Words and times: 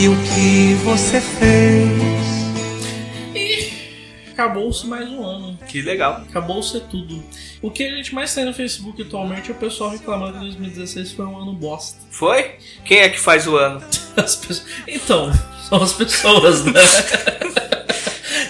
E 0.00 0.08
o 0.08 0.16
que 0.22 0.74
você 0.82 1.20
fez? 1.20 2.00
acabou-se 4.32 4.86
mais 4.86 5.06
um 5.10 5.22
ano. 5.22 5.58
Que 5.68 5.82
legal. 5.82 6.24
Acabou-se 6.26 6.80
tudo. 6.80 7.22
O 7.60 7.70
que 7.70 7.84
a 7.84 7.90
gente 7.90 8.14
mais 8.14 8.32
tem 8.32 8.46
no 8.46 8.54
Facebook 8.54 9.02
atualmente 9.02 9.50
é 9.50 9.52
o 9.52 9.56
pessoal 9.58 9.90
reclamando 9.90 10.32
que 10.32 10.38
2016 10.38 11.12
foi 11.12 11.26
um 11.26 11.36
ano 11.36 11.52
bosta. 11.52 12.00
Foi? 12.10 12.52
Quem 12.82 13.00
é 13.00 13.10
que 13.10 13.20
faz 13.20 13.46
o 13.46 13.56
ano? 13.56 13.82
Pessoas... 14.16 14.64
Então, 14.88 15.30
são 15.68 15.82
as 15.82 15.92
pessoas, 15.92 16.64
né? 16.64 16.80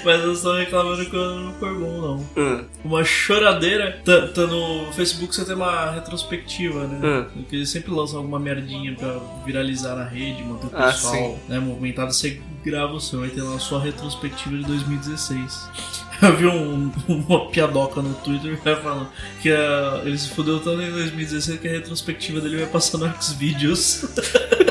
Mas 0.04 0.22
eu 0.24 0.32
estou 0.32 0.54
reclamando 0.56 1.04
que 1.04 1.14
não 1.16 1.52
foi 1.54 1.74
bom, 1.74 2.00
não. 2.00 2.26
Hum. 2.42 2.64
Uma 2.84 3.04
choradeira. 3.04 4.00
Tá, 4.04 4.28
tá, 4.28 4.46
no 4.46 4.92
Facebook 4.92 5.34
você 5.34 5.44
tem 5.44 5.54
uma 5.54 5.90
retrospectiva, 5.90 6.86
né? 6.86 7.00
Hum. 7.02 7.26
Porque 7.42 7.56
eles 7.56 7.68
sempre 7.70 7.90
lançam 7.92 8.18
alguma 8.18 8.38
merdinha 8.38 8.94
pra 8.94 9.18
viralizar 9.44 9.94
na 9.96 10.04
rede, 10.04 10.42
manter 10.42 10.66
o 10.66 10.70
Ah, 10.74 10.86
pessoal 10.86 11.14
sim. 11.14 11.38
né, 11.48 11.58
movimentado. 11.58 12.12
Você 12.12 12.40
grava 12.64 12.92
o 12.94 13.00
seu, 13.00 13.20
vai 13.20 13.28
ter 13.30 13.42
lá 13.42 13.56
a 13.56 13.58
sua 13.58 13.80
retrospectiva 13.80 14.56
de 14.56 14.64
2016. 14.64 15.68
Eu 16.22 16.36
vi 16.36 16.46
um- 16.46 16.92
uma 17.08 17.48
piadoca 17.48 18.02
no 18.02 18.12
Twitter 18.14 18.58
falando 18.82 19.08
que 19.40 19.50
ah, 19.50 20.02
ele 20.04 20.18
se 20.18 20.28
fudeu 20.30 20.60
tanto 20.60 20.82
em 20.82 20.90
2016 20.92 21.58
que 21.60 21.66
a 21.68 21.70
retrospectiva 21.72 22.40
dele 22.40 22.58
vai 22.58 22.66
passar 22.66 22.98
no 22.98 23.10
Xvideos. 23.22 24.04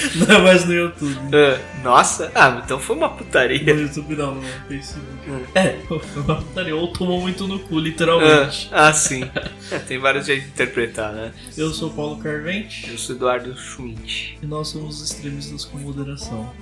Não 0.16 0.36
é 0.36 0.38
mais 0.42 0.64
no 0.64 0.72
YouTube. 0.72 1.16
Ah, 1.32 1.60
Nossa, 1.82 2.30
ah, 2.34 2.60
então 2.64 2.78
foi 2.78 2.96
uma 2.96 3.08
putaria. 3.08 3.74
No 3.74 3.80
YouTube 3.82 4.16
não, 4.16 4.34
no 4.36 4.42
Facebook. 4.68 5.06
Hum. 5.28 5.42
É, 5.54 5.76
uma 6.16 6.36
putaria. 6.36 6.76
Ou 6.76 6.88
tomou 6.88 7.20
muito 7.20 7.46
no 7.46 7.58
cu, 7.60 7.78
literalmente. 7.78 8.68
Ah, 8.72 8.88
ah, 8.88 8.92
sim. 8.92 9.28
É, 9.70 9.78
tem 9.78 9.98
vários 9.98 10.26
jeitos 10.26 10.46
de 10.46 10.50
interpretar, 10.52 11.12
né? 11.12 11.32
Eu 11.56 11.72
sou 11.72 11.90
o 11.90 11.92
Paulo 11.92 12.16
Carvente 12.18 12.90
Eu 12.90 12.98
sou 12.98 13.14
Eduardo 13.14 13.56
Schmidt. 13.56 14.38
e 14.42 14.46
nós 14.46 14.68
somos 14.68 15.00
os 15.00 15.10
extremistas 15.10 15.64
com 15.64 15.78
moderação. 15.78 16.52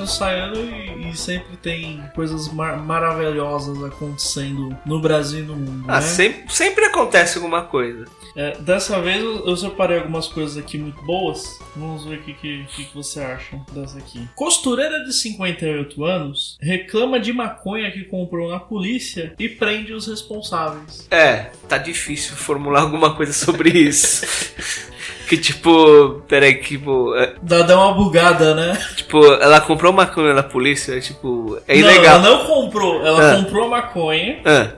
Entra 0.00 0.02
ano, 0.02 0.06
sai 0.06 0.40
ano 0.40 0.56
e, 0.56 1.10
e 1.10 1.16
sempre 1.16 1.56
tem 1.56 2.02
coisas 2.14 2.52
mar- 2.52 2.78
maravilhosas 2.78 3.82
acontecendo 3.84 4.76
no 4.86 5.00
Brasil 5.00 5.40
e 5.40 5.42
no 5.42 5.56
mundo. 5.56 5.84
Ah, 5.88 5.96
né? 5.96 6.00
sempre, 6.00 6.52
sempre 6.52 6.84
acontece 6.86 7.38
alguma 7.38 7.62
coisa. 7.62 8.04
É, 8.36 8.56
dessa 8.58 9.00
vez 9.00 9.22
eu, 9.22 9.46
eu 9.46 9.56
separei 9.56 9.98
algumas 9.98 10.28
coisas 10.28 10.56
aqui 10.56 10.78
muito 10.78 11.02
boas. 11.02 11.58
Vamos 11.76 12.04
ver 12.04 12.18
o 12.18 12.22
que, 12.22 12.34
que 12.34 12.64
que 12.66 12.94
você 12.94 13.20
acha 13.20 13.60
dessa 13.72 13.98
aqui. 13.98 14.28
Costureira 14.34 15.04
de 15.04 15.12
58 15.12 16.04
anos 16.04 16.56
reclama 16.60 17.18
de 17.18 17.32
maconha 17.32 17.90
que 17.90 18.04
comprou 18.04 18.50
na 18.50 18.60
polícia 18.60 19.34
e 19.38 19.48
prende 19.48 19.92
os 19.92 20.06
responsáveis. 20.06 21.06
É, 21.10 21.50
tá 21.68 21.78
difícil 21.78 22.36
formular 22.36 22.82
alguma 22.82 23.14
coisa 23.14 23.32
sobre 23.32 23.70
isso. 23.70 24.24
que 25.30 25.38
tipo, 25.38 26.22
peraí, 26.26 26.56
que 26.56 26.70
tipo, 26.76 27.14
é, 27.14 27.34
Dá, 27.40 27.62
dá 27.62 27.76
uma 27.78 27.94
bugada, 27.94 28.52
né? 28.52 28.76
tipo, 28.96 29.24
ela 29.34 29.60
comprou 29.60 29.92
maconha 29.92 30.34
na 30.34 30.42
polícia, 30.42 31.00
tipo, 31.00 31.56
é 31.68 31.74
Não, 31.74 31.80
ilegal. 31.88 32.16
ela 32.16 32.18
não 32.18 32.44
comprou. 32.46 33.06
Ela 33.06 33.32
Ah. 33.32 33.36
comprou 33.36 33.68
maconha. 33.68 34.40
Ah, 34.44 34.70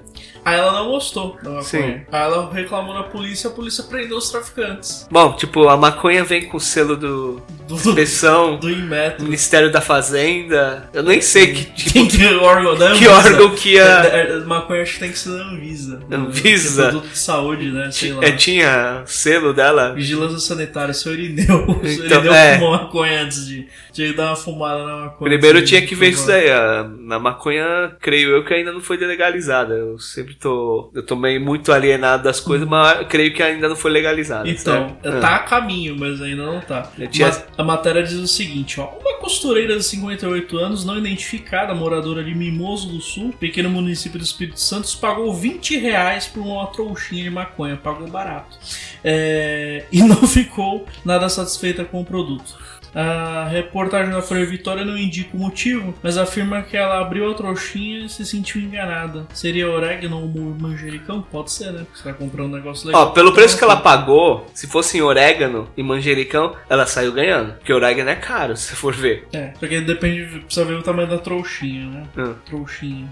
Aí 0.45 0.59
ela 0.59 0.73
não 0.73 0.91
gostou 0.91 1.37
da 1.43 1.51
maconha. 1.51 1.63
Sim. 1.63 2.01
Aí 2.11 2.23
ela 2.23 2.51
reclamou 2.53 2.95
na 2.95 3.05
polícia, 3.05 3.49
a 3.49 3.53
polícia 3.53 3.85
prendeu 3.85 4.17
os 4.17 4.31
traficantes. 4.31 5.07
bom, 5.11 5.33
tipo, 5.35 5.69
a 5.69 5.77
maconha 5.77 6.25
vem 6.25 6.47
com 6.49 6.57
o 6.57 6.61
selo 6.61 6.97
do 6.97 7.41
Do, 7.69 7.75
inspeção, 7.77 8.57
do 8.59 8.69
Inmetro. 8.71 9.23
Ministério 9.25 9.71
da 9.71 9.81
Fazenda. 9.81 10.89
Eu 10.93 11.03
nem 11.03 11.21
sei 11.21 11.53
que 11.55 11.65
tipo, 11.73 12.09
que 12.09 12.27
órgão 12.37 12.77
da 12.77 12.93
que 12.93 13.07
órgão 13.09 13.51
que 13.55 13.79
É, 13.79 13.83
ia. 13.83 13.85
é, 13.85 14.39
maconha 14.41 14.83
acho 14.83 14.95
que 14.95 15.01
tem 15.01 15.13
que 15.13 15.19
ser 15.19 15.31
da 15.31 15.45
Anvisa. 15.45 16.01
Anvisa? 16.11 16.83
É 16.83 16.91
produto 16.91 17.11
de 17.13 17.19
saúde, 17.19 17.71
né? 17.71 17.91
Sei 17.93 18.13
lá. 18.13 18.25
É, 18.25 18.33
tinha 18.33 19.03
selo 19.07 19.53
dela. 19.55 19.95
Vigilância 19.95 20.39
sanitária, 20.39 20.93
seu 20.93 21.13
Irineu. 21.15 21.65
O 21.71 21.87
seu 21.87 22.07
Então, 22.07 22.19
Irineu 22.19 22.35
é. 22.35 22.55
fumou 22.59 22.73
maconha 22.73 23.23
antes 23.23 23.47
de, 23.47 23.69
de 23.93 24.13
dar 24.15 24.29
uma 24.29 24.37
fumada 24.37 24.85
na 24.85 24.97
maconha. 24.97 25.31
Primeiro 25.31 25.65
tinha 25.65 25.83
que 25.83 25.95
ver 25.95 26.11
isso 26.11 26.27
daí. 26.27 26.51
A, 26.51 26.81
a 26.81 27.19
maconha, 27.19 27.95
creio 28.01 28.31
eu, 28.31 28.45
que 28.45 28.55
ainda 28.55 28.73
não 28.73 28.81
foi 28.81 28.97
legalizada. 28.97 29.75
Eu 29.75 29.99
sempre 29.99 30.35
tô. 30.35 30.91
Eu 30.95 31.05
tô 31.05 31.15
meio 31.17 31.41
muito 31.41 31.73
alienado 31.73 32.23
das 32.23 32.41
coisas, 32.41 32.67
mas 32.67 33.07
creio 33.09 33.33
que 33.35 33.43
ainda 33.43 33.69
não 33.69 33.77
foi 33.77 33.91
legalizada. 33.91 34.49
Então, 34.49 34.97
certo? 35.03 35.21
tá 35.21 35.37
a 35.37 35.39
caminho, 35.41 35.97
mas 35.99 36.21
ainda 36.23 36.45
não 36.45 36.61
tá. 36.61 36.91
Tinha- 37.11 37.31
a 37.57 37.63
matéria 37.63 38.03
diz 38.03 38.15
o 38.15 38.27
seguinte, 38.29 38.81
ó. 38.81 38.89
Uma 39.01 39.19
costureira 39.19 39.77
de 39.77 39.85
58 39.85 40.57
anos, 40.59 40.85
não 40.85 40.97
identificada, 40.99 41.75
moradora 41.75 42.25
de 42.25 42.35
Mimoso 42.35 42.89
do 42.89 43.01
Sul, 43.01 43.33
pequeno 43.39 43.69
município 43.71 44.19
do 44.19 44.25
Espírito 44.25 44.61
Santo, 44.61 44.89
pagou 44.99 45.33
20 45.35 45.77
reais 45.79 46.27
por 46.27 46.41
uma 46.41 46.67
trouxinha 46.69 47.25
de 47.25 47.31
maconha. 47.31 47.77
Pagou 47.77 48.09
barato. 48.09 48.57
É, 49.05 49.85
E 49.93 50.03
não 50.03 50.27
ficou 50.27 50.87
nada 51.05 51.29
satisfeita 51.29 51.85
com 51.85 52.01
o 52.01 52.05
produto. 52.05 52.55
A 52.95 53.49
reportagem 53.49 54.13
da 54.13 54.21
Folha 54.21 54.45
Vitória 54.45 54.85
não 54.85 54.97
indica 54.97 55.37
o 55.37 55.41
motivo, 55.41 55.95
mas 56.03 56.19
afirma 56.19 56.63
que 56.63 56.77
ela 56.77 57.01
abriu 57.01 57.31
a 57.31 57.35
trouxinha 57.35 58.05
e 58.05 58.09
se 58.09 58.25
sentiu 58.25 58.61
enganada. 58.61 59.27
Seria 59.33 59.71
orégano 59.71 60.21
ou 60.21 60.29
manjericão? 60.29 61.23
Pode 61.23 61.53
ser, 61.53 61.73
né? 61.73 61.85
Porque 61.85 61.99
você 61.99 62.05
vai 62.05 62.15
comprar 62.15 62.45
um 62.45 62.49
negócio 62.49 62.87
legal. 62.87 63.03
Ó, 63.03 63.07
pelo 63.11 63.33
preço 63.33 63.57
que 63.57 63.65
ela 63.65 63.77
pagou, 63.77 64.47
se 64.53 64.67
fosse 64.67 64.99
em 64.99 65.01
orégano 65.01 65.69
e 65.77 65.83
manjericão, 65.83 66.55
ela 66.69 66.87
saiu 66.87 67.13
ganhando. 67.13 67.55
Porque 67.55 67.73
orégano 67.73 68.11
é 68.11 68.17
caro, 68.17 68.57
se 68.57 68.69
você 68.69 68.77
for 68.77 68.95
ver. 68.95 69.27
É, 69.33 69.49
porque 69.59 69.81
depende, 69.81 70.41
precisa 70.41 70.65
ver 70.65 70.75
o 70.75 70.83
tamanho 70.83 71.09
da 71.09 71.19
trouxinha, 71.19 71.87
né? 71.87 72.05
Hum. 72.17 72.35
Trouxinha. 72.45 73.09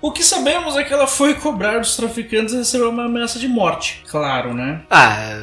O 0.00 0.10
que 0.10 0.24
sabemos 0.24 0.76
é 0.76 0.82
que 0.82 0.92
ela 0.92 1.06
foi 1.06 1.34
cobrar 1.34 1.78
dos 1.78 1.94
traficantes 1.94 2.54
e 2.54 2.58
recebeu 2.58 2.88
uma 2.88 3.04
ameaça 3.04 3.38
de 3.38 3.46
morte. 3.46 4.02
Claro, 4.08 4.54
né? 4.54 4.80
Ah, 4.88 5.42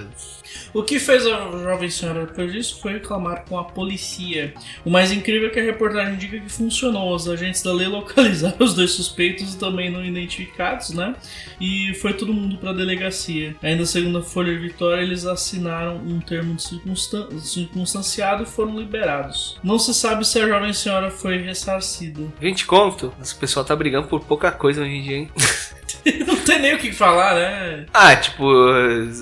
O 0.77 0.83
que 0.83 0.99
fez 0.99 1.25
a 1.25 1.49
jovem 1.63 1.89
senhora 1.89 2.27
depois 2.27 2.51
disso 2.51 2.79
foi 2.79 2.93
reclamar 2.93 3.45
com 3.49 3.57
a 3.57 3.63
polícia. 3.63 4.53
O 4.85 4.91
mais 4.91 5.11
incrível 5.11 5.47
é 5.47 5.51
que 5.51 5.59
a 5.59 5.63
reportagem 5.63 6.13
indica 6.13 6.39
que 6.39 6.49
funcionou. 6.51 7.15
Os 7.15 7.27
agentes 7.27 7.63
da 7.63 7.73
lei 7.73 7.87
localizaram 7.89 8.57
os 8.59 8.75
dois 8.75 8.91
suspeitos 8.91 9.55
e 9.55 9.57
também 9.57 9.89
não 9.89 10.05
identificados, 10.05 10.91
né? 10.91 11.15
E 11.59 11.95
foi 11.95 12.13
todo 12.13 12.31
mundo 12.31 12.57
pra 12.59 12.73
delegacia. 12.73 13.55
Ainda 13.63 13.87
segundo 13.87 14.19
a 14.19 14.21
Folha 14.21 14.53
de 14.53 14.59
Vitória, 14.59 15.01
eles 15.01 15.25
assinaram 15.25 15.95
um 15.97 16.19
termo 16.19 16.53
de 16.53 16.61
circunstan- 16.61 17.39
circunstanciado 17.39 18.43
e 18.43 18.45
foram 18.45 18.77
liberados. 18.77 19.57
Não 19.63 19.79
se 19.79 19.95
sabe 19.95 20.27
se 20.27 20.39
a 20.39 20.47
jovem 20.47 20.73
senhora 20.73 21.09
foi 21.09 21.39
ressarcida. 21.39 22.21
20 22.39 22.65
conto? 22.67 23.11
Esse 23.19 23.33
pessoal 23.33 23.65
tá 23.65 23.75
brigando 23.75 24.07
por 24.07 24.19
pouca 24.19 24.51
coisa 24.51 24.83
hoje 24.83 24.91
em 24.91 25.01
dia, 25.01 25.17
hein? 25.17 25.31
não 26.25 26.35
tem 26.37 26.59
nem 26.59 26.75
o 26.75 26.77
que 26.77 26.91
falar, 26.91 27.35
né? 27.35 27.85
Ah, 27.93 28.15
tipo, 28.15 28.45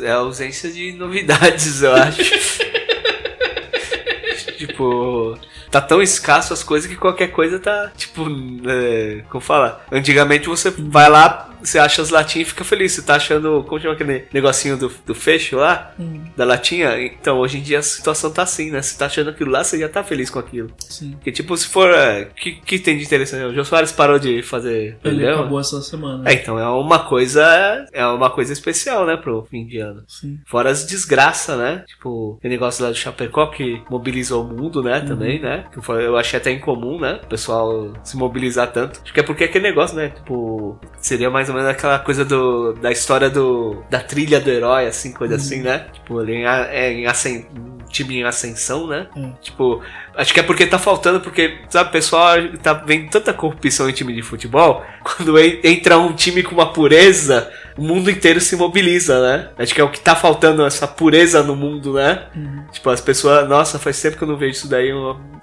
é 0.02 0.12
a 0.12 0.16
ausência 0.16 0.72
de 0.72 0.94
novidades, 0.94 1.82
eu 1.82 1.94
acho. 1.94 2.24
tipo, 4.58 5.38
tá 5.70 5.82
tão 5.82 6.02
escasso 6.02 6.54
as 6.54 6.64
coisas 6.64 6.90
que 6.90 6.96
qualquer 6.96 7.28
coisa 7.28 7.60
tá, 7.60 7.92
tipo, 7.96 8.26
é, 8.68 9.24
como 9.30 9.42
fala? 9.42 9.84
Antigamente 9.92 10.48
você 10.48 10.70
vai 10.70 11.10
lá, 11.10 11.50
você 11.66 11.80
acha 11.80 12.02
as 12.02 12.10
latinhas 12.10 12.48
e 12.48 12.52
fica 12.52 12.64
feliz. 12.64 12.94
Você 12.94 13.02
tá 13.02 13.16
achando, 13.16 13.64
como 13.68 13.80
chama 13.82 13.94
aquele 13.94 14.26
negocinho 14.34 14.78
do, 14.78 14.92
do 15.06 15.16
fecho 15.16 15.58
lá? 15.58 15.94
Hum, 16.00 16.24
Da 16.36 16.46
latinha? 16.46 17.00
Então, 17.02 17.40
hoje 17.40 17.58
em 17.58 17.62
dia 17.62 17.80
a 17.80 17.84
situação 17.84 18.32
tá 18.32 18.44
assim, 18.44 18.72
né? 18.72 18.82
Você 18.82 18.98
tá 18.98 19.06
achando 19.08 19.30
aquilo 19.30 19.52
lá, 19.52 19.64
você 19.64 19.80
já 19.80 19.90
tá 19.90 20.04
feliz 20.04 20.30
com 20.30 20.40
aquilo. 20.40 20.70
sim. 20.90 21.12
Porque, 21.12 21.32
tipo, 21.32 21.56
se 21.58 21.68
for. 21.68 21.90
O 21.90 22.34
que, 22.36 22.52
que 22.54 22.80
tem 22.80 22.98
de 22.98 23.04
interessante? 23.04 23.44
O 23.46 23.54
Jô 23.54 23.64
Soares 23.66 23.92
parou 23.92 24.20
de 24.20 24.42
fazer. 24.42 24.98
Ele 25.04 25.16
programa. 25.16 25.40
acabou 25.42 25.60
essa 25.60 25.82
semana. 25.82 26.30
É, 26.30 26.34
então 26.34 26.60
é 26.60 26.68
uma 26.70 27.00
coisa. 27.00 27.86
É 27.94 28.06
uma 28.08 28.30
coisa 28.30 28.54
especial, 28.54 29.06
né, 29.06 29.18
pro 29.18 29.46
fim 29.50 29.66
de 29.66 29.80
ano. 29.80 30.04
Sim. 30.08 30.40
Fora 30.46 30.70
as 30.70 30.86
desgraças, 30.86 31.58
né? 31.58 31.84
Tipo, 31.88 32.40
o 32.44 32.48
negócio 32.48 32.84
lá 32.84 32.90
do 32.92 32.96
Chapecó 32.96 33.48
que 33.48 33.82
mobilizou 33.90 34.44
o 34.44 34.48
mundo, 34.48 34.82
né? 34.84 35.02
Também, 35.02 35.40
né? 35.42 35.66
Que 35.74 35.82
foi- 35.82 36.06
eu 36.06 36.18
achei 36.18 36.38
até 36.40 36.52
incomum, 36.52 37.00
né? 37.00 37.20
O 37.24 37.28
pessoal 37.28 37.94
se 38.04 38.18
mobilizar 38.18 38.72
tanto. 38.72 39.00
Acho 39.04 39.14
que 39.14 39.20
é 39.20 39.24
porque 39.24 39.44
é 39.44 39.48
aquele 39.48 39.68
negócio, 39.68 39.96
né? 39.96 40.10
Tipo, 40.10 40.80
seria 40.98 41.30
mais 41.30 41.50
ou 41.50 41.55
menos 41.56 41.70
aquela 41.70 41.98
coisa 42.00 42.24
do, 42.24 42.74
da 42.74 42.92
história 42.92 43.30
do, 43.30 43.84
da 43.90 44.00
trilha 44.00 44.40
do 44.40 44.50
herói, 44.50 44.86
assim, 44.88 45.12
coisa 45.12 45.36
assim, 45.36 45.62
né? 45.62 45.86
Tipo, 45.94 46.22
ele 46.22 46.36
em, 46.36 46.46
é, 46.46 46.92
em 46.94 47.06
ascen, 47.08 47.48
um 47.56 47.78
time 47.90 48.18
em 48.20 48.24
ascensão, 48.24 48.88
né? 48.88 49.08
É. 49.16 49.30
Tipo, 49.42 49.82
acho 50.16 50.34
que 50.34 50.40
é 50.40 50.44
porque 50.44 50.66
tá 50.68 50.78
faltando, 50.78 51.20
porque, 51.22 51.58
sabe, 51.70 51.90
o 51.90 51.92
pessoal 51.92 52.36
tá 52.62 52.74
vendo 52.74 53.10
tanta 53.10 53.34
corrupção 53.34 53.90
em 53.90 53.94
time 53.94 54.14
de 54.14 54.22
futebol, 54.22 54.84
quando 55.04 55.40
en- 55.40 55.60
entra 55.64 55.98
um 55.98 56.14
time 56.14 56.44
com 56.44 56.54
uma 56.56 56.72
pureza, 56.74 57.50
o 57.78 57.82
mundo 57.82 58.10
inteiro 58.10 58.40
se 58.40 58.56
mobiliza, 58.56 59.22
né? 59.22 59.50
Acho 59.58 59.74
que 59.74 59.82
é 59.82 59.84
o 59.84 59.90
que 59.90 60.00
tá 60.00 60.16
faltando, 60.16 60.66
essa 60.66 60.88
pureza 60.88 61.44
no 61.44 61.56
mundo, 61.56 61.94
né? 61.94 62.24
Tipo, 62.72 62.90
as 62.90 63.02
pessoas, 63.02 63.48
nossa, 63.48 63.78
faz 63.80 64.02
tempo 64.02 64.18
que 64.18 64.24
eu 64.24 64.28
não 64.28 64.38
vejo 64.38 64.52
isso 64.52 64.68
daí, 64.70 64.90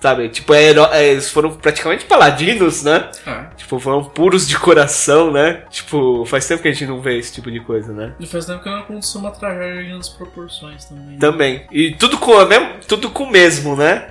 sabe? 0.00 0.28
Tipo, 0.28 0.54
é, 0.54 0.72
é, 0.92 1.10
eles 1.12 1.30
foram 1.30 1.50
praticamente 1.54 2.04
paladinos, 2.04 2.82
né? 2.82 3.10
Ah, 3.26 3.50
Tipo, 3.56 3.78
foram 3.78 4.04
puros 4.04 4.46
de 4.48 4.58
coração, 4.58 5.30
né? 5.30 5.62
Tipo, 5.70 6.24
faz 6.26 6.46
tempo 6.46 6.62
que 6.62 6.68
a 6.68 6.72
gente 6.72 6.86
não 6.86 7.00
vê 7.00 7.18
esse 7.18 7.32
tipo 7.32 7.50
de 7.50 7.60
coisa, 7.60 7.92
né? 7.92 8.14
e 8.18 8.26
faz 8.26 8.46
tempo 8.46 8.62
que 8.62 8.68
não 8.68 8.78
aconteceu 8.78 9.20
uma 9.20 9.30
tragédia 9.30 9.82
grandes 9.84 10.08
proporções 10.08 10.84
também. 10.84 11.04
né? 11.06 11.16
Também. 11.18 11.66
E 11.70 11.92
tudo 11.94 12.18
com 12.18 12.32
mesmo, 12.44 12.68
tudo 12.88 13.10
com 13.10 13.24
o 13.24 13.30
mesmo, 13.30 13.76
né? 13.76 14.08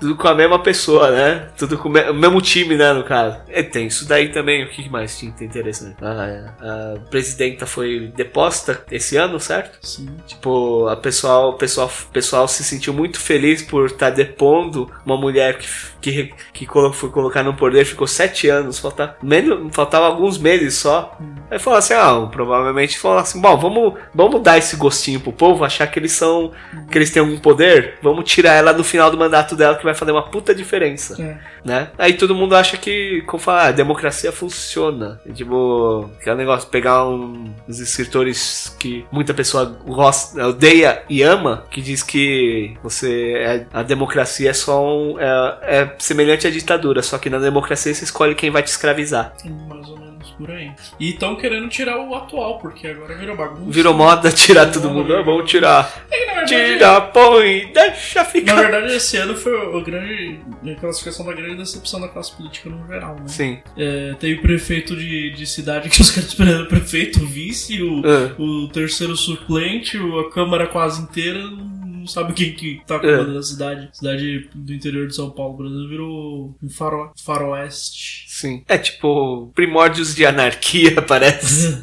Tudo 0.00 0.16
com 0.16 0.28
a 0.28 0.34
mesma 0.34 0.58
pessoa, 0.58 1.10
né? 1.10 1.48
Tudo 1.56 1.78
com 1.78 1.88
o 1.88 1.92
me- 1.92 2.10
o 2.10 2.14
mesmo 2.14 2.40
time, 2.40 2.76
né, 2.76 2.92
no 2.92 3.04
caso. 3.04 3.38
E 3.48 3.62
tem 3.62 3.86
isso 3.86 4.06
daí 4.06 4.30
também. 4.30 4.64
O 4.64 4.68
que 4.68 4.88
mais 4.88 5.16
tinha 5.18 5.32
de 5.32 5.44
interessante? 5.44 5.96
Ah, 6.02 6.94
a 6.96 7.00
presidenta 7.10 7.64
foi 7.66 8.12
deposta 8.14 8.82
esse 8.90 9.16
ano, 9.16 9.38
certo? 9.40 9.78
Sim. 9.86 10.08
Tipo, 10.26 10.88
a 10.88 10.96
pessoal, 10.96 11.50
o 11.50 11.52
pessoal, 11.54 11.90
pessoal 12.12 12.46
se 12.48 12.64
sentiu 12.64 12.92
muito 12.92 13.18
feliz 13.20 13.62
por 13.62 13.86
estar 13.86 14.10
depondo 14.10 14.90
uma 15.06 15.16
mulher 15.16 15.58
que, 15.58 15.66
que, 16.00 16.34
que 16.52 16.66
foi 16.92 17.10
colocar 17.10 17.42
no 17.42 17.54
poder, 17.54 17.84
ficou 17.84 18.06
sete 18.06 18.48
anos, 18.48 18.78
faltava, 18.78 19.16
menos, 19.22 19.74
faltava 19.74 20.06
alguns 20.06 20.38
meses 20.38 20.74
só. 20.74 21.16
Aí 21.50 21.58
falou 21.58 21.78
assim, 21.78 21.94
ah, 21.94 22.28
provavelmente 22.30 22.98
falou 22.98 23.18
assim, 23.18 23.40
bom, 23.40 23.56
vamos, 23.56 23.94
vamos 24.14 24.42
dar 24.42 24.58
esse 24.58 24.76
gostinho 24.76 25.20
pro 25.20 25.32
povo, 25.32 25.64
achar 25.64 25.86
que 25.86 25.98
eles 25.98 26.12
são, 26.12 26.52
que 26.90 26.98
eles 26.98 27.10
têm 27.10 27.20
algum 27.22 27.38
poder, 27.38 27.98
vamos 28.02 28.24
tirar 28.30 28.54
ela 28.54 28.72
no 28.72 28.82
final 28.84 29.10
do 29.10 29.16
mandato 29.18 29.54
dela 29.56 29.76
que 29.84 29.86
vai 29.86 29.94
fazer 29.94 30.12
uma 30.12 30.22
puta 30.22 30.54
diferença 30.54 31.20
É. 31.22 31.36
né? 31.64 31.88
Aí 31.98 32.14
todo 32.14 32.34
mundo 32.34 32.56
acha 32.56 32.76
que, 32.78 33.22
como 33.26 33.42
falar, 33.42 33.66
a 33.66 33.72
democracia 33.72 34.32
funciona. 34.32 35.20
É 35.28 35.32
tipo, 35.32 36.10
aquele 36.18 36.36
negócio, 36.36 36.68
pegar 36.70 37.06
um, 37.06 37.52
uns 37.68 37.78
escritores 37.80 38.74
que 38.80 39.04
muita 39.12 39.34
pessoa 39.34 39.64
gosta, 39.86 40.46
odeia 40.48 41.02
e 41.08 41.22
ama, 41.22 41.64
que 41.70 41.80
diz 41.82 42.02
que 42.02 42.76
você 42.82 43.34
é- 43.36 43.66
a 43.72 43.82
democracia 43.82 44.50
é 44.50 44.52
só 44.54 44.82
um, 44.86 45.18
é, 45.20 45.58
é 45.62 45.94
semelhante 45.98 46.46
à 46.46 46.50
ditadura, 46.50 47.02
só 47.02 47.18
que 47.18 47.28
na 47.28 47.38
democracia 47.38 47.92
você 47.94 48.04
escolhe 48.04 48.34
quem 48.34 48.50
vai 48.50 48.62
te 48.62 48.68
escravizar. 48.68 49.34
Mais 49.68 49.88
ou 49.88 49.98
menos 49.98 50.03
por 50.36 50.50
aí. 50.50 50.72
E 51.00 51.10
estão 51.10 51.36
querendo 51.36 51.68
tirar 51.68 51.98
o 51.98 52.14
atual, 52.14 52.58
porque 52.58 52.86
agora 52.86 53.14
virou 53.16 53.36
bagunça. 53.36 53.70
Virou 53.70 53.94
moda 53.94 54.30
tirar 54.32 54.70
todo 54.70 54.90
mundo, 54.90 55.14
ah, 55.14 55.22
vamos 55.22 55.50
tirar. 55.50 56.04
É 56.10 56.26
na 56.26 56.34
verdade, 56.34 56.44
Tira, 56.74 57.00
põe, 57.00 57.70
deixa 57.72 58.18
Na 58.20 58.24
ficar. 58.24 58.54
verdade, 58.56 58.94
esse 58.94 59.16
ano 59.16 59.34
foi 59.36 59.52
o 59.52 59.80
grande. 59.82 60.40
a 60.70 60.74
classificação 60.74 61.24
da 61.26 61.32
grande 61.32 61.56
decepção 61.56 62.00
da 62.00 62.08
classe 62.08 62.32
política 62.36 62.68
no 62.70 62.86
geral, 62.86 63.16
né? 63.16 63.28
Sim. 63.28 63.58
É, 63.76 64.14
teve 64.20 64.40
prefeito 64.40 64.94
de, 64.96 65.30
de 65.30 65.46
cidade 65.46 65.88
que 65.88 66.00
os 66.00 66.10
caras 66.10 66.28
esperando 66.28 66.66
prefeito, 66.66 67.22
o 67.22 67.26
vice, 67.26 67.82
o, 67.82 68.02
Ah. 68.04 68.34
o 68.40 68.68
terceiro 68.68 69.16
suplente, 69.16 69.96
o- 69.98 70.20
a 70.20 70.30
Câmara 70.30 70.66
quase 70.66 71.00
inteira. 71.02 71.40
Não 71.40 72.06
sabe 72.08 72.34
quem 72.34 72.52
que 72.52 72.82
tá 72.86 72.98
comandando 72.98 73.38
a 73.38 73.42
cidade. 73.42 73.88
Cidade 73.92 74.50
do 74.54 74.74
interior 74.74 75.06
de 75.06 75.14
São 75.14 75.30
Paulo, 75.30 75.56
por 75.56 75.64
exemplo, 75.66 75.88
virou 75.88 76.54
um 76.62 76.68
faro, 76.68 77.10
faroeste. 77.24 78.23
Sim. 78.36 78.64
É 78.68 78.76
tipo 78.76 79.52
primórdios 79.54 80.12
de 80.12 80.26
anarquia, 80.26 81.00
parece. 81.06 81.78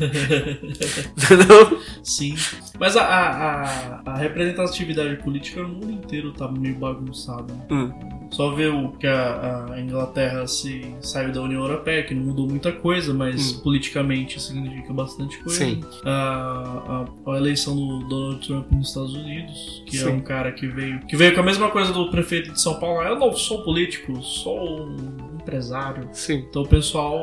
Não? 1.48 1.80
Sim. 2.04 2.36
Mas 2.78 2.98
a, 2.98 3.04
a, 3.04 3.64
a, 3.64 4.02
a 4.12 4.18
representatividade 4.18 5.16
política 5.24 5.62
no 5.62 5.70
mundo 5.70 5.92
inteiro 5.92 6.34
tá 6.34 6.52
meio 6.52 6.76
bagunçada. 6.76 7.54
Hum. 7.72 7.92
Só 8.32 8.50
ver 8.52 8.70
o 8.74 8.92
que 8.94 9.08
a, 9.08 9.66
a 9.74 9.80
Inglaterra 9.82 10.46
se 10.48 10.94
saiu 11.02 11.32
da 11.32 11.42
União 11.42 11.62
Europeia, 11.62 12.04
que 12.04 12.14
não 12.14 12.24
mudou 12.24 12.48
muita 12.50 12.72
coisa, 12.72 13.14
mas 13.14 13.52
politicamente 13.54 14.42
significa 14.42 14.92
bastante 14.94 15.38
coisa. 15.44 15.58
Sim. 15.60 15.82
A, 16.06 17.06
a, 17.28 17.32
a 17.34 17.38
eleição 17.38 17.76
do 17.76 18.00
Donald 18.10 18.46
Trump 18.46 18.70
nos 18.72 18.90
Estados 18.90 19.14
Unidos, 19.14 19.84
que 19.86 19.98
é 19.98 20.02
Sim. 20.02 20.10
um 20.12 20.22
cara 20.22 20.52
que 20.52 20.68
veio, 20.68 21.00
que 21.06 21.16
veio 21.16 21.34
com 21.34 21.40
a 21.40 21.44
mesma 21.44 21.70
coisa 21.70 21.94
do 21.94 22.10
prefeito 22.12 22.52
de 22.52 22.62
São 22.62 22.78
Paulo. 22.80 23.00
"Ah, 23.00 23.08
Eu 23.10 23.20
não 23.20 23.34
sou 23.36 23.64
político, 23.64 24.22
sou 24.22 24.86
um 24.88 25.31
empresário. 25.42 26.10
Sim. 26.14 26.46
Então 26.50 26.64
o 26.64 26.68
pessoal, 26.68 27.20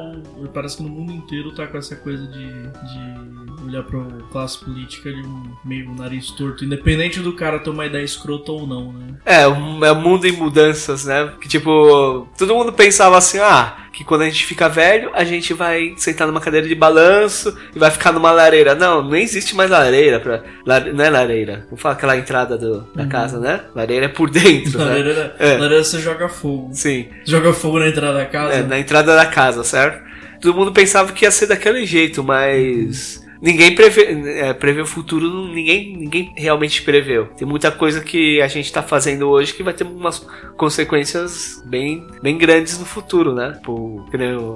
parece 0.53 0.76
que 0.76 0.82
no 0.82 0.88
mundo 0.88 1.12
inteiro 1.12 1.55
tá 1.55 1.67
com 1.67 1.79
essa 1.79 1.97
coisa 1.97 2.26
de, 2.26 2.47
de 2.53 3.38
olhar 3.67 3.83
pra 3.83 4.01
classe 4.31 4.59
política 4.65 5.13
de 5.13 5.21
um 5.21 5.43
meio 5.65 5.95
nariz 5.95 6.31
torto, 6.31 6.65
independente 6.65 7.21
do 7.21 7.33
cara 7.33 7.59
ter 7.59 7.71
uma 7.71 7.87
ideia 7.87 8.03
escrota 8.05 8.53
ou 8.53 8.67
não, 8.67 8.93
né? 8.93 9.15
É, 9.25 9.47
um- 9.49 9.85
é 9.85 9.93
um 9.93 10.01
mundo 10.01 10.27
em 10.27 10.33
mudanças, 10.33 11.05
né? 11.05 11.31
Que 11.41 11.49
tipo, 11.49 12.29
todo 12.39 12.55
mundo 12.55 12.73
pensava 12.73 13.17
assim, 13.19 13.39
ah, 13.39 13.77
que 13.93 14.05
quando 14.05 14.23
a 14.23 14.25
gente 14.27 14.45
fica 14.45 14.69
velho, 14.69 15.11
a 15.15 15.25
gente 15.25 15.53
vai 15.53 15.95
sentar 15.97 16.27
numa 16.29 16.41
cadeira 16.41 16.69
de 16.69 16.75
balanço 16.75 17.57
e 17.75 17.79
vai 17.79 17.91
ficar 17.91 18.13
numa 18.13 18.31
lareira. 18.31 18.75
Não, 18.75 19.03
não 19.03 19.17
existe 19.17 19.57
mais 19.57 19.71
lareira 19.71 20.21
pra. 20.21 20.43
lare- 20.65 20.93
não 20.93 21.05
é 21.05 21.11
lareira. 21.11 21.65
Vamos 21.67 21.81
falar 21.81 21.95
aquela 21.95 22.17
entrada 22.17 22.57
do, 22.57 22.83
da 22.95 23.07
casa, 23.07 23.41
né? 23.41 23.61
Lareira 23.75 24.05
é 24.07 24.09
por 24.09 24.31
dentro, 24.31 24.79
né? 24.79 24.85
Lareira, 24.85 25.35
É. 25.39 25.57
lareira 25.57 25.83
você 25.83 25.99
joga 26.01 26.29
fogo. 26.29 26.71
Sim. 26.73 27.09
Joga 27.25 27.53
fogo 27.53 27.81
na 27.81 27.89
entrada 27.89 28.19
da 28.19 28.27
casa. 28.27 28.55
É, 28.55 28.63
na 28.63 28.79
entrada 28.79 29.17
da 29.17 29.27
casa, 29.27 29.65
certo? 29.65 30.07
Todo 30.41 30.55
mundo 30.57 30.71
pensava 30.71 31.11
que 31.13 31.25
ia 31.25 31.31
ser 31.33 31.47
daquele 31.49 31.85
jeito, 31.85 32.23
mas. 32.23 33.27
Ninguém 33.40 33.75
prevê, 33.75 34.02
é, 34.40 34.52
prevê 34.52 34.81
o 34.82 34.87
futuro, 34.87 35.49
ninguém, 35.49 35.96
ninguém 35.96 36.32
realmente 36.37 36.82
preveu. 36.82 37.26
Tem 37.37 37.46
muita 37.46 37.70
coisa 37.70 38.00
que 38.00 38.40
a 38.40 38.49
gente 38.49 38.73
tá 38.73 38.82
fazendo 38.82 39.29
hoje 39.29 39.55
que 39.55 39.62
vai 39.62 39.73
ter 39.73 39.85
umas 39.85 40.26
consequências 40.56 41.62
bem, 41.64 42.06
bem 42.23 42.37
grandes 42.37 42.79
no 42.79 42.85
futuro, 42.85 43.35
né? 43.35 43.52
Tipo, 43.55 44.05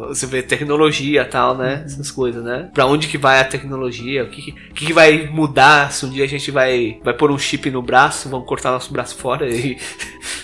você 0.09 0.27
vê 0.27 0.43
tecnologia 0.43 1.23
e 1.23 1.25
tal, 1.25 1.57
né? 1.57 1.83
Essas 1.85 2.11
coisas, 2.11 2.43
né? 2.45 2.71
Pra 2.75 2.87
onde 2.87 3.09
que 3.09 3.17
vai 3.19 3.41
a 3.41 3.45
tecnologia? 3.45 4.25
O 4.25 4.29
que, 4.29 4.43
que, 4.43 4.53
que 4.75 4.87
que 4.87 4.93
vai 4.93 5.27
mudar 5.29 5.93
se 5.93 6.05
um 6.05 6.11
dia 6.11 6.25
a 6.25 6.29
gente 6.29 6.51
vai, 6.51 6.99
vai 7.05 7.15
pôr 7.15 7.31
um 7.31 7.39
chip 7.39 7.71
no 7.71 7.83
braço, 7.83 8.29
vamos 8.29 8.47
cortar 8.47 8.71
nosso 8.73 8.93
braço 8.93 9.17
fora 9.17 9.49
e. 9.49 9.77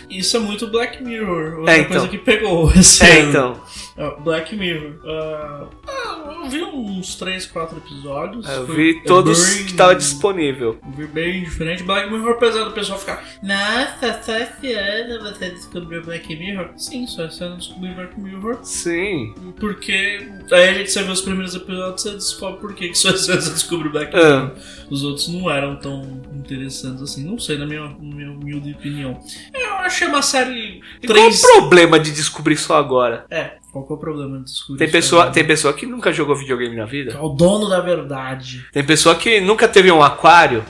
Isso 0.08 0.36
é 0.38 0.40
muito 0.40 0.66
Black 0.68 1.02
Mirror. 1.02 1.58
Outra 1.58 1.74
É, 1.74 1.78
então. 1.80 1.90
coisa 1.90 2.08
que 2.08 2.16
pegou 2.18 2.70
esse 2.72 3.04
É, 3.04 3.18
ano. 3.20 3.28
então. 3.28 3.60
Ah, 3.98 4.10
Black 4.20 4.54
Mirror. 4.56 4.92
Ah, 5.04 5.66
ah, 5.88 6.32
eu 6.44 6.48
vi 6.48 6.62
uns 6.62 7.16
3, 7.16 7.46
4 7.46 7.78
episódios. 7.78 8.48
Eu 8.48 8.64
vi 8.66 8.96
é 8.98 9.02
todos 9.02 9.44
bem- 9.56 9.66
que 9.66 9.74
tava 9.74 9.94
disponível. 9.96 10.78
Vi 10.96 11.06
bem 11.08 11.42
diferente. 11.42 11.82
Black 11.82 12.08
Mirror, 12.10 12.30
apesar 12.34 12.64
do 12.64 12.70
pessoal 12.70 12.98
ficar. 12.98 13.24
Nossa, 13.42 14.22
só 14.22 14.36
esse 14.36 14.72
ano 14.72 15.20
você 15.24 15.50
descobriu 15.50 16.02
Black 16.04 16.34
Mirror? 16.36 16.68
Sim, 16.76 17.06
só 17.08 17.24
esse 17.26 17.42
ano 17.42 17.54
eu 17.54 17.58
descobri 17.58 17.92
Black 17.94 18.20
Mirror. 18.20 18.58
Sim. 18.62 19.34
Porque. 19.58 20.28
Aí 20.52 20.68
a 20.68 20.74
gente 20.74 20.92
você 20.92 21.02
vê 21.02 21.10
os 21.10 21.20
primeiros 21.20 21.54
episódios 21.56 22.02
você 22.02 22.12
descobre 22.12 22.60
por 22.60 22.74
que 22.74 22.94
só 22.94 23.10
esse 23.10 23.30
ano 23.32 23.40
você 23.42 23.50
descobre 23.50 23.88
Black 23.88 24.14
Ah. 24.16 24.20
Mirror. 24.44 24.52
Os 24.90 25.02
outros 25.02 25.28
não 25.28 25.50
eram 25.50 25.76
tão 25.76 26.22
interessantes 26.34 27.02
assim. 27.02 27.24
Não 27.24 27.38
sei, 27.38 27.58
na 27.58 27.66
minha, 27.66 27.80
na 27.82 27.96
minha 27.98 28.30
humilde 28.30 28.72
opinião. 28.72 29.20
Eu 29.52 29.67
achei 29.88 30.06
uma 30.08 30.22
série. 30.22 30.80
E 31.02 31.06
qual 31.06 31.18
é 31.18 31.20
o 31.20 31.24
Três... 31.24 31.40
problema 31.42 31.98
de 31.98 32.12
descobrir 32.12 32.56
só 32.56 32.76
agora? 32.76 33.26
É, 33.30 33.52
qual 33.72 33.84
que 33.86 33.92
é 33.92 33.96
o 33.96 33.98
problema 33.98 34.38
de 34.38 34.44
descobrir 34.44 34.78
Tem 34.78 34.90
pessoa, 34.90 35.22
agora? 35.22 35.34
tem 35.34 35.46
pessoa 35.46 35.72
que 35.74 35.86
nunca 35.86 36.12
jogou 36.12 36.36
videogame 36.36 36.76
na 36.76 36.84
vida. 36.86 37.12
É 37.12 37.20
o 37.20 37.28
dono 37.28 37.68
da 37.68 37.80
verdade. 37.80 38.66
Tem 38.72 38.84
pessoa 38.84 39.14
que 39.14 39.40
nunca 39.40 39.66
teve 39.68 39.90
um 39.90 40.02
aquário. 40.02 40.64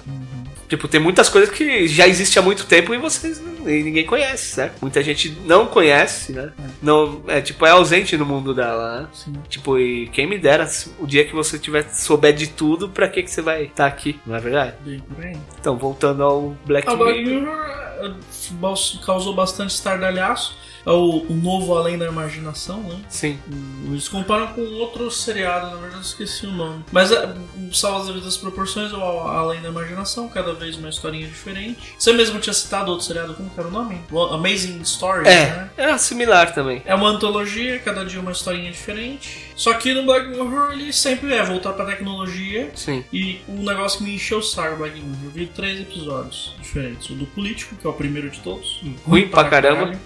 Tipo, 0.68 0.86
tem 0.86 1.00
muitas 1.00 1.28
coisas 1.30 1.50
que 1.50 1.88
já 1.88 2.06
existem 2.06 2.40
há 2.40 2.44
muito 2.44 2.66
tempo 2.66 2.92
e 2.92 2.98
vocês 2.98 3.38
e 3.66 3.82
ninguém 3.82 4.04
conhece, 4.04 4.54
certo? 4.54 4.76
Muita 4.82 5.02
gente 5.02 5.30
não 5.46 5.66
conhece, 5.66 6.32
né? 6.32 6.52
Não, 6.82 7.22
é 7.26 7.40
tipo, 7.40 7.64
é 7.64 7.70
ausente 7.70 8.16
no 8.18 8.26
mundo 8.26 8.52
dela, 8.54 9.00
né? 9.02 9.08
Sim. 9.14 9.32
Tipo, 9.48 9.78
e 9.78 10.08
quem 10.08 10.26
me 10.26 10.36
dera 10.36 10.68
o 10.98 11.06
dia 11.06 11.24
que 11.24 11.34
você 11.34 11.58
tiver 11.58 11.88
souber 11.94 12.34
de 12.34 12.48
tudo, 12.48 12.88
pra 12.88 13.08
que 13.08 13.22
que 13.22 13.30
você 13.30 13.40
vai 13.40 13.64
estar 13.64 13.86
aqui, 13.86 14.20
não 14.26 14.36
é 14.36 14.40
verdade? 14.40 14.74
Bem. 15.18 15.40
Então, 15.58 15.76
voltando 15.76 16.22
ao 16.22 16.56
Black 16.66 16.86
Mirror. 16.86 17.14
Mirror 17.14 17.58
eh, 18.02 18.12
bas- 18.52 19.00
causou 19.06 19.34
bastante 19.34 19.70
estardalhaço. 19.70 20.54
É 20.86 20.90
o, 20.90 21.24
o 21.28 21.34
novo 21.34 21.76
Além 21.76 21.98
da 21.98 22.06
Imaginação, 22.06 22.82
né? 22.82 22.96
Sim. 23.08 23.38
O- 23.86 23.92
Eles 23.92 24.08
comparam 24.08 24.48
com 24.48 24.60
outro 24.74 25.10
seriado, 25.10 25.66
na 25.66 25.76
verdade 25.76 25.94
eu 25.96 26.00
esqueci 26.00 26.46
o 26.46 26.52
nome. 26.52 26.84
Mas 26.92 27.10
é, 27.12 27.34
salvo 27.72 28.00
as 28.00 28.06
devidas 28.06 28.36
proporções, 28.36 28.92
é 28.92 28.96
o 28.96 29.00
Além 29.20 29.60
da 29.60 29.68
Imaginação, 29.68 30.28
cada 30.28 30.52
vez 30.54 30.76
uma 30.76 30.88
historinha 30.88 31.26
diferente. 31.26 31.94
Você 31.98 32.12
mesmo 32.12 32.38
tinha 32.40 32.54
citado 32.54 32.90
outro 32.90 33.06
seriado, 33.06 33.34
como 33.34 33.50
que 33.50 33.58
era 33.58 33.68
o 33.68 33.72
nome? 33.72 34.00
Amazing 34.32 34.84
Stories, 34.84 35.26
né? 35.28 35.70
É, 35.76 35.90
é 35.90 35.98
similar 35.98 36.52
também. 36.54 36.82
É 36.84 36.94
uma 36.94 37.08
antologia, 37.08 37.78
cada 37.80 38.04
dia 38.04 38.20
uma 38.20 38.32
historinha 38.32 38.70
diferente. 38.70 39.47
Só 39.58 39.74
que 39.74 39.92
no 39.92 40.04
Black 40.04 40.28
Mirror 40.28 40.72
ele 40.72 40.92
sempre 40.92 41.34
é 41.34 41.42
voltar 41.42 41.72
pra 41.72 41.84
tecnologia. 41.84 42.70
Sim. 42.76 43.04
E 43.12 43.40
um 43.48 43.64
negócio 43.64 43.98
que 43.98 44.04
me 44.04 44.14
encheu 44.14 44.38
o 44.38 44.42
saco 44.42 44.76
Black 44.76 44.94
Mirror. 45.00 45.24
Eu 45.24 45.30
vi 45.30 45.46
três 45.46 45.80
episódios 45.80 46.54
diferentes. 46.62 47.10
O 47.10 47.14
do 47.14 47.26
político, 47.26 47.74
que 47.74 47.84
é 47.84 47.90
o 47.90 47.92
primeiro 47.92 48.30
de 48.30 48.38
todos. 48.38 48.80
Ruim 49.04 49.26
pra 49.26 49.44
caramba. 49.44 49.80
caralho. 49.86 49.98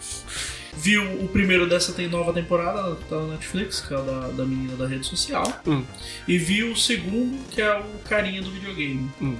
Viu 0.74 1.02
o 1.22 1.28
primeiro 1.28 1.68
dessa 1.68 1.92
tem 1.92 2.08
nova 2.08 2.32
temporada, 2.32 2.96
tá 3.08 3.16
na 3.16 3.34
Netflix, 3.34 3.80
que 3.80 3.92
é 3.92 3.96
da, 3.98 4.28
da 4.28 4.44
menina 4.44 4.74
da 4.76 4.86
rede 4.86 5.06
social. 5.06 5.44
Hum. 5.66 5.84
E 6.26 6.38
viu 6.38 6.72
o 6.72 6.76
segundo, 6.76 7.38
que 7.50 7.60
é 7.60 7.74
o 7.78 8.08
carinha 8.08 8.40
do 8.42 8.50
videogame. 8.50 9.10
Hum. 9.20 9.36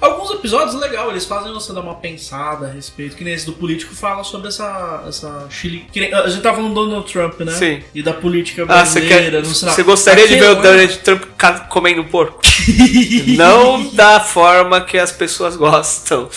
Alguns 0.00 0.30
episódios 0.30 0.74
legal, 0.78 1.10
eles 1.10 1.24
fazem 1.24 1.52
você 1.52 1.72
dar 1.72 1.80
uma 1.80 1.94
pensada 1.94 2.66
a 2.66 2.70
respeito, 2.70 3.16
que 3.16 3.24
nem 3.24 3.32
esse 3.32 3.46
do 3.46 3.54
político 3.54 3.94
fala 3.94 4.22
sobre 4.24 4.48
essa, 4.48 5.04
essa 5.08 5.46
Chile. 5.48 5.86
a 6.12 6.28
gente 6.28 6.42
tava 6.42 6.56
falando 6.56 6.74
do 6.74 6.84
Donald 6.86 7.10
Trump, 7.10 7.40
né? 7.40 7.52
Sim. 7.52 7.82
E 7.94 8.02
da 8.02 8.12
política 8.12 8.64
Ah, 8.68 8.84
você 8.84 9.00
quer. 9.00 9.08
brasileira 9.08 9.40
no 9.40 9.54
Senado. 9.54 9.74
Você 9.74 9.82
gostaria 9.82 10.28
de 10.28 10.34
ver 10.36 10.50
o 10.50 10.52
Aquele- 10.52 10.86
Donald 10.86 10.98
Trump 10.98 11.24
comendo 11.70 12.04
porco? 12.04 12.42
Não 13.36 13.88
da 13.94 14.20
forma 14.20 14.80
que 14.82 14.98
as 14.98 15.12
pessoas 15.12 15.56
gostam. 15.56 16.28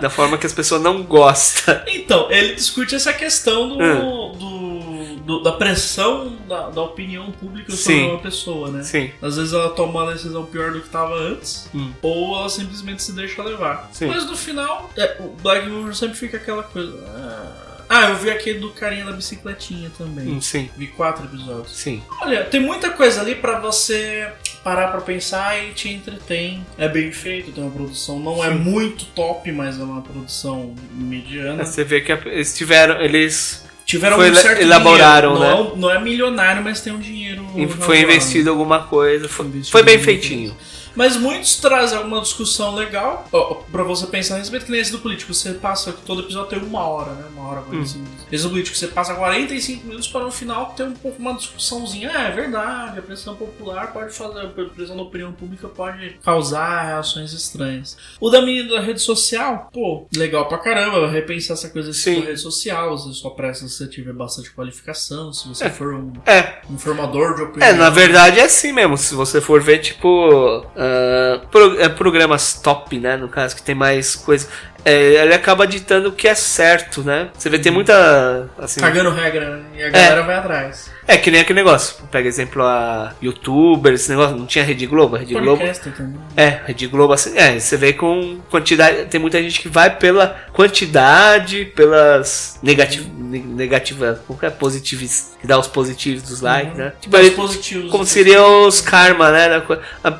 Da 0.00 0.08
forma 0.08 0.38
que 0.38 0.46
as 0.46 0.52
pessoas 0.52 0.80
não 0.80 1.02
gostam. 1.02 1.80
Então, 1.88 2.30
ele 2.30 2.54
discute 2.54 2.94
essa 2.94 3.12
questão 3.12 3.68
do. 3.68 3.82
Do- 3.92 5.16
do- 5.24 5.42
da 5.42 5.52
pressão 5.52 6.36
da, 6.48 6.68
da 6.70 6.82
opinião 6.82 7.30
pública 7.32 7.72
sobre 7.74 8.00
Sim. 8.00 8.08
uma 8.10 8.18
pessoa, 8.18 8.70
né? 8.70 8.82
Sim. 8.82 9.10
Às 9.22 9.36
vezes 9.36 9.52
ela 9.52 9.70
toma 9.70 10.02
uma 10.02 10.12
decisão 10.12 10.44
pior 10.44 10.72
do 10.72 10.80
que 10.80 10.86
estava 10.86 11.14
antes, 11.14 11.68
Hum. 11.74 11.92
ou 12.02 12.36
ela 12.38 12.48
simplesmente 12.48 13.02
se 13.02 13.12
deixa 13.12 13.42
levar. 13.42 13.88
Sim. 13.92 14.06
Mas 14.06 14.26
no 14.26 14.36
final, 14.36 14.90
é, 14.96 15.16
o 15.20 15.28
Black 15.42 15.66
Mirror 15.66 15.94
sempre 15.94 16.16
fica 16.16 16.36
aquela 16.36 16.62
coisa. 16.62 16.92
Ah, 17.08 17.52
ah, 17.88 18.10
eu 18.10 18.16
vi 18.16 18.30
aquele 18.30 18.58
do 18.58 18.70
carinha 18.70 19.04
da 19.04 19.12
bicicletinha 19.12 19.90
também. 19.96 20.28
Hum, 20.28 20.40
Sim. 20.40 20.68
Vi 20.76 20.88
quatro 20.88 21.24
episódios. 21.26 21.74
Sim. 21.76 22.02
Olha, 22.20 22.44
tem 22.44 22.60
muita 22.60 22.90
coisa 22.90 23.20
ali 23.20 23.34
pra 23.34 23.58
você 23.60 24.28
parar 24.62 24.88
pra 24.88 25.00
pensar 25.02 25.62
e 25.62 25.72
te 25.72 25.88
entretém. 25.90 26.64
É 26.78 26.88
bem 26.88 27.12
feito, 27.12 27.52
tem 27.52 27.62
uma 27.64 27.70
produção, 27.72 28.18
não 28.18 28.42
é 28.44 28.48
Sim. 28.48 28.58
muito 28.58 29.04
top, 29.06 29.50
mas 29.52 29.78
é 29.78 29.82
uma 29.82 30.00
produção 30.02 30.74
mediana. 30.92 31.64
Você 31.64 31.84
vê 31.84 32.00
que 32.00 32.10
eles 32.12 32.54
tiveram. 32.56 33.00
Eles. 33.00 33.63
Tiveram 33.84 34.16
Foi 34.16 34.30
um 34.30 34.34
certo 34.34 34.62
elaboraram, 34.62 35.34
dinheiro. 35.34 35.54
né? 35.54 35.60
Não, 35.60 35.72
é, 35.72 35.76
não 35.76 35.90
é 35.90 36.00
milionário, 36.02 36.62
mas 36.64 36.80
tem 36.80 36.92
um 36.92 36.98
dinheiro. 36.98 37.44
Foi 37.80 38.00
investido 38.00 38.48
alguma 38.50 38.80
coisa. 38.80 39.28
Foi, 39.28 39.46
foi 39.62 39.82
bem 39.82 39.98
feitinho. 39.98 40.56
Mas 40.94 41.16
muitos 41.16 41.56
trazem 41.56 41.98
alguma 41.98 42.20
discussão 42.20 42.74
legal 42.74 43.26
ó, 43.32 43.54
pra 43.70 43.82
você 43.82 44.06
pensar 44.06 44.36
a 44.36 44.38
respeito, 44.38 44.66
que 44.66 44.72
nem 44.72 44.80
esse 44.80 44.92
do 44.92 44.98
político. 44.98 45.32
Você 45.34 45.52
passa, 45.54 45.92
todo 46.06 46.20
episódio 46.22 46.48
tem 46.50 46.58
uma 46.68 46.80
hora, 46.86 47.10
né? 47.12 47.24
Uma 47.34 47.48
hora, 47.48 47.62
45 47.62 47.98
Hum. 47.98 48.02
minutos. 48.02 48.26
Esse 48.32 48.42
do 48.44 48.50
político, 48.50 48.76
você 48.76 48.88
passa 48.88 49.14
45 49.14 49.86
minutos 49.86 50.08
para 50.08 50.24
no 50.24 50.30
final 50.30 50.66
ter 50.76 50.84
um 50.84 50.92
pouco 50.92 51.20
uma 51.20 51.34
discussãozinha. 51.34 52.10
Ah, 52.14 52.22
é 52.28 52.30
verdade, 52.30 52.98
a 52.98 53.02
pressão 53.02 53.34
popular 53.34 53.92
pode 53.92 54.12
fazer, 54.14 54.40
a 54.40 54.46
pressão 54.48 54.96
da 54.96 55.02
opinião 55.02 55.32
pública 55.32 55.68
pode 55.68 56.10
causar 56.22 56.82
reações 56.86 57.32
estranhas. 57.32 57.96
O 58.20 58.30
da 58.30 58.40
menina 58.42 58.74
da 58.74 58.80
rede 58.80 59.00
social, 59.00 59.68
pô, 59.72 60.06
legal 60.14 60.46
pra 60.48 60.58
caramba, 60.58 61.08
repensar 61.08 61.54
essa 61.54 61.68
coisa 61.70 61.92
Sim. 61.92 62.20
de 62.20 62.26
rede 62.26 62.40
social. 62.40 62.96
Você 62.96 63.12
só 63.12 63.30
presta 63.30 63.66
se 63.66 63.74
você 63.74 63.86
tiver 63.88 64.12
bastante 64.12 64.50
qualificação, 64.52 65.32
se 65.32 65.48
você 65.48 65.64
É. 65.64 65.70
for 65.70 65.94
um, 65.94 66.12
É, 66.26 66.60
um 66.70 66.78
formador 66.78 67.34
de 67.34 67.42
opinião. 67.42 67.68
É, 67.68 67.72
na 67.72 67.90
verdade 67.90 68.38
é 68.38 68.44
assim 68.44 68.72
mesmo. 68.72 68.96
Se 68.96 69.14
você 69.14 69.40
for 69.40 69.60
ver, 69.62 69.78
tipo, 69.78 70.64
ah, 70.84 71.40
pro- 71.50 71.80
é, 71.80 71.88
programas 71.88 72.54
top, 72.54 72.98
né? 72.98 73.16
No 73.16 73.28
caso, 73.28 73.56
que 73.56 73.62
tem 73.62 73.74
mais 73.74 74.14
coisa. 74.16 74.46
é, 74.84 75.22
ele 75.22 75.32
acaba 75.34 75.66
ditando 75.66 76.10
o 76.10 76.12
que 76.12 76.28
é 76.28 76.34
certo, 76.34 77.02
né? 77.02 77.28
Você 77.38 77.48
vê, 77.48 77.58
tem 77.58 77.72
muita. 77.72 78.48
Assim, 78.58 78.80
Cagando 78.80 79.10
regra, 79.10 79.56
né? 79.56 79.62
E 79.76 79.82
a 79.82 79.88
galera 79.90 80.22
vai 80.22 80.36
atrás. 80.36 80.90
é 81.08 81.16
que 81.16 81.30
nem 81.30 81.40
aquele 81.40 81.58
negócio. 81.60 81.96
Pega 82.10 82.28
exemplo 82.28 82.62
a 82.62 83.12
youtubers, 83.22 84.02
esse 84.02 84.10
negócio. 84.10 84.36
Não 84.36 84.44
tinha 84.46 84.62
Rede 84.64 84.86
Globo? 84.86 85.16
A 85.16 85.20
Rede 85.20 85.32
Globo. 85.34 85.62
Também. 85.96 86.16
É, 86.36 86.60
Rede 86.66 86.86
Globo, 86.86 87.12
assim, 87.14 87.36
é, 87.36 87.58
você 87.58 87.76
vê 87.78 87.92
com 87.94 88.38
quantidade, 88.50 89.06
tem 89.06 89.18
muita 89.20 89.42
gente 89.42 89.58
que 89.60 89.68
vai 89.68 89.88
pela 89.96 90.36
quantidade, 90.52 91.64
pelas 91.66 92.58
negativ, 92.62 93.06
ne- 93.16 93.23
negativas, 93.23 93.23
como 93.40 94.38
que 94.38 94.46
é, 94.46 94.50
positivos, 94.50 95.32
que 95.40 95.46
dá 95.46 95.58
os 95.58 95.66
positivos 95.66 96.22
dos 96.22 96.40
likes, 96.40 96.76
né? 96.76 96.92
Tipo, 97.00 97.16
Os 97.16 97.30
positivos. 97.30 97.90
como 97.90 98.04
seriam 98.04 98.66
os 98.66 98.80
karma, 98.80 99.30
né? 99.30 99.62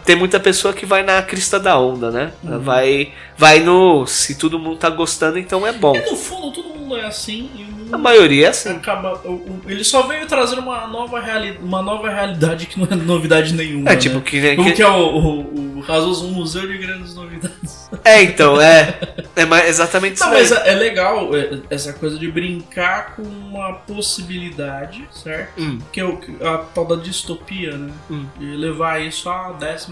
Tem 0.04 0.16
muita 0.16 0.38
pessoa 0.40 0.73
que 0.75 0.87
vai 0.87 1.02
na 1.02 1.23
crista 1.23 1.59
da 1.61 1.78
onda, 1.78 2.11
né? 2.11 2.33
Ela 2.47 2.59
Vai, 2.59 3.12
vai 3.37 3.61
no, 3.61 4.06
se 4.06 4.37
todo 4.37 4.59
mundo 4.59 4.76
tá 4.76 4.90
gostando, 4.90 5.38
então 5.38 5.66
é 5.66 5.73
bom. 5.73 5.94
E 5.97 6.11
no 6.11 6.16
fundo 6.16 6.52
todo 6.52 6.68
mundo 6.71 6.97
é 6.97 7.04
assim 7.06 7.50
e 7.54 7.64
A 7.92 7.99
maioria 7.99 8.47
é 8.47 8.50
assim. 8.50 8.71
acaba. 8.71 9.21
ele 9.66 9.85
só 9.85 10.02
veio 10.02 10.26
trazer 10.26 10.59
uma 10.59 10.87
nova, 10.87 11.21
reali 11.21 11.59
uma 11.62 11.83
nova 11.83 12.09
realidade 12.09 12.66
que 12.66 12.78
não 12.78 12.87
é 12.90 12.94
novidade 12.97 13.54
nenhuma. 13.54 13.90
É 13.90 13.97
tipo 13.97 14.16
né? 14.16 14.23
que, 14.25 14.40
nem- 14.40 14.56
Como 14.56 14.68
que- 14.68 14.76
que 14.76 14.83
é 14.83 14.88
o, 14.88 14.99
o, 15.16 15.74
o 15.74 15.74
Razoso 15.87 16.29
Museu 16.29 16.67
de 16.67 16.79
Grandes 16.79 17.14
Novidades. 17.14 17.91
é, 18.05 18.23
então 18.23 18.61
é, 18.61 18.99
é 19.37 19.69
exatamente 19.69 20.21
Não, 20.21 20.35
isso. 20.38 20.53
mas 20.55 20.62
aí. 20.62 20.69
é, 20.69 20.73
é 20.73 20.75
legal 20.76 21.35
é, 21.37 21.61
essa 21.71 21.93
coisa 21.93 22.19
de 22.19 22.31
brincar 22.31 23.14
com 23.17 23.23
uma 23.23 23.75
possibilidade, 23.75 25.07
certo? 25.11 25.61
Hum, 25.61 25.79
Que 25.93 26.00
é 26.00 26.05
o, 26.05 26.19
a 26.43 26.59
tal 26.59 26.87
da 26.87 26.97
distopia, 26.97 27.76
né? 27.76 27.93
Hum. 28.11 28.26
E 28.41 28.45
levar 28.57 29.00
isso 29.00 29.29
à 29.29 29.53
14 29.59 29.87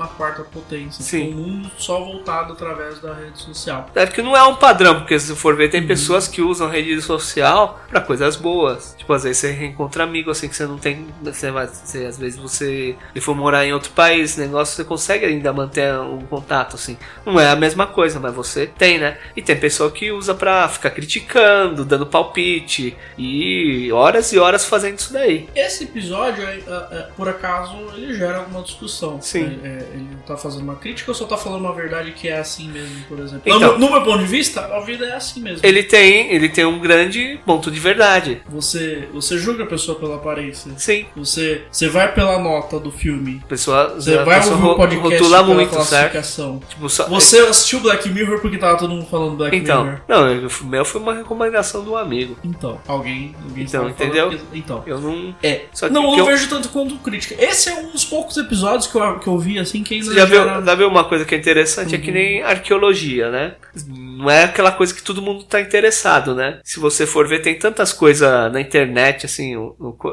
potência. 0.52 1.02
Sim. 1.02 1.32
Um 1.34 1.36
mundo 1.36 1.70
só 1.78 2.00
voltado 2.00 2.52
através 2.52 3.00
da 3.00 3.14
rede 3.14 3.38
social. 3.40 3.88
É 3.94 4.06
que 4.06 4.22
não 4.22 4.36
é 4.36 4.42
um 4.44 4.56
padrão, 4.56 4.96
porque 5.00 5.18
se 5.18 5.34
for 5.36 5.56
ver, 5.56 5.62
Uhum. 5.66 5.70
tem 5.70 5.86
pessoas 5.86 6.26
que 6.28 6.42
usam 6.42 6.68
rede 6.68 7.00
social 7.00 7.80
pra 7.88 8.00
coisas 8.00 8.36
boas. 8.36 8.96
Tipo, 9.02 9.14
às 9.14 9.24
vezes 9.24 9.38
você 9.38 9.50
reencontra 9.50 10.04
amigo 10.04 10.30
assim 10.30 10.48
que 10.48 10.54
você 10.54 10.64
não 10.64 10.78
tem. 10.78 11.08
Você 11.22 11.50
você, 11.50 12.04
às 12.04 12.16
vezes 12.16 12.38
você 12.38 12.94
ele 13.12 13.20
for 13.20 13.34
morar 13.34 13.66
em 13.66 13.72
outro 13.72 13.90
país, 13.90 14.36
negócio, 14.36 14.76
você 14.76 14.84
consegue 14.84 15.26
ainda 15.26 15.52
manter 15.52 15.92
um 15.98 16.20
contato, 16.20 16.76
assim. 16.76 16.96
Não 17.26 17.38
é 17.40 17.50
a 17.50 17.56
mesma 17.56 17.84
coisa, 17.84 18.20
mas 18.20 18.32
você 18.32 18.64
tem, 18.64 18.98
né? 18.98 19.18
E 19.36 19.42
tem 19.42 19.58
pessoa 19.58 19.90
que 19.90 20.12
usa 20.12 20.36
pra 20.36 20.68
ficar 20.68 20.90
criticando, 20.90 21.84
dando 21.84 22.06
palpite. 22.06 22.96
E 23.18 23.90
horas 23.90 24.32
e 24.32 24.38
horas 24.38 24.64
fazendo 24.64 25.00
isso 25.00 25.12
daí. 25.12 25.48
Esse 25.52 25.82
episódio, 25.82 26.44
é, 26.44 26.58
é, 26.58 26.98
é, 26.98 27.08
por 27.16 27.28
acaso, 27.28 27.76
ele 27.96 28.14
gera 28.14 28.38
alguma 28.38 28.62
discussão. 28.62 29.20
Sim. 29.20 29.58
É, 29.64 29.66
é, 29.66 29.88
ele 29.94 30.16
tá 30.24 30.36
fazendo 30.36 30.62
uma 30.62 30.76
crítica 30.76 31.10
ou 31.10 31.14
só 31.16 31.24
tá 31.24 31.36
falando 31.36 31.64
uma 31.64 31.74
verdade 31.74 32.12
que 32.12 32.28
é 32.28 32.38
assim 32.38 32.68
mesmo, 32.68 33.02
por 33.08 33.18
exemplo? 33.18 33.42
Então. 33.44 33.72
no, 33.72 33.78
no 33.78 33.90
meu 33.90 34.02
ponto 34.04 34.20
de 34.20 34.26
vista, 34.26 34.60
a 34.60 34.78
vida 34.80 35.06
é 35.06 35.16
assim 35.16 35.40
mesmo. 35.40 35.66
Ele 35.66 35.82
tem, 35.82 36.32
ele 36.32 36.48
tem 36.48 36.64
um 36.64 36.78
grande 36.78 37.40
ponto 37.44 37.68
de 37.68 37.80
verdade. 37.80 38.42
Você, 38.48 38.91
você 39.12 39.38
julga 39.38 39.64
a 39.64 39.66
pessoa 39.66 39.98
pela 39.98 40.16
aparência. 40.16 40.70
Sim. 40.76 41.06
Você, 41.16 41.62
você 41.70 41.88
vai 41.88 42.12
pela 42.14 42.38
nota 42.38 42.78
do 42.78 42.90
filme. 42.90 43.42
Pessoa, 43.48 43.94
Você 43.94 44.16
vai 44.18 44.38
pessoa 44.40 44.56
ouvir 44.56 44.68
o 44.68 44.74
podcast 44.76 45.12
rotula 45.18 45.42
pela 45.42 45.54
muito, 45.54 45.70
certo? 45.70 45.88
classificação. 46.12 46.60
Tipo, 46.68 46.88
só, 46.88 47.08
Você 47.08 47.38
assistiu 47.40 47.80
Black 47.80 48.08
Mirror 48.08 48.40
porque 48.40 48.58
tava 48.58 48.78
todo 48.78 48.90
mundo 48.90 49.06
falando 49.06 49.36
Black 49.36 49.56
Então, 49.56 49.84
Mirror. 49.84 50.00
não, 50.08 50.46
o 50.46 50.64
meu 50.64 50.84
foi 50.84 51.00
uma 51.00 51.14
recomendação 51.14 51.84
do 51.84 51.96
amigo. 51.96 52.36
Então, 52.44 52.80
alguém, 52.86 53.34
alguém 53.48 53.64
Então, 53.64 53.88
entendeu? 53.88 54.30
que- 54.30 54.40
então. 54.58 54.82
Eu 54.86 55.00
não. 55.00 55.34
É. 55.42 55.62
Só 55.72 55.88
que 55.88 55.92
não, 55.94 56.12
eu 56.12 56.18
não 56.18 56.26
vejo 56.26 56.48
tanto 56.48 56.68
quanto 56.68 56.96
crítica. 56.96 57.34
Esse 57.42 57.68
é 57.68 57.74
um 57.74 57.90
dos 57.90 58.04
poucos 58.04 58.36
episódios 58.36 58.86
que 58.86 58.96
eu, 58.96 59.18
que 59.18 59.26
eu 59.26 59.38
vi, 59.38 59.58
assim, 59.58 59.82
que 59.82 59.94
ainda 59.94 60.06
Você 60.06 60.14
já 60.14 60.24
viu, 60.24 60.44
já 60.64 60.74
viu 60.74 60.88
uma 60.88 61.04
coisa 61.04 61.24
que 61.24 61.34
é 61.34 61.38
interessante? 61.38 61.94
É 61.94 61.98
que 61.98 62.10
nem 62.10 62.42
arqueologia, 62.42 63.30
né? 63.30 63.54
Não 64.16 64.30
é 64.30 64.44
aquela 64.44 64.72
coisa 64.72 64.94
que 64.94 65.02
todo 65.02 65.22
mundo 65.22 65.44
tá 65.44 65.60
interessado, 65.60 66.34
né? 66.34 66.60
Se 66.62 66.78
você 66.78 67.06
for 67.06 67.26
ver, 67.26 67.40
tem 67.40 67.58
tantas 67.58 67.92
coisas 67.92 68.52
na 68.52 68.60
internet, 68.60 69.26
assim, 69.26 69.54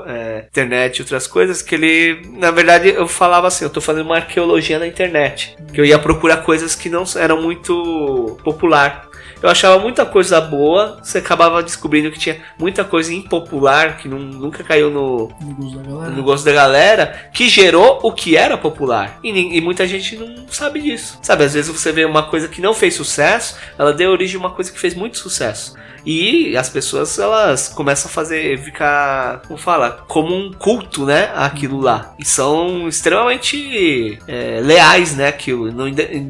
é, 0.07 0.45
internet 0.47 0.97
e 0.97 1.01
outras 1.01 1.27
coisas, 1.27 1.61
que 1.61 1.75
ele. 1.75 2.21
Na 2.37 2.51
verdade, 2.51 2.89
eu 2.89 3.07
falava 3.07 3.47
assim, 3.47 3.65
eu 3.65 3.69
tô 3.69 3.81
fazendo 3.81 4.05
uma 4.05 4.17
arqueologia 4.17 4.79
na 4.79 4.87
internet. 4.87 5.55
Que 5.73 5.81
eu 5.81 5.85
ia 5.85 5.99
procurar 5.99 6.37
coisas 6.37 6.75
que 6.75 6.89
não 6.89 7.03
eram 7.15 7.41
muito 7.41 8.37
popular. 8.43 9.08
Eu 9.41 9.49
achava 9.49 9.79
muita 9.79 10.05
coisa 10.05 10.41
boa, 10.41 10.99
você 11.01 11.19
acabava 11.19 11.63
descobrindo 11.63 12.11
que 12.11 12.19
tinha 12.19 12.37
muita 12.57 12.83
coisa 12.83 13.13
impopular, 13.13 13.97
que 13.97 14.07
não- 14.07 14.19
nunca 14.19 14.63
caiu 14.63 14.89
no, 14.89 15.29
no 15.41 15.53
gosto 15.55 15.75
da 15.77 15.83
galera. 15.83 16.09
no 16.11 16.23
gosto 16.23 16.45
da 16.45 16.51
galera, 16.51 17.29
que 17.33 17.47
gerou 17.47 17.99
o 18.03 18.11
que 18.11 18.35
era 18.35 18.57
popular. 18.57 19.17
E, 19.23 19.29
e 19.57 19.61
muita 19.61 19.87
gente 19.87 20.17
não 20.17 20.45
sabe 20.49 20.81
disso. 20.81 21.19
Sabe, 21.21 21.43
às 21.45 21.53
vezes 21.53 21.71
você 21.71 21.91
vê 21.91 22.03
uma 22.05 22.23
coisa 22.23 22.47
que 22.47 22.61
não 22.61 22.73
fez 22.73 22.95
sucesso, 22.95 23.55
ela 23.77 23.93
deu 23.93 24.11
origem 24.11 24.35
a 24.35 24.39
uma 24.39 24.51
coisa 24.51 24.71
que 24.71 24.79
fez 24.79 24.93
muito 24.93 25.17
sucesso. 25.17 25.73
E 26.05 26.55
as 26.55 26.69
pessoas, 26.69 27.17
elas 27.17 27.67
começam 27.69 28.09
a 28.09 28.13
fazer, 28.13 28.57
ficar, 28.59 29.41
como 29.47 29.57
fala, 29.57 30.03
como 30.07 30.35
um 30.35 30.51
culto, 30.53 31.05
né, 31.05 31.31
aquilo 31.35 31.79
lá. 31.79 32.13
E 32.17 32.25
são 32.25 32.87
extremamente 32.87 34.19
é, 34.27 34.59
leais, 34.61 35.15
né, 35.15 35.27
aquilo. 35.27 35.71
Não 35.71 35.85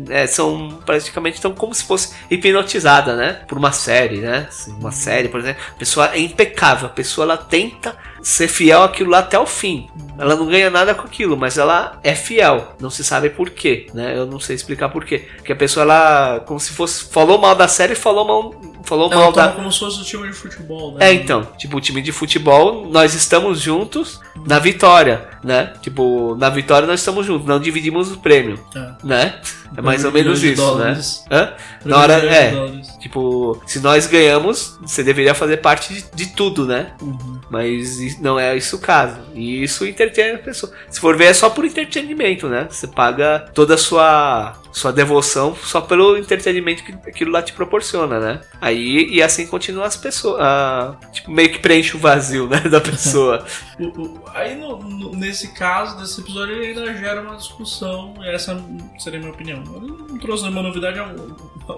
é, 0.10 0.28
são 0.28 0.80
praticamente 0.86 1.36
estão 1.36 1.54
como 1.54 1.74
se 1.74 1.84
fosse 1.84 2.14
hipnotizada, 2.30 3.16
né, 3.16 3.42
por 3.48 3.58
uma 3.58 3.72
série, 3.72 4.18
né. 4.18 4.48
Assim, 4.50 4.72
uma 4.74 4.92
série, 4.92 5.30
por 5.30 5.40
exemplo. 5.40 5.62
A 5.76 5.80
pessoa 5.80 6.14
é 6.14 6.20
impecável, 6.20 6.88
a 6.88 6.92
pessoa 6.92 7.26
ela 7.26 7.38
tenta 7.38 7.96
ser 8.22 8.48
fiel 8.48 8.84
àquilo 8.84 9.12
lá 9.12 9.20
até 9.20 9.40
o 9.40 9.46
fim. 9.46 9.90
Ela 10.18 10.36
não 10.36 10.48
ganha 10.48 10.70
nada 10.70 10.94
com 10.94 11.04
aquilo, 11.04 11.38
mas 11.38 11.58
ela 11.58 11.98
é 12.04 12.14
fiel. 12.14 12.76
Não 12.80 12.90
se 12.90 13.04
sabe 13.04 13.30
por 13.30 13.50
quê, 13.50 13.88
né? 13.94 14.18
Eu 14.18 14.26
não 14.26 14.40
sei 14.40 14.56
explicar 14.56 14.90
por 14.90 15.06
quê. 15.06 15.26
Porque 15.38 15.54
a 15.54 15.56
pessoa 15.56 15.84
ela 15.84 16.42
como 16.46 16.60
se 16.60 16.72
fosse 16.72 17.06
falou 17.10 17.38
mal 17.38 17.56
da 17.56 17.68
série, 17.68 17.96
falou 17.96 18.26
mal 18.26 18.62
falou 18.90 19.12
Ela 19.12 19.22
mal 19.22 19.32
da. 19.32 19.44
toma 19.44 19.56
como 19.56 19.72
se 19.72 19.80
fosse 19.80 20.02
o 20.02 20.04
time 20.04 20.28
de 20.28 20.34
futebol, 20.34 20.94
né? 20.96 21.10
É, 21.10 21.14
então, 21.14 21.48
tipo, 21.58 21.78
o 21.78 21.82
time 21.82 22.02
de 22.02 22.12
futebol, 22.12 22.88
nós 22.90 23.14
estamos 23.14 23.62
juntos 23.62 24.20
na 24.48 24.58
vitória, 24.60 25.30
né? 25.44 25.74
Tipo, 25.82 26.36
na 26.36 26.50
vitória 26.50 26.88
nós 26.88 27.00
estamos 27.00 27.26
juntos, 27.26 27.48
não 27.48 27.60
dividimos 27.60 28.12
o 28.12 28.18
prêmio, 28.18 28.60
É. 28.76 28.92
né? 29.04 29.40
É 29.78 29.82
mais 29.82 30.04
ou 30.06 30.12
menos 30.12 30.44
isso, 30.44 30.62
dólares. 30.62 31.24
né? 31.30 31.38
Hã? 31.38 31.54
Na 31.86 31.98
hora, 32.00 32.14
é, 32.14 32.52
dólares. 32.52 32.88
tipo, 33.00 33.62
se 33.66 33.80
nós 33.80 34.08
ganhamos, 34.08 34.78
você 34.82 35.04
deveria 35.04 35.34
fazer 35.34 35.58
parte 35.58 35.94
de, 35.94 36.06
de 36.14 36.28
tudo, 36.34 36.66
né? 36.66 36.92
Uhum. 37.02 37.40
Mas 37.50 38.20
não 38.20 38.40
é 38.40 38.56
isso 38.56 38.76
o 38.76 38.80
caso. 38.80 39.18
E 39.34 39.64
isso 39.64 39.86
entretém 39.86 40.34
a 40.34 40.38
pessoa. 40.38 40.72
Se 40.90 41.00
for 41.00 41.16
ver, 41.18 41.26
é 41.26 41.34
só 41.34 41.50
por 41.50 41.66
entretenimento, 41.66 42.48
né? 42.48 42.68
Você 42.70 42.88
paga 42.88 43.50
toda 43.56 43.74
a 43.74 43.78
sua, 43.78 44.54
sua 44.72 44.92
devoção 44.94 45.56
só 45.56 45.82
pelo 45.82 46.16
entretenimento 46.18 46.84
que 46.84 46.92
aquilo 47.10 47.32
lá 47.32 47.42
te 47.42 47.54
proporciona, 47.54 48.20
né? 48.20 48.42
Aí, 48.62 49.08
e 49.10 49.22
assim 49.24 49.48
continua 49.48 49.86
as 49.88 49.98
pessoas. 49.98 50.40
ah, 50.42 50.96
tipo, 51.12 51.32
meio 51.32 51.50
que 51.52 51.60
preenche 51.60 51.96
o 51.96 52.00
vazio, 52.00 52.48
né? 52.48 52.60
Da 52.62 52.80
pessoa. 52.82 53.44
Aí, 54.36 54.56
no- 54.56 54.78
no- 54.78 55.16
nesse 55.16 55.50
caso, 55.54 55.98
desse 55.98 56.22
episódio, 56.22 56.56
ele 56.56 56.68
ainda 56.80 56.94
gera 56.98 57.22
uma 57.22 57.36
discussão, 57.36 58.14
e 58.22 58.28
essa 58.30 58.62
seria 59.00 59.18
a 59.20 59.22
minha 59.22 59.34
opinião. 59.34 59.59
Não 59.66 60.18
trouxe 60.18 60.44
nenhuma 60.44 60.62
novidade, 60.64 61.00
é 61.00 61.06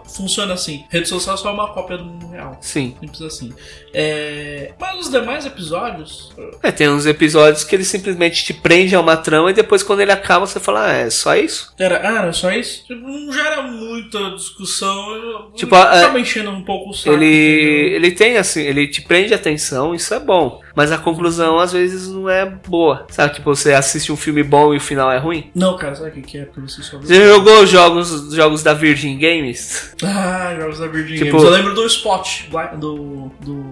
funciona 0.10 0.54
assim. 0.54 0.86
Rede 0.90 1.08
social 1.10 1.36
é 1.36 1.38
só 1.38 1.54
uma 1.54 1.74
cópia 1.74 1.98
do 1.98 2.06
mundo 2.06 2.30
real. 2.30 2.58
Sim. 2.62 2.96
Simples 3.02 3.22
assim. 3.22 3.54
É, 3.94 4.72
Mas 4.80 5.00
os 5.02 5.12
demais 5.12 5.46
episódios. 5.46 6.32
É, 6.64 6.72
tem 6.72 6.88
uns 6.90 7.06
episódios 7.06 7.64
que 7.66 7.76
ele 7.76 7.84
simplesmente 7.84 8.44
te 8.46 8.54
prende 8.54 8.96
a 8.96 9.02
uma 9.02 9.18
trama 9.18 9.52
e 9.52 9.54
depois 9.54 9.84
quando 9.84 10.00
ele 10.00 10.12
acaba 10.12 10.46
você 10.48 10.60
fala, 10.62 10.88
ah, 10.88 10.94
é 10.94 11.10
só 11.10 11.36
isso? 11.36 11.74
Era, 11.78 11.98
ah, 12.08 12.20
era 12.24 12.34
só 12.34 12.50
isso? 12.52 12.86
Tipo, 12.86 13.02
não 13.06 13.34
gera 13.34 13.62
muita 13.64 14.32
discussão. 14.32 15.14
eu- 15.16 15.52
Tipo, 15.56 15.76
eu 15.76 15.82
a- 15.82 16.20
enchendo 16.20 16.52
um 16.52 16.64
pouco 16.64 16.92
o 16.92 16.94
saco. 16.94 17.14
ele, 17.16 17.26
entendeu? 17.26 17.96
ele 17.98 18.12
tem 18.12 18.38
assim, 18.38 18.62
ele 18.62 18.88
te 18.88 19.02
prende 19.02 19.34
a 19.34 19.36
atenção, 19.36 19.94
isso 19.94 20.14
é 20.14 20.20
bom. 20.20 20.61
Mas 20.76 20.92
a 20.92 20.98
conclusão 20.98 21.60
às 21.60 21.72
vezes 21.74 22.08
não 22.10 22.30
é 22.30 22.46
boa. 22.46 23.06
Sabe, 23.10 23.34
tipo, 23.36 23.54
você 23.56 23.74
assiste 23.74 24.12
um 24.12 24.18
filme 24.18 24.42
bom 24.44 24.74
e 24.74 24.78
o 24.78 24.82
final 24.82 25.12
é 25.12 25.18
ruim? 25.18 25.50
Não, 25.54 25.76
cara, 25.78 25.96
sabe 25.96 26.20
o 26.20 26.24
que 26.24 26.38
é 26.38 26.46
pra 26.46 26.62
você 26.62 26.82
só? 26.82 26.98
Você 26.98 27.28
jogou 27.28 27.64
os 27.64 27.70
jogos, 27.70 28.34
jogos 28.34 28.64
da 28.64 28.74
Virgin 28.74 29.18
Games? 29.18 29.94
Ah, 30.04 30.56
jogos 30.60 30.80
da 30.80 30.88
Virgin 30.88 31.16
Tipo- 31.16 31.38
Games. 31.38 31.44
Eu 31.44 31.50
lembro 31.50 31.74
do 31.76 31.86
Spot, 31.86 32.28
do. 32.78 33.32
do. 33.40 33.66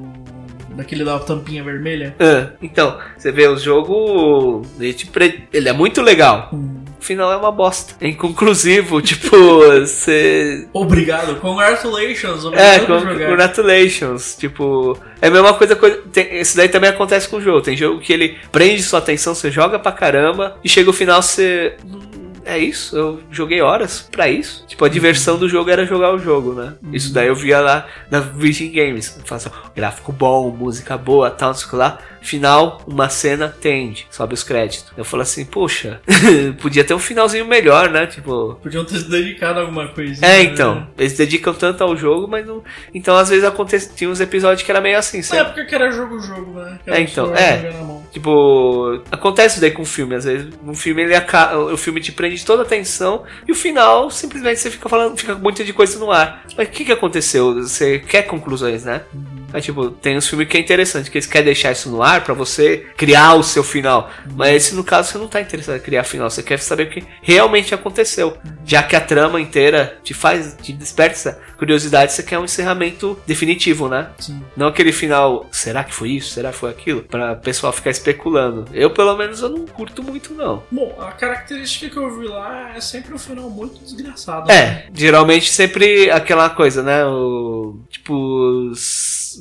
daquele 0.75 1.03
da 1.03 1.20
tampinha 1.20 1.63
vermelha. 1.63 2.15
Ah, 2.20 2.51
então, 2.62 2.98
você 3.18 3.32
vê 3.32 3.48
o 3.48 3.58
jogo, 3.58 4.62
ele, 4.79 4.94
te 4.94 5.06
pre- 5.08 5.44
ele 5.51 5.68
é 5.70 5.74
muito 5.74 6.01
legal. 6.01 6.50
Hum. 6.53 6.78
O 7.00 7.03
final 7.03 7.32
é 7.32 7.38
uma 7.38 7.51
bosta. 7.51 7.96
É 8.01 8.08
inconclusivo, 8.10 9.01
tipo, 9.01 9.29
você. 9.79 10.68
Obrigado, 10.74 11.36
congratulations, 11.39 12.44
É, 12.44 12.48
obrigado 12.48 12.86
con- 12.88 13.01
por 13.01 13.12
jogar. 13.13 13.29
congratulations. 13.29 14.36
Tipo, 14.38 14.98
é 15.22 15.27
a 15.27 15.32
mesma 15.32 15.53
coisa. 15.53 15.75
co- 15.75 15.89
tem- 16.12 16.39
Isso 16.41 16.58
daí 16.58 16.70
também 16.70 16.89
acontece 16.89 17.27
com 17.29 17.38
o 17.38 17.41
jogo. 17.41 17.62
Tem 17.62 17.75
jogo 17.77 18.00
que 18.00 18.12
ele 18.13 18.38
prende 18.51 18.84
sua 18.84 19.00
atenção, 19.00 19.34
você 19.34 19.50
joga 19.50 19.79
pra 19.79 19.91
caramba, 19.91 20.58
e 20.63 20.70
chega 20.70 20.89
o 20.89 20.94
final, 20.94 21.22
você. 21.22 21.75
"Hum, 21.86 22.00
É 22.46 22.58
isso? 22.58 22.98
Eu 22.98 23.20
joguei 23.29 23.62
horas 23.62 24.08
pra 24.12 24.27
isso. 24.27 24.65
Tipo, 24.65 24.84
a 24.84 24.89
diversão 24.89 25.38
do 25.38 25.48
jogo 25.48 25.70
era 25.70 25.86
jogar 25.86 26.12
o 26.15 26.18
jogo, 26.18 26.53
né? 26.53 26.74
Isso 26.91 27.13
daí 27.13 27.27
eu 27.27 27.36
via 27.36 27.60
lá 27.60 27.86
na 28.10 28.22
Virgin 28.22 28.72
Games. 28.72 29.20
Assim, 29.29 29.50
gráfico 29.75 30.12
bom, 30.12 30.50
música 30.50 30.98
boa, 30.98 31.29
tal, 31.29 31.50
não 31.50 31.53
sei 31.56 31.68
o 31.68 31.70
que 31.70 31.75
lá. 31.75 32.00
Final, 32.21 32.81
uma 32.85 33.09
cena, 33.09 33.47
tende, 33.47 34.07
sobe 34.09 34.33
os 34.33 34.43
créditos. 34.43 34.91
Eu 34.97 35.05
falo 35.05 35.23
assim, 35.23 35.45
poxa, 35.45 36.01
podia 36.61 36.83
ter 36.83 36.93
um 36.93 36.99
finalzinho 36.99 37.45
melhor, 37.45 37.89
né? 37.89 38.07
Tipo, 38.07 38.59
Podiam 38.61 38.85
ter 38.85 38.97
se 38.97 39.09
dedicado 39.09 39.59
a 39.59 39.61
alguma 39.61 39.88
coisinha. 39.88 40.27
é, 40.27 40.38
né? 40.38 40.43
então. 40.43 40.88
Eles 40.97 41.13
dedicam 41.13 41.53
tanto 41.53 41.83
ao 41.83 41.95
jogo, 41.95 42.27
mas 42.27 42.45
não. 42.45 42.63
Então, 42.93 43.15
às 43.15 43.29
vezes, 43.29 43.43
acontece... 43.43 43.93
tinha 43.95 44.09
uns 44.09 44.19
episódios 44.19 44.63
que 44.63 44.71
era 44.71 44.81
meio 44.81 44.97
assim. 44.97 45.17
Na 45.17 45.23
Você... 45.23 45.38
época 45.38 45.65
que 45.65 45.75
era 45.75 45.91
jogo-jogo, 45.91 46.59
né? 46.59 46.79
Era 46.85 46.97
É, 46.97 47.01
então, 47.01 47.35
é. 47.35 47.71
Tipo, 48.11 49.01
acontece 49.11 49.55
isso 49.55 49.61
daí 49.61 49.71
com 49.71 49.83
o 49.83 49.85
filme. 49.85 50.15
Às 50.15 50.25
vezes, 50.25 50.47
um 50.65 50.73
filme, 50.73 51.03
ele 51.03 51.15
aca... 51.15 51.57
o 51.57 51.77
filme 51.77 52.01
te 52.01 52.11
prende 52.11 52.43
toda 52.45 52.63
a 52.63 52.65
atenção 52.65 53.23
e 53.47 53.51
o 53.51 53.55
final, 53.55 54.09
simplesmente, 54.09 54.59
você 54.59 54.71
fica 54.71 54.89
falando, 54.89 55.17
fica 55.17 55.35
com 55.35 55.41
muita 55.41 55.63
de 55.63 55.73
coisa 55.73 55.97
no 55.99 56.11
ar. 56.11 56.43
Mas 56.57 56.67
o 56.67 56.71
que, 56.71 56.85
que 56.85 56.91
aconteceu? 56.91 57.55
Você 57.55 57.99
quer 57.99 58.23
conclusões, 58.23 58.83
né? 58.83 59.01
Aí, 59.53 59.62
tipo, 59.62 59.89
tem 59.91 60.18
uns 60.18 60.27
filmes 60.27 60.48
que 60.48 60.58
é 60.58 60.60
interessante, 60.60 61.10
que 61.10 61.18
eles 61.18 61.27
querem 61.27 61.46
deixar 61.46 61.72
isso 61.72 61.89
no 61.89 62.01
ar 62.03 62.24
pra 62.24 62.34
você 62.34 62.86
criar 62.98 63.34
o 63.36 63.44
seu 63.44 63.63
final. 63.63 64.10
Mas 64.36 64.56
esse, 64.56 64.75
no 64.75 64.84
caso, 64.84 65.12
você 65.12 65.18
não 65.18 65.27
tá 65.27 65.41
interessado 65.41 65.77
em 65.77 65.82
criar 65.82 66.03
final, 66.03 66.29
você 66.29 66.44
quer 66.44 66.60
saber 66.60 66.84
o 66.84 66.89
que 66.89 67.03
realmente 67.22 67.74
aconteceu. 67.74 68.38
Já 68.65 68.84
que 68.84 68.96
a 68.96 69.01
trama 69.01 69.39
inteira 69.41 69.98
te 70.03 70.13
faz, 70.13 70.56
te 70.62 70.72
desperta 70.74 71.13
essa 71.15 71.39
curiosidade, 71.58 72.13
você 72.13 72.24
quer 72.24 72.38
um 72.39 72.46
encerramento 72.46 73.20
definitivo, 73.25 73.88
né? 73.89 74.10
Sim. 74.20 74.41
Não 74.56 74.68
aquele 74.68 74.91
final, 74.91 75.48
será 75.51 75.84
que 75.84 75.94
foi 75.94 76.12
isso? 76.12 76.34
Será 76.34 76.51
que 76.51 76.58
foi 76.58 76.70
aquilo? 76.70 77.01
Pra 77.03 77.36
pessoal 77.36 77.74
ficar 77.74 77.89
especulando. 77.89 78.65
Eu, 78.74 78.91
pelo 78.91 79.15
menos, 79.18 79.41
eu 79.41 79.50
não 79.50 79.65
curto 79.65 80.03
muito, 80.03 80.34
não. 80.34 80.63
Bom, 80.72 80.96
a 81.00 81.12
característica 81.12 81.89
que 81.89 81.98
eu 81.98 82.20
vi 82.20 82.27
lá 82.27 82.74
é 82.75 82.82
sempre 82.82 83.13
um 83.13 83.18
final 83.18 83.50
muito 83.50 83.84
desgraçado. 83.84 84.48
né? 84.48 84.53
É, 84.56 84.88
geralmente 84.93 85.50
sempre 85.50 86.10
aquela 86.12 86.50
coisa, 86.50 86.84
né? 86.84 87.06
O, 87.06 87.80
tipo, 87.89 88.71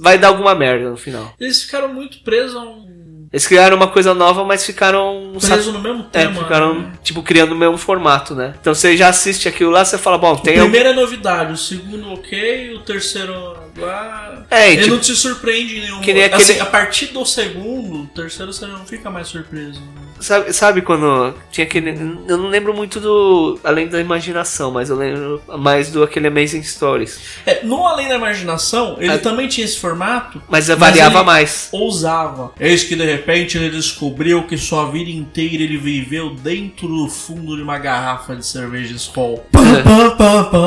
vai 0.00 0.18
dar 0.18 0.28
alguma 0.28 0.54
merda 0.54 0.90
no 0.90 0.96
final. 0.96 1.32
Eles 1.40 1.62
ficaram 1.62 1.92
muito 1.92 2.18
presos 2.22 2.56
a 2.56 2.60
um. 2.60 2.98
Eles 3.30 3.46
criaram 3.46 3.76
uma 3.76 3.88
coisa 3.88 4.14
nova, 4.14 4.42
mas 4.44 4.64
ficaram. 4.64 5.32
presos 5.38 5.72
no 5.74 5.80
mesmo 5.80 6.06
É, 6.14 6.22
tema. 6.22 6.42
ficaram, 6.42 6.74
né? 6.80 6.92
tipo, 7.02 7.22
criando 7.22 7.52
o 7.52 7.56
mesmo 7.56 7.76
formato, 7.76 8.34
né? 8.34 8.54
Então 8.58 8.74
você 8.74 8.96
já 8.96 9.08
assiste 9.08 9.46
aquilo 9.46 9.70
lá, 9.70 9.84
você 9.84 9.98
fala, 9.98 10.16
bom, 10.16 10.34
tem. 10.36 10.54
algum- 10.58 10.70
primeiro 10.70 10.88
é 10.88 10.92
novidade, 10.94 11.52
o 11.52 11.56
segundo 11.56 12.10
ok, 12.12 12.74
o 12.74 12.78
terceiro 12.80 13.34
lá. 13.78 14.44
É, 14.50 14.72
Ele 14.72 14.82
tipo, 14.82 14.94
não 14.94 15.00
te 15.00 15.14
surpreende 15.14 15.76
em 15.78 15.80
nenhum. 15.82 16.00
que 16.00 16.10
assim, 16.12 16.34
aquele- 16.52 16.60
a 16.60 16.66
partir 16.66 17.06
do 17.06 17.24
segundo, 17.24 18.06
terceiro 18.14 18.52
você 18.52 18.66
não 18.66 18.84
fica 18.84 19.10
mais 19.10 19.28
surpreso. 19.28 19.80
Sabe, 20.20 20.52
sabe 20.52 20.82
quando 20.82 21.32
tinha 21.52 21.64
aquele. 21.64 21.90
Eu 22.26 22.36
não 22.36 22.48
lembro 22.48 22.74
muito 22.74 22.98
do. 22.98 23.56
Além 23.62 23.86
da 23.86 24.00
imaginação, 24.00 24.72
mas 24.72 24.90
eu 24.90 24.96
lembro 24.96 25.40
mais 25.58 25.92
do 25.92 26.02
aquele 26.02 26.26
Amazing 26.26 26.64
Stories. 26.64 27.20
É, 27.46 27.62
no 27.64 27.86
Além 27.86 28.08
da 28.08 28.16
Imaginação, 28.16 28.96
ele 28.98 29.12
Ah. 29.12 29.18
também 29.18 29.46
tinha 29.46 29.64
esse 29.64 29.78
formato. 29.78 30.42
Mas 30.48 30.66
variava 30.66 31.22
mais. 31.22 31.68
Ousava. 31.70 32.52
Eis 32.58 32.82
que 32.82 32.96
de 32.96 33.04
repente 33.04 33.56
ele 33.58 33.70
descobriu 33.70 34.42
que 34.42 34.58
sua 34.58 34.90
vida 34.90 35.08
inteira 35.08 35.62
ele 35.62 35.76
viveu 35.78 36.30
dentro 36.34 36.88
do 36.88 37.08
fundo 37.08 37.54
de 37.56 37.62
uma 37.62 37.78
garrafa 37.78 38.34
de 38.34 38.44
cerveja 38.44 38.94
Skol. 38.94 39.46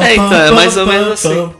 É, 0.02 0.13
então, 0.15 0.34
é 0.34 0.52
mais 0.52 0.78
ou 0.78 0.86
menos 0.88 1.12
assim. 1.13 1.52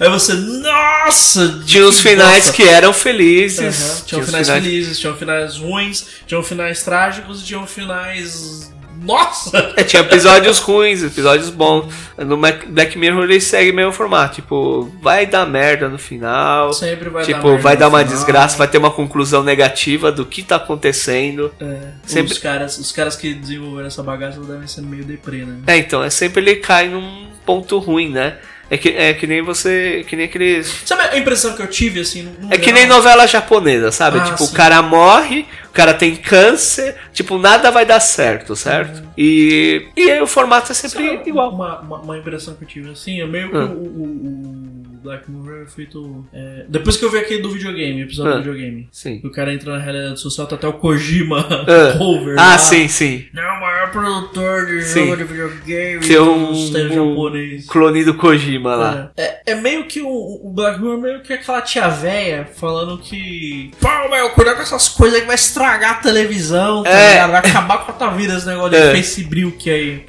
Aí 0.00 0.08
você, 0.08 0.34
nossa! 0.34 1.60
Tinha 1.66 1.86
os 1.86 1.96
que 1.96 2.02
finais 2.02 2.44
bosta. 2.46 2.52
que 2.52 2.62
eram 2.68 2.92
felizes. 2.92 3.60
Aham, 3.60 4.00
Tinham 4.06 4.20
os 4.20 4.26
finais 4.26 4.48
felizes, 4.48 4.98
tinham 4.98 5.16
finais 5.16 5.56
ruins, 5.56 6.06
tinham 6.26 6.42
finais 6.42 6.82
trágicos 6.82 7.42
e 7.42 7.44
tinham 7.44 7.66
finais. 7.66 8.71
Nossa! 9.02 9.72
É, 9.76 9.84
tinha 9.84 10.02
episódios 10.02 10.58
ruins, 10.58 11.02
episódios 11.02 11.50
bons. 11.50 11.92
No 12.18 12.36
Black 12.36 12.96
Mirror 12.98 13.24
ele 13.24 13.40
segue 13.40 13.70
o 13.70 13.74
mesmo 13.74 13.92
formato. 13.92 14.36
Tipo, 14.36 14.92
vai 15.02 15.26
dar 15.26 15.46
merda 15.46 15.88
no 15.88 15.98
final. 15.98 16.72
Sempre 16.72 17.08
vai 17.08 17.22
dar 17.26 17.34
tipo, 17.34 17.46
merda 17.48 17.62
vai 17.62 17.76
dar 17.76 17.88
uma 17.88 17.98
final. 18.00 18.14
desgraça, 18.14 18.56
vai 18.56 18.68
ter 18.68 18.78
uma 18.78 18.90
conclusão 18.90 19.42
negativa 19.42 20.12
do 20.12 20.24
que 20.24 20.42
tá 20.42 20.56
acontecendo. 20.56 21.52
É, 21.60 21.78
Sempre- 22.04 22.32
os, 22.32 22.38
caras, 22.38 22.78
os 22.78 22.92
caras 22.92 23.16
que 23.16 23.34
desenvolveram 23.34 23.86
essa 23.86 24.02
bagaça 24.02 24.40
devem 24.40 24.66
ser 24.66 24.82
meio 24.82 25.04
deprê, 25.04 25.38
né? 25.44 25.58
É, 25.66 25.76
então, 25.76 26.02
é 26.02 26.10
sempre 26.10 26.42
ele 26.42 26.56
cai 26.56 26.88
num 26.88 27.26
ponto 27.44 27.78
ruim, 27.78 28.10
né? 28.10 28.36
É 28.72 28.78
que, 28.78 28.88
é 28.88 29.12
que 29.12 29.26
nem 29.26 29.42
você. 29.42 30.02
Que 30.08 30.16
nem 30.16 30.24
aqueles. 30.24 30.66
Sabe 30.86 31.02
a 31.02 31.18
impressão 31.18 31.54
que 31.54 31.60
eu 31.60 31.66
tive, 31.66 32.00
assim? 32.00 32.22
no- 32.22 32.46
no 32.48 32.54
É 32.54 32.56
que 32.56 32.72
nem 32.72 32.86
novela 32.86 33.26
japonesa, 33.26 33.92
sabe? 33.92 34.18
Ah, 34.18 34.22
tipo, 34.24 34.38
sim. 34.38 34.44
o 34.50 34.56
cara 34.56 34.80
morre, 34.80 35.44
o 35.68 35.72
cara 35.72 35.92
tem 35.92 36.16
câncer, 36.16 36.96
tipo, 37.12 37.36
nada 37.36 37.70
vai 37.70 37.84
dar 37.84 38.00
certo, 38.00 38.56
certo? 38.56 39.02
E, 39.16 39.88
e 39.94 40.10
aí 40.10 40.22
o 40.22 40.26
formato 40.26 40.72
é 40.72 40.74
sempre 40.74 41.06
Sabe 41.18 41.28
igual. 41.28 41.50
Uma, 41.54 41.80
uma, 41.80 41.98
uma 42.00 42.16
impressão 42.16 42.54
que 42.54 42.64
eu 42.64 42.68
tive 42.68 42.90
assim, 42.90 43.20
é 43.20 43.26
meio 43.26 43.50
que 43.50 43.56
Ah. 43.58 43.64
o, 43.66 43.72
o, 43.72 44.04
o 44.04 44.61
Black 45.02 45.30
Mirror 45.30 45.62
é 45.62 45.66
feito. 45.66 46.24
é, 46.32 46.64
depois 46.68 46.96
que 46.96 47.04
eu 47.04 47.10
vi 47.10 47.18
aquele 47.18 47.42
do 47.42 47.50
videogame, 47.50 48.02
episódio 48.02 48.32
Ah. 48.32 48.36
do 48.36 48.42
videogame. 48.42 48.88
Sim. 48.92 49.20
O 49.24 49.30
cara 49.30 49.52
entra 49.52 49.72
na 49.76 49.82
realidade 49.82 50.20
social, 50.20 50.46
tá 50.46 50.54
até 50.56 50.66
o 50.68 50.74
Kojima 50.74 51.40
Ah. 51.66 51.98
cover. 51.98 52.36
Ah, 52.38 52.50
lá. 52.52 52.58
sim, 52.58 52.88
sim. 52.88 53.26
Não, 53.32 53.42
o 53.42 53.60
maior 53.60 53.90
produtor 53.90 54.66
de 54.66 54.82
Sim. 54.84 55.06
jogo 55.06 55.16
de 55.16 55.24
videogame 55.24 56.18
um, 56.18 56.46
do 56.48 56.54
sistema 56.54 56.90
um 57.02 57.08
japonês. 57.10 57.66
clone 57.66 58.04
do 58.04 58.14
Kojima 58.14 58.74
lá. 58.76 59.12
É, 59.16 59.52
é 59.52 59.54
meio 59.54 59.84
que 59.84 60.00
o, 60.00 60.08
o 60.08 60.52
Black 60.54 60.80
Mirror, 60.80 60.98
é 60.98 61.00
meio 61.02 61.20
que 61.22 61.32
aquela 61.32 61.60
tia 61.60 61.88
véia 61.88 62.48
falando 62.54 62.98
que. 62.98 63.70
Pô, 63.80 63.88
meu, 64.10 64.30
cuidado 64.30 64.56
com 64.56 64.62
essas 64.62 64.88
coisas 64.88 65.14
aí 65.16 65.20
que 65.22 65.26
vai 65.26 65.36
estragar 65.36 65.92
a 65.92 65.94
televisão, 65.94 66.82
tá 66.82 66.90
É. 66.90 67.26
Vai 67.26 67.38
acabar 67.40 67.84
com 67.84 67.90
a 67.92 67.94
tua 67.94 68.10
vida 68.10 68.34
esse 68.36 68.46
negócio 68.46 68.76
É. 68.76 68.86
de 68.88 68.92
Facebook 68.96 69.70
aí. 69.70 70.04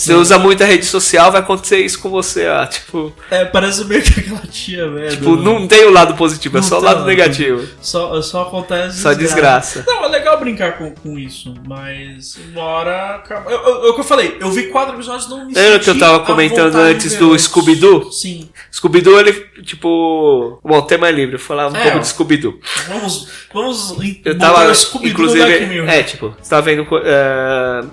Você 0.00 0.14
usa 0.14 0.38
muita 0.38 0.64
rede 0.64 0.86
social, 0.86 1.30
vai 1.30 1.40
acontecer 1.42 1.78
isso 1.78 1.98
com 2.00 2.08
você, 2.08 2.46
ah, 2.46 2.66
tipo. 2.66 3.12
É, 3.30 3.44
parece 3.44 3.84
meio 3.84 4.02
que 4.02 4.20
aquela 4.20 4.46
tia, 4.46 4.88
velho. 4.90 5.10
Tipo, 5.10 5.36
não 5.36 5.66
tem 5.68 5.84
o 5.84 5.90
lado 5.90 6.14
positivo, 6.14 6.56
é 6.56 6.60
Não 6.60 6.66
só 6.66 6.78
o 6.78 6.82
lado 6.82 7.04
negativo. 7.04 7.66
Só, 7.82 8.20
só 8.22 8.42
acontece 8.42 9.00
Só 9.00 9.12
desgraça. 9.12 9.84
Não, 9.86 10.04
é 10.04 10.08
legal 10.08 10.38
brincar 10.40 10.78
com, 10.78 10.90
com 10.92 11.18
isso, 11.18 11.54
mas 11.66 12.38
uma 12.52 12.62
hora. 12.62 13.22
Eu, 13.46 13.50
eu, 13.50 13.84
eu, 13.86 13.94
que 13.94 14.00
eu 14.00 14.04
falei, 14.04 14.36
eu 14.40 14.50
vi 14.50 14.68
quatro 14.68 14.94
episódios 14.94 15.28
não 15.28 15.46
me 15.46 15.52
Lembra 15.54 15.78
que 15.78 15.90
eu 15.90 15.98
tava 15.98 16.20
comentando 16.20 16.76
antes 16.76 17.16
do. 17.16 17.38
Scooby-Doo? 17.38 18.10
Sim. 18.10 18.48
Scooby-Doo, 18.72 19.18
ele, 19.20 19.32
tipo. 19.64 20.58
Bom, 20.64 20.80
tema 20.82 21.08
é 21.08 21.12
livre, 21.12 21.34
eu 21.34 21.38
falava 21.40 21.74
um 21.74 21.76
É, 21.76 21.82
pouco 21.82 21.98
ó. 21.98 22.00
de 22.00 22.08
Scooby-Doo. 22.08 22.58
Vamos, 22.88 23.28
vamos 23.52 23.96
Eu 24.24 24.38
tava, 24.38 24.66
o 24.70 25.06
inclusive, 25.06 25.42
é, 25.86 26.02
tipo, 26.02 26.34
você 26.40 26.50
tava 26.50 26.62
vendo, 26.62 26.86
é, 27.04 27.84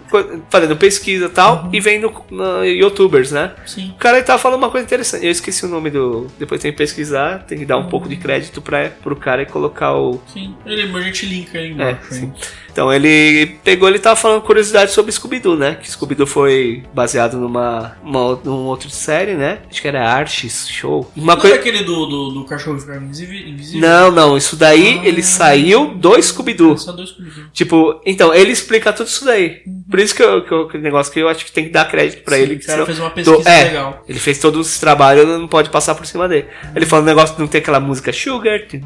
fazendo 0.50 0.76
pesquisa 0.78 1.26
e 1.26 1.30
tal, 1.30 1.64
Uhum. 1.64 1.70
e 1.74 1.80
vendo 1.80 1.97
no 2.00 2.64
youtubers, 2.64 3.32
né? 3.32 3.54
Sim. 3.66 3.92
O 3.92 4.00
cara 4.00 4.22
tava 4.24 4.40
falando 4.40 4.60
uma 4.60 4.70
coisa 4.70 4.86
interessante, 4.86 5.26
eu 5.26 5.32
esqueci 5.32 5.66
o 5.66 5.70
nome 5.70 5.90
do... 5.90 6.28
Depois 6.40 6.62
tem 6.62 6.72
que 6.72 6.78
pesquisar, 6.78 7.40
tem 7.46 7.58
que 7.58 7.66
dar 7.66 7.78
um 7.78 7.88
pouco 7.90 8.08
de 8.10 8.16
crédito 8.18 8.62
pra, 8.62 8.90
pro 8.90 9.16
cara 9.16 9.42
e 9.42 9.46
colocar 9.46 9.94
o... 9.96 10.22
Sim. 10.34 10.56
Ele, 10.66 10.84
a 10.96 11.02
gente 11.02 11.26
linka 11.26 11.58
aí 11.58 11.68
É, 11.70 11.72
embaixo. 11.72 12.14
sim. 12.14 12.26
hein? 12.26 12.34
Então 12.78 12.94
ele 12.94 13.58
pegou, 13.64 13.90
ele 13.90 13.98
tava 13.98 14.16
falando 14.16 14.44
curiosidade 14.44 14.92
sobre 14.92 15.12
Scooby-Doo, 15.12 15.58
né? 15.58 15.80
Que 15.82 15.90
Scooby-Doo 15.90 16.28
foi 16.28 16.84
baseado 16.94 17.36
numa, 17.36 17.98
uma, 18.04 18.40
num 18.44 18.66
outro 18.68 18.88
série, 18.92 19.34
né? 19.34 19.58
Acho 19.68 19.82
que 19.82 19.88
era 19.88 20.08
Arches 20.08 20.70
Show. 20.70 21.12
Uma 21.18 21.36
Não 21.36 21.44
é 21.48 21.54
aquele 21.54 21.82
do, 21.84 22.06
do, 22.06 22.30
do 22.34 22.46
cachorro 22.46 22.80
ficar 22.80 22.98
invisível? 22.98 23.82
Não, 23.82 24.12
não, 24.12 24.38
isso 24.38 24.56
daí 24.56 25.00
Ah. 25.02 25.08
ele 25.08 25.24
saiu 25.24 25.88
do 25.96 26.22
Scooby-Doo. 26.22 26.78
Scooby-Doo. 26.78 27.48
Tipo, 27.52 28.00
então, 28.06 28.32
ele 28.32 28.52
explica 28.52 28.94
tudo 28.94 29.08
isso 29.08 29.26
daí. 29.26 29.64
Por 29.90 30.00
isso 30.00 30.14
que 30.14 30.22
eu, 30.22 30.44
que 30.44 30.52
eu- 30.52 30.62
aquele 30.68 30.84
negócio 30.84 31.12
que 31.12 31.20
eu 31.20 31.28
acho 31.30 31.44
que 31.46 31.52
tem 31.52 31.64
que 31.64 31.72
dar 31.72 31.86
crédito 31.90 32.24
pra 32.24 32.36
Sim, 32.38 32.44
ele. 32.44 32.56
O 32.56 32.60
que 32.60 32.66
cara 32.68 32.74
senão- 32.74 32.86
fez 32.86 33.00
uma 33.00 33.10
pesquisa 33.10 33.50
é, 33.50 33.64
legal. 33.64 34.04
Ele 34.08 34.20
fez 34.20 34.38
todo 34.38 34.62
esse 34.62 34.80
trabalho, 34.80 35.26
não 35.26 35.48
pode 35.48 35.72
passar 35.72 35.96
por 35.96 36.06
cima 36.06 36.28
dele. 36.28 36.46
Ele 36.76 36.86
falou 36.86 37.02
um 37.04 37.08
negócio 37.08 37.34
de 37.34 37.42
não 37.42 37.48
ter 37.48 37.58
aquela 37.58 37.80
música 37.80 38.14
Sugar. 38.14 38.60
tum. 38.68 38.80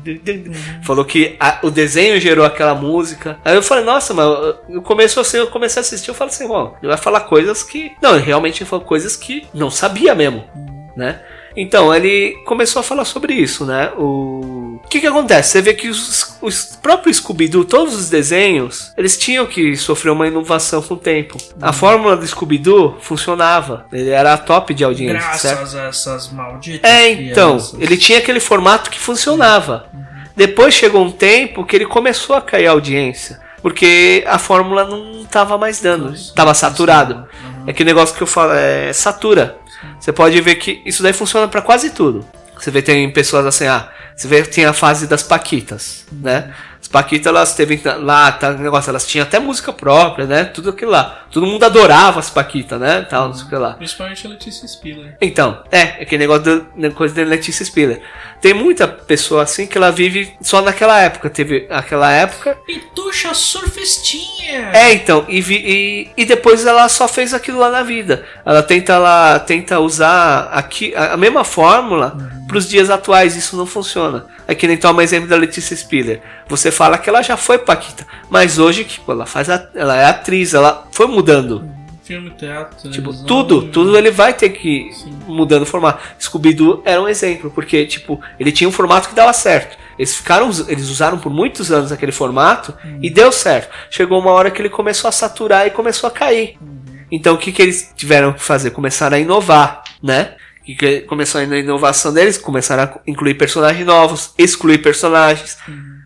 Falou 0.86 1.04
que 1.04 1.36
a- 1.38 1.60
o 1.64 1.70
desenho 1.70 2.22
gerou 2.22 2.46
aquela 2.46 2.74
música. 2.74 3.38
Aí 3.44 3.54
eu 3.54 3.62
falei, 3.62 3.81
nossa, 3.82 4.14
mas 4.14 4.56
no 4.68 4.82
começo 4.82 5.20
assim, 5.20 5.38
eu 5.38 5.48
comecei 5.48 5.80
a 5.80 5.82
assistir, 5.82 6.10
eu 6.10 6.16
falei 6.16 6.34
assim, 6.34 6.48
bom, 6.48 6.76
ele 6.82 6.90
vai 6.90 6.98
falar 6.98 7.22
coisas 7.22 7.64
que. 7.64 7.92
Não, 8.02 8.16
ele 8.16 8.26
realmente 8.26 8.66
falou 8.66 8.86
coisas 8.86 9.16
que 9.16 9.48
não 9.54 9.70
sabia 9.70 10.16
mesmo, 10.16 10.44
né? 10.96 11.22
Então, 11.56 11.94
ele 11.94 12.38
começou 12.46 12.80
a 12.80 12.84
falar 12.84 13.06
sobre 13.06 13.34
isso, 13.34 13.66
né? 13.66 13.92
O, 13.98 14.80
o 14.84 14.88
que 14.90 15.02
que 15.02 15.08
acontece? 15.08 15.50
Você 15.50 15.62
vê 15.62 15.74
que 15.74 15.90
os, 15.90 16.38
os 16.42 16.78
próprios 16.82 17.18
Scooby-Doo, 17.18 17.66
todos 17.66 17.96
os 17.96 18.10
desenhos, 18.10 18.94
eles 18.98 19.18
tinham 19.18 19.46
que 19.46 19.76
sofrer 19.76 20.12
uma 20.12 20.28
inovação 20.28 20.82
com 20.82 20.94
o 20.94 20.98
tempo. 20.98 21.38
A 21.62 21.74
fórmula 21.74 22.16
do 22.16 22.26
Scooby-Doo 22.26 22.98
funcionava. 23.02 23.86
Ele 23.92 24.10
era 24.10 24.34
a 24.34 24.38
top 24.38 24.74
de 24.74 24.84
audiência, 24.84 25.34
certo? 25.34 25.58
Graças 25.58 25.76
a 25.76 25.88
essas 25.88 26.32
malditas. 26.32 26.90
É, 26.90 27.12
então, 27.12 27.58
crianças. 27.58 27.82
ele 27.82 27.98
tinha 27.98 28.20
aquele 28.20 28.40
formato 28.40 28.90
que 28.90 29.00
funcionava. 29.00 29.88
Depois 30.36 30.74
chegou 30.74 31.04
um 31.04 31.12
tempo 31.12 31.66
que 31.66 31.76
ele 31.76 31.86
começou 31.86 32.36
a 32.36 32.42
cair 32.42 32.68
a 32.68 32.72
audiência. 32.72 33.40
Porque 33.62 34.24
a 34.28 34.40
fórmula 34.40 34.86
não 34.86 35.22
estava 35.22 35.58
mais 35.58 35.80
dando, 35.80 36.14
estava 36.14 36.54
saturado. 36.54 37.16
Uhum. 37.16 37.64
É 37.68 37.72
aquele 37.72 37.90
negócio 37.90 38.16
que 38.16 38.24
eu 38.24 38.28
falo, 38.28 38.54
é 38.54 38.92
satura. 38.92 39.58
Você 40.00 40.12
pode 40.12 40.40
ver 40.42 40.56
que 40.56 40.82
isso 40.86 41.04
daí 41.04 41.14
funciona 41.14 41.48
para 41.48 41.62
quase 41.62 41.92
tudo. 41.92 42.26
Você 42.58 42.70
vê 42.72 42.82
tem 42.82 43.12
pessoas 43.12 43.46
assim, 43.46 43.66
ah, 43.66 43.90
você 44.16 44.28
vê 44.28 44.42
que 44.44 44.50
tem 44.50 44.66
a 44.66 44.74
fase 44.74 45.08
das 45.08 45.24
paquitas, 45.24 46.06
né? 46.12 46.54
As 46.92 47.02
paquitas 47.04 47.28
elas 47.28 47.54
teve 47.56 47.82
lá, 48.00 48.30
tá, 48.34 48.52
negócio, 48.52 48.90
elas 48.90 49.08
tinham 49.08 49.24
até 49.24 49.40
música 49.40 49.72
própria, 49.72 50.26
né? 50.26 50.44
Tudo 50.44 50.72
aquilo 50.72 50.92
lá. 50.92 51.22
Todo 51.32 51.46
mundo 51.46 51.64
adorava 51.64 52.20
as 52.20 52.30
paquitas, 52.30 52.78
né? 52.78 53.08
Tal, 53.10 53.30
não 53.30 53.34
sei 53.34 53.46
o 53.46 53.48
que 53.48 53.56
lá. 53.56 53.76
Principalmente 53.76 54.28
a 54.28 54.30
Letícia 54.30 54.68
Spiller. 54.68 55.16
Então, 55.22 55.64
é, 55.72 55.82
aquele 56.02 56.18
negócio 56.28 56.68
da 56.76 56.92
coisa 56.92 57.16
da 57.16 57.24
Letícia 57.24 57.64
Spiller. 57.66 58.02
Tem 58.42 58.54
muita 58.54 58.90
pessoa 58.90 59.44
assim 59.44 59.66
que 59.68 59.78
ela 59.78 59.90
vive 59.90 60.34
só 60.42 60.62
naquela 60.62 61.00
época. 61.00 61.30
Teve 61.30 61.66
aquela 61.70 62.12
época. 62.12 62.58
Pitucha 62.66 63.34
surfistinha! 63.34 64.72
É, 64.74 64.92
então, 64.94 65.24
e, 65.30 65.40
vi- 65.40 65.64
e, 65.66 66.10
e 66.18 66.26
depois 66.26 66.66
ela 66.66 66.90
só 66.90 67.08
fez 67.08 67.34
aquilo 67.34 67.60
lá 67.60 67.70
na 67.70 67.84
vida. 67.84 68.26
Ela 68.46 68.62
tenta, 68.62 68.94
ela 68.94 69.40
tenta 69.40 69.80
usar 69.80 70.50
aqui 70.52 70.94
a, 70.94 71.14
a 71.14 71.18
mesma 71.18 71.46
fórmula 71.46 72.18
para 72.52 72.58
os 72.58 72.68
dias 72.68 72.90
atuais. 72.90 73.38
Isso 73.38 73.56
não 73.56 73.66
funciona. 73.66 74.26
É 74.46 74.54
que 74.54 74.68
nem 74.68 74.76
toma 74.76 75.02
exemplo 75.04 75.30
da 75.30 75.38
Letícia 75.38 75.76
Spiller. 75.76 76.22
Você 76.50 76.70
fala 76.70 76.98
que 76.98 77.10
ela 77.10 77.22
já 77.22 77.38
foi 77.38 77.58
Paquita, 77.58 78.06
mas 78.30 78.60
hoje 78.60 78.84
que 78.84 79.00
ela 79.10 79.26
faz, 79.26 79.50
a- 79.50 79.70
ela 79.74 79.96
é 79.96 80.04
atriz, 80.06 80.54
ela 80.54 80.86
foi 80.92 81.08
mudando. 81.08 81.64
Filme, 82.04 82.30
teatro, 82.32 82.90
Tipo, 82.92 83.14
tudo, 83.26 83.70
tudo 83.70 83.98
ele 83.98 84.12
vai 84.12 84.34
ter 84.34 84.50
que 84.50 84.90
ir 84.90 84.94
Sim. 84.94 85.18
mudando 85.28 85.62
o 85.62 85.66
formato. 85.66 86.02
Scooby-Doo 86.20 86.82
era 86.84 87.02
um 87.02 87.08
exemplo, 87.08 87.50
porque, 87.52 87.86
tipo, 87.86 88.20
ele 88.38 88.52
tinha 88.52 88.68
um 88.68 88.72
formato 88.72 89.08
que 89.08 89.16
dava 89.16 89.32
certo. 89.32 89.78
Eles 89.98 90.14
ficaram, 90.14 90.50
eles 90.68 90.90
usaram 90.90 91.18
por 91.20 91.32
muitos 91.32 91.72
anos 91.72 91.90
aquele 91.92 92.12
formato 92.12 92.74
e 93.02 93.10
deu 93.10 93.32
certo. 93.32 93.70
Chegou 93.90 94.20
uma 94.20 94.32
hora 94.32 94.52
que 94.52 94.62
ele 94.62 94.68
começou 94.70 95.08
a 95.08 95.12
saturar 95.12 95.66
e 95.68 95.70
começou 95.70 96.08
a 96.08 96.12
cair. 96.12 96.58
Então 97.10 97.36
o 97.36 97.38
que, 97.38 97.52
que 97.52 97.62
eles 97.62 97.94
tiveram 97.96 98.34
que 98.34 98.42
fazer? 98.42 98.72
Começaram 98.72 99.16
a 99.16 99.20
inovar, 99.20 99.84
né? 100.04 100.36
Que 100.76 101.02
começou 101.02 101.42
a 101.42 101.44
inovação 101.44 102.14
deles? 102.14 102.38
Começaram 102.38 102.84
a 102.84 103.00
incluir 103.08 103.36
personagens 103.36 103.86
novos, 103.86 104.34
excluir 104.38 104.80
personagens. 104.80 105.58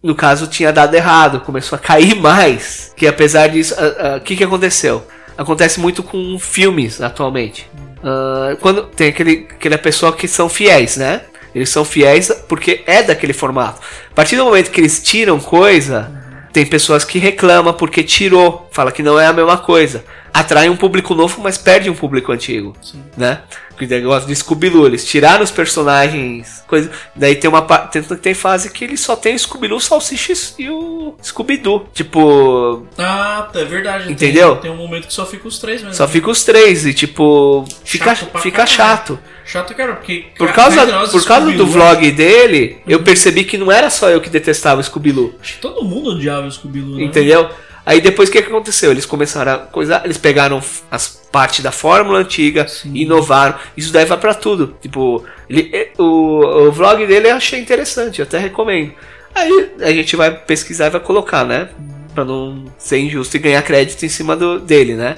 No 0.03 0.13
caso, 0.15 0.47
tinha 0.47 0.71
dado 0.71 0.93
errado, 0.93 1.39
começou 1.41 1.75
a 1.75 1.79
cair 1.79 2.15
mais. 2.15 2.93
Que 2.95 3.07
apesar 3.07 3.47
disso, 3.47 3.75
ah, 3.77 3.95
ah, 3.99 4.17
o 4.17 4.21
que, 4.21 4.35
que 4.35 4.43
aconteceu? 4.43 5.05
Acontece 5.37 5.79
muito 5.79 6.03
com 6.03 6.37
filmes 6.39 7.01
atualmente. 7.01 7.69
Ah, 8.03 8.55
quando 8.61 8.83
tem 8.83 9.09
aquele, 9.09 9.47
aquela 9.49 9.77
pessoa 9.77 10.13
que 10.13 10.27
são 10.27 10.47
fiéis, 10.47 10.97
né? 10.97 11.21
Eles 11.55 11.69
são 11.69 11.85
fiéis 11.85 12.31
porque 12.47 12.83
é 12.85 13.01
daquele 13.01 13.33
formato. 13.33 13.79
A 14.11 14.13
partir 14.13 14.35
do 14.35 14.43
momento 14.43 14.69
que 14.69 14.81
eles 14.81 15.01
tiram 15.01 15.39
coisa, 15.39 16.11
tem 16.51 16.65
pessoas 16.65 17.03
que 17.03 17.17
reclamam 17.17 17.73
porque 17.73 18.03
tirou, 18.03 18.69
fala 18.71 18.91
que 18.91 19.01
não 19.01 19.19
é 19.19 19.25
a 19.25 19.33
mesma 19.33 19.57
coisa. 19.57 20.03
Atrai 20.35 20.67
um 20.67 20.75
público 20.75 21.15
novo, 21.15 21.41
mas 21.41 21.57
perde 21.57 21.89
um 21.89 21.95
público 21.95 22.29
antigo, 22.29 22.75
Sim. 22.81 23.01
né? 23.15 23.39
Que 23.77 23.87
negócio 23.87 24.27
de 24.27 24.35
Scooby-Doo, 24.35 24.85
eles 24.85 25.05
tiraram 25.05 25.43
os 25.43 25.51
personagens, 25.51 26.61
coisa. 26.67 26.91
Daí 27.15 27.35
tem 27.35 27.49
uma 27.49 27.61
tem, 27.61 28.01
tem 28.01 28.33
fase 28.33 28.69
que 28.69 28.83
ele 28.83 28.97
só 28.97 29.15
tem 29.15 29.33
o 29.35 29.39
Scooby-Doo, 29.39 29.77
o 29.77 29.81
Salsicha 29.81 30.33
e 30.59 30.69
o 30.69 31.15
Scooby-Doo. 31.23 31.87
Tipo, 31.93 32.85
Ah, 32.97 33.47
tá, 33.51 33.61
é 33.61 33.65
verdade. 33.65 34.11
Entendeu? 34.11 34.53
Tem, 34.57 34.63
tem 34.63 34.71
um 34.71 34.77
momento 34.77 35.07
que 35.07 35.13
só 35.13 35.25
fica 35.25 35.47
os 35.47 35.57
três 35.57 35.81
mesmo. 35.81 35.95
só 35.95 36.05
fica 36.05 36.29
os 36.29 36.43
três 36.43 36.85
e 36.85 36.93
tipo, 36.93 37.63
fica 37.85 38.13
Chato 38.13 38.39
fica 38.39 38.65
chato. 38.65 39.19
Chato, 39.45 39.73
cara, 39.73 39.93
porque. 39.95 40.25
Por 40.37 40.51
causa, 40.51 40.85
nós, 40.85 41.11
por 41.11 41.23
causa 41.25 41.49
do 41.51 41.65
vlog 41.67 42.11
dele, 42.11 42.79
eu 42.87 43.03
percebi 43.03 43.43
que 43.45 43.57
não 43.57 43.71
era 43.71 43.89
só 43.89 44.09
eu 44.09 44.19
que 44.19 44.29
detestava 44.29 44.81
o 44.81 44.83
Scooby-Doo. 44.83 45.35
Acho 45.39 45.53
que 45.53 45.61
todo 45.61 45.83
mundo 45.85 46.09
odiava 46.11 46.45
o 46.47 46.51
Scooby-Doo, 46.51 46.97
né? 46.97 47.03
Entendeu? 47.03 47.49
Aí 47.85 48.01
depois 48.01 48.29
o 48.29 48.31
que, 48.31 48.41
que 48.41 48.47
aconteceu? 48.49 48.91
Eles 48.91 49.05
começaram 49.05 49.53
a 49.53 49.57
coisar, 49.59 50.03
eles 50.05 50.17
pegaram 50.17 50.61
as 50.89 51.07
partes 51.31 51.59
da 51.63 51.71
fórmula 51.71 52.19
antiga, 52.19 52.67
Sim. 52.67 52.91
inovaram. 52.95 53.55
Isso 53.77 53.93
daí 53.93 54.05
vai 54.05 54.17
pra 54.17 54.33
tudo. 54.33 54.75
Tipo, 54.81 55.23
ele- 55.49 55.91
o, 55.97 56.67
o 56.67 56.71
vlog 56.71 57.05
dele 57.05 57.29
eu 57.29 57.35
achei 57.35 57.59
interessante, 57.59 58.19
eu 58.19 58.23
até 58.25 58.37
recomendo. 58.39 58.93
Aí 59.35 59.71
a 59.81 59.91
gente 59.91 60.15
vai 60.15 60.31
pesquisar 60.35 60.87
e 60.87 60.89
vai 60.91 61.01
colocar, 61.01 61.43
né? 61.45 61.69
Pra 62.13 62.23
não 62.25 62.65
ser 62.77 62.97
injusto 62.99 63.35
e 63.35 63.39
ganhar 63.39 63.61
crédito 63.61 64.03
em 64.05 64.09
cima 64.09 64.35
do, 64.35 64.59
dele, 64.59 64.95
né? 64.95 65.17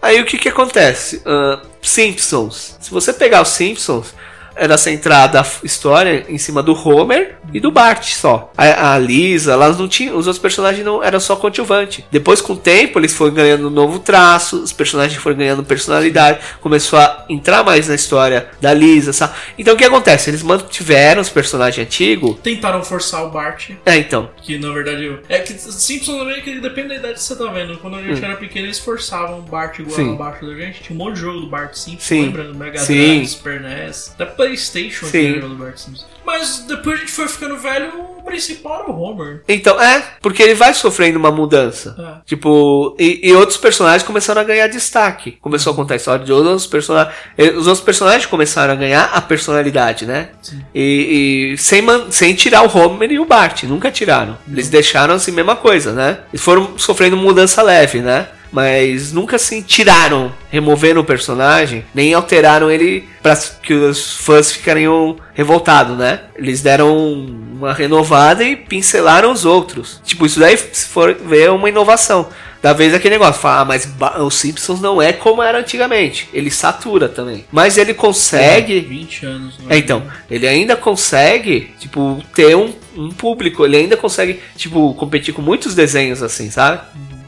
Aí 0.00 0.20
o 0.20 0.24
que 0.24 0.38
que 0.38 0.48
acontece? 0.48 1.22
Ahn, 1.24 1.60
Simpsons. 1.82 2.76
Se 2.80 2.90
você 2.90 3.12
pegar 3.12 3.42
os 3.42 3.48
Simpsons, 3.50 4.14
era 4.54 4.76
centrada 4.76 5.40
a 5.40 5.46
história 5.64 6.24
em 6.28 6.38
cima 6.38 6.62
do 6.62 6.72
Homer 6.74 7.36
e 7.52 7.60
do 7.60 7.70
Bart 7.70 8.04
só. 8.14 8.50
A, 8.56 8.94
a 8.94 8.98
Lisa, 8.98 9.52
elas 9.52 9.78
não 9.78 9.88
tinham, 9.88 10.16
os 10.16 10.26
outros 10.26 10.40
personagens 10.40 10.84
não 10.84 11.02
eram 11.02 11.20
só 11.20 11.36
coadjuvante. 11.36 12.04
Depois 12.10 12.40
com 12.40 12.52
o 12.54 12.56
tempo 12.56 12.98
eles 12.98 13.12
foram 13.12 13.34
ganhando 13.34 13.66
um 13.66 13.70
novo 13.70 13.98
traço, 13.98 14.62
os 14.62 14.72
personagens 14.72 15.20
foram 15.20 15.36
ganhando 15.36 15.62
personalidade, 15.64 16.40
começou 16.60 16.98
a 16.98 17.24
entrar 17.28 17.62
mais 17.64 17.88
na 17.88 17.94
história 17.94 18.48
da 18.60 18.72
Lisa, 18.74 19.12
sabe? 19.12 19.34
Então 19.58 19.74
o 19.74 19.76
que 19.76 19.84
acontece? 19.84 20.30
Eles 20.30 20.42
mantiveram 20.42 21.20
os 21.20 21.28
personagens 21.28 21.86
antigos. 21.86 22.36
Tentaram 22.42 22.82
forçar 22.82 23.24
o 23.24 23.30
Bart, 23.30 23.70
É, 23.86 23.96
então. 23.96 24.30
que 24.42 24.58
na 24.58 24.72
verdade. 24.72 25.18
É 25.28 25.38
que 25.38 25.52
Simpsons 25.54 26.18
também 26.18 26.40
que 26.42 26.60
depende 26.60 26.88
da 26.88 26.94
idade 26.96 27.14
que 27.14 27.20
você 27.22 27.36
tá 27.36 27.46
vendo. 27.46 27.76
Quando 27.78 27.96
a 27.96 28.02
gente 28.02 28.24
era 28.24 28.36
pequeno, 28.36 28.66
eles 28.66 28.78
forçavam 28.78 29.38
o 29.38 29.42
Bart 29.42 29.78
igual 29.78 29.92
Hum. 29.92 30.04
Sim. 30.04 30.14
abaixo 30.14 30.46
da 30.46 30.54
gente. 30.54 30.82
Tinha 30.82 30.94
um 30.98 31.04
monte 31.04 31.14
de 31.16 31.20
jogo 31.20 31.40
do 31.40 31.46
Bart 31.48 31.74
Simpsons, 31.74 32.02
Sim. 32.04 32.22
lembrando? 32.26 32.54
Mega 32.54 32.78
Sim. 32.78 32.94
Drive, 32.94 33.26
Super 33.28 33.60
NES, 33.60 34.10
até 34.14 34.24
Playstation 34.46 35.06
Sim. 35.06 35.40
Bart 35.58 35.76
Simpsons. 35.76 36.06
Mas 36.24 36.64
depois 36.68 36.96
a 36.96 37.00
gente 37.00 37.12
foi 37.12 37.26
ficando 37.26 37.56
velho, 37.58 37.88
o 38.18 38.22
principal 38.22 38.82
era 38.84 38.90
o 38.92 39.00
Homer. 39.00 39.42
Então, 39.48 39.80
é, 39.80 40.02
porque 40.20 40.40
ele 40.42 40.54
vai 40.54 40.72
sofrendo 40.72 41.18
uma 41.18 41.32
mudança. 41.32 41.96
É. 41.98 42.22
Tipo, 42.24 42.94
e, 42.98 43.28
e 43.28 43.32
outros 43.34 43.58
personagens 43.58 44.04
começaram 44.04 44.40
a 44.40 44.44
ganhar 44.44 44.68
destaque. 44.68 45.32
Começou 45.40 45.72
a 45.72 45.76
contar 45.76 45.94
a 45.94 45.96
história 45.96 46.24
de 46.24 46.32
outros 46.32 46.66
personagens. 46.66 47.14
Os 47.56 47.66
outros 47.66 47.80
personagens 47.84 48.26
começaram 48.26 48.72
a 48.72 48.76
ganhar 48.76 49.10
a 49.12 49.20
personalidade, 49.20 50.06
né? 50.06 50.28
Sim. 50.40 50.64
E, 50.72 51.52
e 51.54 51.58
sem, 51.58 51.82
man- 51.82 52.06
sem 52.10 52.34
tirar 52.34 52.62
o 52.62 52.78
Homer 52.78 53.10
e 53.10 53.18
o 53.18 53.24
Bart. 53.24 53.64
Nunca 53.64 53.90
tiraram. 53.90 54.38
Eles 54.48 54.68
deixaram 54.68 55.14
assim, 55.14 55.32
mesma 55.32 55.56
coisa, 55.56 55.92
né? 55.92 56.18
Eles 56.32 56.42
foram 56.42 56.78
sofrendo 56.78 57.16
mudança 57.16 57.62
leve, 57.62 58.00
né? 58.00 58.28
Mas 58.52 59.12
nunca 59.12 59.36
assim 59.36 59.62
tiraram, 59.62 60.32
removeram 60.50 61.00
o 61.00 61.04
personagem, 61.04 61.84
nem 61.94 62.12
alteraram 62.12 62.70
ele 62.70 63.08
para 63.22 63.34
que 63.62 63.72
os 63.72 64.16
fãs 64.18 64.52
ficariam 64.52 65.16
revoltados, 65.32 65.96
né? 65.96 66.20
Eles 66.36 66.60
deram 66.60 66.94
uma 67.02 67.72
renovada 67.72 68.44
e 68.44 68.54
pincelaram 68.54 69.32
os 69.32 69.44
outros. 69.44 70.00
Tipo, 70.04 70.26
isso 70.26 70.38
daí, 70.38 70.56
se 70.56 70.86
for 70.86 71.14
ver, 71.14 71.44
é 71.44 71.50
uma 71.50 71.68
inovação. 71.68 72.28
Da 72.62 72.72
vez 72.72 72.94
aquele 72.94 73.14
negócio, 73.16 73.40
fala, 73.40 73.62
ah, 73.62 73.64
mas 73.64 73.88
os 74.20 74.34
Simpsons 74.36 74.80
não 74.80 75.02
é 75.02 75.12
como 75.12 75.42
era 75.42 75.58
antigamente. 75.58 76.28
Ele 76.32 76.48
satura 76.48 77.08
também. 77.08 77.44
Mas 77.50 77.76
ele 77.76 77.92
consegue. 77.92 78.78
20 78.78 79.26
anos. 79.26 79.58
né? 79.58 79.64
É, 79.70 79.78
então, 79.78 80.04
ele 80.30 80.46
ainda 80.46 80.76
consegue, 80.76 81.74
tipo, 81.80 82.22
ter 82.32 82.54
um, 82.54 82.72
um 82.96 83.10
público, 83.10 83.64
ele 83.64 83.76
ainda 83.76 83.96
consegue, 83.96 84.40
tipo, 84.56 84.94
competir 84.94 85.34
com 85.34 85.42
muitos 85.42 85.74
desenhos 85.74 86.22
assim, 86.22 86.50
sabe? 86.52 86.82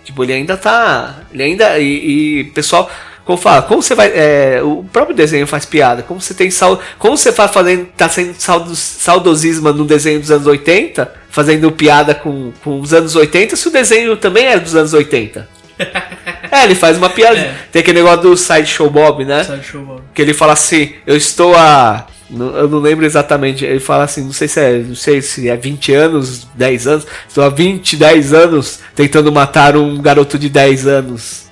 Tipo, 0.04 0.22
ele 0.22 0.34
ainda 0.34 0.56
tá. 0.56 1.16
Ele 1.32 1.42
ainda. 1.42 1.78
E, 1.78 2.40
e 2.40 2.44
pessoal. 2.44 2.90
Como 3.24 3.38
fala, 3.38 3.62
como 3.62 3.82
você 3.82 3.94
vai. 3.94 4.12
é, 4.14 4.60
o 4.62 4.84
próprio 4.84 5.16
desenho 5.16 5.46
faz 5.46 5.64
piada. 5.64 6.02
Como 6.02 6.20
você 6.20 6.34
tem 6.34 6.50
sal, 6.50 6.78
Como 6.98 7.16
você 7.16 7.32
faz 7.32 7.50
fazendo. 7.50 7.86
tá 7.96 8.08
sendo 8.08 8.34
saudos, 8.34 8.78
saudosismo 8.78 9.72
no 9.72 9.86
desenho 9.86 10.20
dos 10.20 10.30
anos 10.30 10.46
80, 10.46 11.10
fazendo 11.30 11.72
piada 11.72 12.14
com, 12.14 12.52
com 12.62 12.80
os 12.80 12.92
anos 12.92 13.16
80, 13.16 13.56
se 13.56 13.66
o 13.66 13.70
desenho 13.70 14.16
também 14.16 14.46
é 14.46 14.58
dos 14.60 14.76
anos 14.76 14.92
80. 14.92 15.48
é, 16.50 16.64
ele 16.64 16.74
faz 16.74 16.98
uma 16.98 17.08
piada. 17.10 17.38
É. 17.38 17.54
Tem 17.72 17.80
aquele 17.80 18.02
negócio 18.02 18.22
do 18.22 18.36
Sideshow 18.36 18.90
Bob, 18.90 19.24
né? 19.24 19.42
Sabe, 19.42 19.64
show, 19.64 19.82
Bob? 19.82 20.02
Que 20.14 20.22
ele 20.22 20.34
fala 20.34 20.52
assim, 20.52 20.94
eu 21.06 21.16
estou 21.16 21.54
a. 21.56 22.06
Eu 22.38 22.68
não 22.68 22.78
lembro 22.78 23.04
exatamente. 23.04 23.64
Ele 23.64 23.80
fala 23.80 24.04
assim, 24.04 24.24
não 24.24 24.32
sei 24.32 24.48
se 24.48 24.60
é. 24.60 24.78
Não 24.78 24.94
sei 24.94 25.22
se 25.22 25.48
é 25.48 25.56
20 25.56 25.92
anos, 25.92 26.46
10 26.54 26.86
anos. 26.86 27.06
Estou 27.28 27.44
há 27.44 27.48
20, 27.48 27.96
10 27.96 28.32
anos 28.32 28.80
tentando 28.94 29.32
matar 29.32 29.76
um 29.76 30.00
garoto 30.00 30.38
de 30.38 30.48
10 30.48 30.86
anos. 30.86 31.43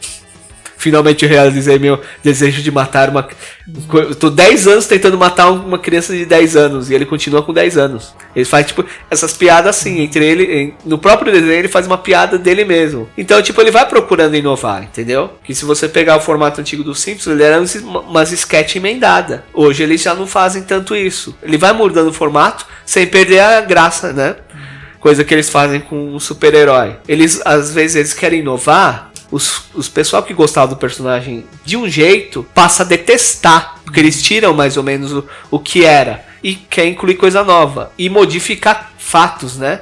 Finalmente 0.83 1.25
eu 1.25 1.29
realizei 1.29 1.79
meu 1.79 2.01
desejo 2.25 2.61
de 2.61 2.69
matar 2.73 3.09
uma. 3.09 3.29
Eu 3.95 4.17
tô 4.17 4.29
10 4.29 4.67
anos 4.67 4.87
tentando 4.89 5.17
matar 5.17 5.49
uma 5.53 5.79
criança 5.79 6.13
de 6.13 6.27
10 6.27 6.57
anos. 6.57 6.91
E 6.91 6.95
ele 6.95 7.07
continua 7.07 7.41
com 7.41 7.53
10 7.53 7.79
anos. 7.79 8.13
Ele 8.35 8.45
faz, 8.45 8.67
tipo, 8.67 8.85
essas 9.09 9.33
piadas 9.33 9.77
assim, 9.77 10.01
entre 10.01 10.27
ele. 10.27 10.75
No 10.85 10.99
próprio 10.99 11.31
desenho 11.33 11.53
ele 11.53 11.69
faz 11.69 11.87
uma 11.87 11.97
piada 11.97 12.37
dele 12.37 12.65
mesmo. 12.65 13.09
Então, 13.17 13.41
tipo, 13.41 13.61
ele 13.61 13.71
vai 13.71 13.87
procurando 13.87 14.35
inovar, 14.35 14.83
entendeu? 14.83 15.31
Que 15.45 15.55
se 15.55 15.65
você 15.65 15.89
pegar 15.89 16.17
o 16.17 16.21
formato 16.21 16.61
antigo 16.61 16.83
do 16.83 16.97
Simpsons, 16.97 17.33
ele 17.33 17.45
era 17.45 17.63
umas 17.85 18.33
sketch 18.33 18.75
emendada. 18.75 19.45
Hoje 19.55 19.85
eles 19.85 20.03
já 20.03 20.17
não 20.17 20.27
fazem 20.27 20.65
tanto 20.65 20.97
isso. 20.97 21.37
Ele 21.45 21.57
vai 21.57 21.73
mudando 21.73 22.09
o 22.09 22.13
formato 22.13 22.67
sem 22.85 23.07
perder 23.07 23.39
a 23.39 23.61
graça, 23.61 24.13
né? 24.13 24.35
Coisa 24.99 25.23
que 25.23 25.33
eles 25.33 25.49
fazem 25.49 25.81
com 25.81 26.15
um 26.15 26.19
super-herói. 26.19 26.97
Eles, 27.07 27.41
às 27.45 27.73
vezes, 27.73 27.95
eles 27.95 28.15
querem 28.15 28.41
inovar. 28.41 29.12
Os, 29.33 29.65
os 29.75 29.89
pessoal 29.89 30.23
que 30.23 30.35
gostava 30.35 30.69
do 30.69 30.77
personagem 30.77 31.47
de 31.65 31.77
um 31.77 31.89
jeito 31.89 32.47
passa 32.55 32.83
a 32.83 32.87
detestar. 32.87 33.81
Porque 33.83 33.99
eles 33.99 34.23
tiram 34.23 34.53
mais 34.53 34.77
ou 34.77 34.83
menos 34.83 35.11
o, 35.11 35.25
o 35.51 35.59
que 35.59 35.85
era. 35.85 36.25
E 36.43 36.55
quer 36.55 36.87
incluir 36.87 37.15
coisa 37.15 37.43
nova. 37.43 37.91
E 37.99 38.11
modificar 38.11 38.93
fatos, 38.99 39.57
né? 39.57 39.81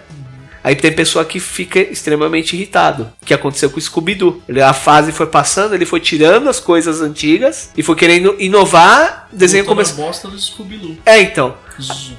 Aí 0.70 0.76
tem 0.76 0.92
pessoa 0.92 1.24
que 1.24 1.40
fica 1.40 1.80
extremamente 1.80 2.54
irritado. 2.54 3.11
Que 3.24 3.35
aconteceu 3.35 3.68
com 3.70 3.78
o 3.78 3.83
Scooby-Doo. 3.83 4.40
A 4.64 4.72
fase 4.72 5.11
foi 5.11 5.26
passando, 5.26 5.74
ele 5.74 5.85
foi 5.85 5.98
tirando 5.98 6.48
as 6.48 6.61
coisas 6.61 7.00
antigas 7.00 7.72
e 7.76 7.83
foi 7.83 7.96
querendo 7.96 8.37
inovar. 8.38 9.28
O 9.33 9.37
desenho 9.37 9.64
começou. 9.64 10.04
bosta 10.04 10.28
do 10.28 10.38
Scooby-Doo. 10.38 10.96
É, 11.04 11.20
então. 11.20 11.56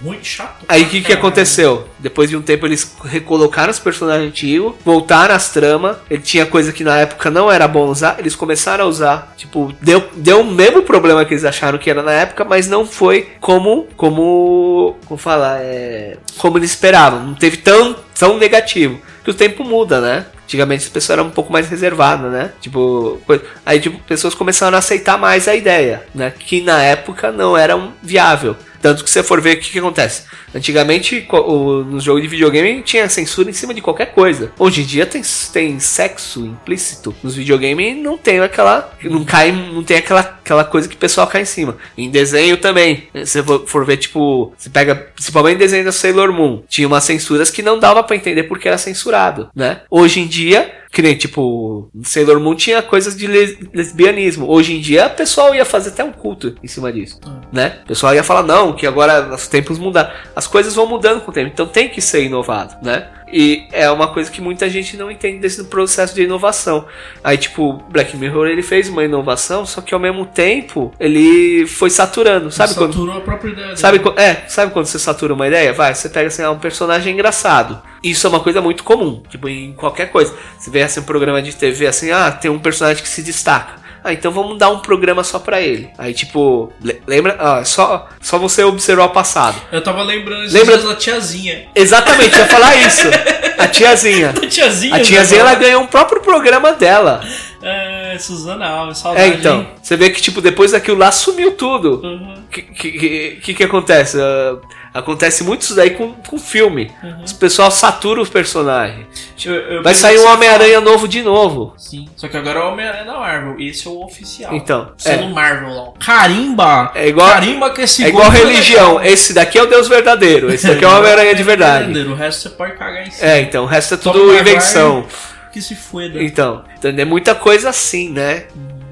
Ruim, 0.03 0.19
chato. 0.21 0.65
Aí 0.67 0.83
o 0.83 0.89
que, 0.89 1.01
que 1.01 1.13
aconteceu? 1.13 1.87
Depois 1.99 2.29
de 2.29 2.35
um 2.35 2.41
tempo 2.41 2.65
eles 2.65 2.95
recolocaram 3.05 3.69
os 3.69 3.79
personagens 3.79 4.27
antigos, 4.27 4.73
voltaram 4.83 5.35
as 5.35 5.49
tramas. 5.49 5.97
Ele 6.09 6.21
tinha 6.21 6.45
coisa 6.45 6.73
que 6.73 6.83
na 6.83 6.97
época 6.97 7.29
não 7.29 7.49
era 7.49 7.67
bom 7.67 7.87
usar, 7.87 8.17
eles 8.19 8.35
começaram 8.35 8.85
a 8.85 8.87
usar. 8.87 9.33
Tipo, 9.37 9.73
deu, 9.79 10.09
deu 10.15 10.41
o 10.41 10.51
mesmo 10.51 10.81
problema 10.81 11.23
que 11.23 11.33
eles 11.33 11.45
acharam 11.45 11.77
que 11.77 11.89
era 11.89 12.01
na 12.01 12.11
época, 12.11 12.43
mas 12.43 12.67
não 12.67 12.85
foi 12.85 13.29
como. 13.39 13.87
Como. 13.95 14.97
Como 15.05 15.17
falar? 15.17 15.59
É, 15.61 16.17
como 16.37 16.57
eles 16.57 16.71
esperavam. 16.71 17.27
Não 17.27 17.35
teve 17.35 17.57
tão, 17.57 17.95
tão 18.21 18.37
negativo. 18.37 19.01
Que 19.23 19.31
o 19.31 19.33
tempo 19.33 19.63
muda, 19.63 19.99
né? 19.99 20.27
Antigamente 20.43 20.83
as 20.83 20.89
pessoas 20.89 21.17
eram 21.17 21.29
um 21.29 21.31
pouco 21.31 21.51
mais 21.51 21.67
reservadas, 21.67 22.31
né? 22.31 22.51
Tipo, 22.61 23.19
aí 23.65 23.79
tipo, 23.79 23.97
pessoas 24.03 24.35
começaram 24.35 24.75
a 24.75 24.79
aceitar 24.79 25.17
mais 25.17 25.47
a 25.47 25.55
ideia, 25.55 26.03
né? 26.13 26.31
Que 26.37 26.61
na 26.61 26.83
época 26.83 27.31
não 27.31 27.57
era 27.57 27.75
um 27.75 27.91
viável. 28.03 28.55
Tanto 28.81 29.03
que 29.03 29.09
você 29.09 29.21
for 29.21 29.39
ver 29.39 29.57
o 29.57 29.59
que, 29.59 29.71
que 29.71 29.79
acontece. 29.79 30.23
Antigamente, 30.53 31.27
o, 31.29 31.83
nos 31.83 32.03
jogos 32.03 32.21
de 32.21 32.27
videogame 32.27 32.81
tinha 32.81 33.07
censura 33.07 33.49
em 33.49 33.53
cima 33.53 33.73
de 33.73 33.81
qualquer 33.81 34.07
coisa. 34.07 34.51
Hoje 34.57 34.81
em 34.81 34.85
dia 34.85 35.05
tem, 35.05 35.21
tem 35.53 35.79
sexo 35.79 36.45
implícito. 36.45 37.15
Nos 37.23 37.35
videogames 37.35 37.97
não 37.97 38.17
tem 38.17 38.39
aquela. 38.39 38.91
Não 39.03 39.23
cai. 39.23 39.51
Não 39.51 39.83
tem 39.83 39.97
aquela, 39.97 40.21
aquela 40.21 40.63
coisa 40.63 40.89
que 40.89 40.95
o 40.95 40.99
pessoal 40.99 41.27
cai 41.27 41.43
em 41.43 41.45
cima. 41.45 41.77
Em 41.97 42.09
desenho 42.09 42.57
também. 42.57 43.07
Se 43.25 43.41
você 43.41 43.65
for, 43.65 43.85
ver, 43.85 43.97
tipo. 43.97 44.53
Você 44.57 44.69
pega. 44.69 44.95
Principalmente 44.95 45.57
desenho 45.57 45.85
da 45.85 45.91
Sailor 45.91 46.31
Moon. 46.31 46.63
Tinha 46.67 46.87
umas 46.87 47.03
censuras 47.03 47.51
que 47.51 47.61
não 47.61 47.79
dava 47.79 48.03
pra 48.03 48.15
entender 48.15 48.43
porque 48.43 48.67
era 48.67 48.77
censurado, 48.77 49.49
né? 49.55 49.81
Hoje 49.89 50.19
em 50.19 50.27
dia. 50.27 50.80
Que 50.91 51.01
nem, 51.01 51.15
tipo, 51.15 51.89
Sailor 52.03 52.37
Moon 52.41 52.53
tinha 52.53 52.81
coisas 52.81 53.15
de 53.15 53.25
les- 53.25 53.57
lesbianismo. 53.73 54.45
Hoje 54.49 54.75
em 54.75 54.81
dia, 54.81 55.07
o 55.07 55.09
pessoal 55.11 55.55
ia 55.55 55.63
fazer 55.63 55.91
até 55.91 56.03
um 56.03 56.11
culto 56.11 56.55
em 56.61 56.67
cima 56.67 56.91
disso, 56.91 57.17
né? 57.51 57.79
O 57.85 57.87
pessoal 57.87 58.13
ia 58.13 58.23
falar, 58.23 58.43
não, 58.43 58.73
que 58.73 58.85
agora 58.85 59.33
os 59.33 59.47
tempos 59.47 59.79
mudaram. 59.79 60.11
As 60.35 60.47
coisas 60.47 60.75
vão 60.75 60.85
mudando 60.85 61.21
com 61.21 61.31
o 61.31 61.33
tempo, 61.33 61.49
então 61.53 61.65
tem 61.65 61.87
que 61.87 62.01
ser 62.01 62.23
inovado, 62.25 62.75
né? 62.85 63.07
E 63.31 63.65
é 63.71 63.89
uma 63.89 64.09
coisa 64.09 64.29
que 64.29 64.41
muita 64.41 64.69
gente 64.69 64.97
não 64.97 65.09
entende 65.09 65.39
desse 65.39 65.63
processo 65.63 66.13
de 66.13 66.23
inovação. 66.23 66.85
Aí, 67.23 67.37
tipo, 67.37 67.81
Black 67.89 68.17
Mirror, 68.17 68.47
ele 68.47 68.61
fez 68.61 68.89
uma 68.89 69.05
inovação, 69.05 69.65
só 69.65 69.79
que 69.79 69.93
ao 69.93 69.99
mesmo 70.01 70.25
tempo, 70.25 70.91
ele 70.99 71.65
foi 71.67 71.89
saturando, 71.89 72.51
sabe 72.51 72.75
quando... 72.75 72.91
Saturou 72.91 73.15
a 73.17 73.21
própria 73.21 73.51
ideia. 73.51 73.77
Sabe, 73.77 73.99
qu- 73.99 74.19
é, 74.19 74.43
sabe 74.49 74.73
quando 74.73 74.87
você 74.87 74.99
satura 74.99 75.33
uma 75.33 75.47
ideia? 75.47 75.71
Vai, 75.71 75.95
você 75.95 76.09
pega 76.09 76.27
assim, 76.27 76.41
ah, 76.43 76.51
um 76.51 76.59
personagem 76.59 77.13
engraçado. 77.13 77.81
Isso 78.03 78.25
é 78.25 78.29
uma 78.29 78.39
coisa 78.39 78.61
muito 78.61 78.83
comum, 78.83 79.21
tipo, 79.29 79.47
em 79.47 79.73
qualquer 79.73 80.07
coisa. 80.11 80.33
Você 80.57 80.69
vê 80.71 80.81
assim 80.81 80.99
um 81.01 81.03
programa 81.03 81.41
de 81.41 81.55
TV 81.55 81.85
assim, 81.87 82.11
ah, 82.11 82.31
tem 82.31 82.49
um 82.49 82.59
personagem 82.59 83.01
que 83.03 83.09
se 83.09 83.21
destaca. 83.21 83.79
Ah, 84.03 84.11
então 84.11 84.31
vamos 84.31 84.57
dar 84.57 84.69
um 84.71 84.79
programa 84.79 85.23
só 85.23 85.37
pra 85.37 85.61
ele. 85.61 85.87
Aí, 85.95 86.11
tipo, 86.11 86.73
le- 86.83 86.99
lembra? 87.05 87.35
Ah, 87.39 87.63
só, 87.63 88.09
só 88.19 88.39
você 88.39 88.63
observar 88.63 89.05
o 89.05 89.09
passado. 89.09 89.55
Eu 89.71 89.83
tava 89.83 90.01
lembrando 90.01 90.51
Lembra- 90.51 90.77
da 90.79 90.95
tiazinha. 90.95 91.67
Exatamente, 91.75 92.35
ia 92.35 92.47
falar 92.47 92.75
isso. 92.77 93.07
A 93.59 93.67
tiazinha. 93.67 94.29
A 94.31 94.47
tiazinha. 94.47 94.95
A 94.95 94.99
tiazinha, 95.01 95.43
né, 95.43 95.49
ela 95.51 95.59
ganhou 95.59 95.83
um 95.83 95.85
próprio 95.85 96.19
programa 96.21 96.73
dela. 96.73 97.23
É, 97.63 98.17
Suzana 98.19 98.67
Alves, 98.67 98.97
É, 98.99 99.01
saudade. 99.01 99.35
então. 99.37 99.59
hein? 99.59 99.67
Você 99.81 99.95
vê 99.95 100.09
que, 100.09 100.21
tipo, 100.21 100.41
depois 100.41 100.71
daquilo 100.71 100.97
lá 100.97 101.11
sumiu 101.11 101.51
tudo. 101.53 102.01
Uhum. 102.03 102.33
O 102.45 102.51
que, 102.51 102.61
que, 102.61 102.91
que, 102.91 103.39
que 103.41 103.53
que 103.53 103.63
acontece? 103.63 104.17
Ah, 104.19 104.57
acontece 104.93 105.43
muito 105.43 105.61
isso 105.61 105.75
daí 105.75 105.91
com, 105.91 106.11
com 106.13 106.37
filme. 106.37 106.91
Uhum. 107.03 107.23
Os 107.23 107.31
pessoal 107.33 107.71
satura 107.71 108.21
os 108.21 108.29
personagens. 108.29 109.05
Eu- 109.45 109.53
eu 109.53 109.83
Vai 109.83 109.93
sair 109.93 110.19
um 110.19 110.27
Homem-Aranha 110.33 110.81
novo 110.81 111.07
de 111.07 111.21
novo. 111.21 111.73
Sim. 111.77 112.07
Só 112.15 112.27
que 112.27 112.35
agora 112.37 112.59
é 112.59 112.63
o 112.63 112.71
Homem-Aranha 112.71 113.05
da 113.05 113.17
Marvel. 113.19 113.55
Esse 113.59 113.87
é 113.87 113.89
o 113.91 114.03
oficial. 114.03 114.53
Então, 114.53 114.91
Sendo 114.97 115.23
é. 115.23 115.27
Marvel 115.29 115.69
lá. 115.69 115.91
Carimba! 115.99 116.91
É 116.95 117.07
igual- 117.07 117.29
Carimba 117.29 117.69
que 117.71 117.81
esse 117.81 118.03
É 118.03 118.09
igual 118.09 118.29
religião. 118.29 119.01
Esse 119.01 119.33
daqui 119.33 119.57
é 119.57 119.63
o 119.63 119.67
Deus 119.67 119.87
verdadeiro. 119.87 120.51
Esse 120.53 120.67
daqui 120.67 120.83
é 120.83 120.87
o 120.87 120.91
Homem-Aranha 120.97 121.33
de 121.35 121.43
verdade. 121.43 121.85
Verdadeiro. 121.85 122.11
O 122.11 122.15
resto 122.15 122.41
você 122.41 122.49
pode 122.49 122.73
cagar 122.73 123.07
em 123.07 123.11
cima. 123.11 123.29
É, 123.31 123.39
então, 123.41 123.63
o 123.63 123.67
resto 123.67 123.93
é 123.93 123.97
Tom 123.97 124.11
tudo 124.11 124.25
Maguire 124.27 124.41
invenção. 124.49 125.05
Que 125.51 125.61
se 125.61 125.75
foda. 125.75 126.21
Então, 126.21 126.63
então, 126.77 126.91
é 126.91 127.05
muita 127.05 127.35
coisa 127.35 127.69
assim, 127.69 128.09
né? 128.09 128.45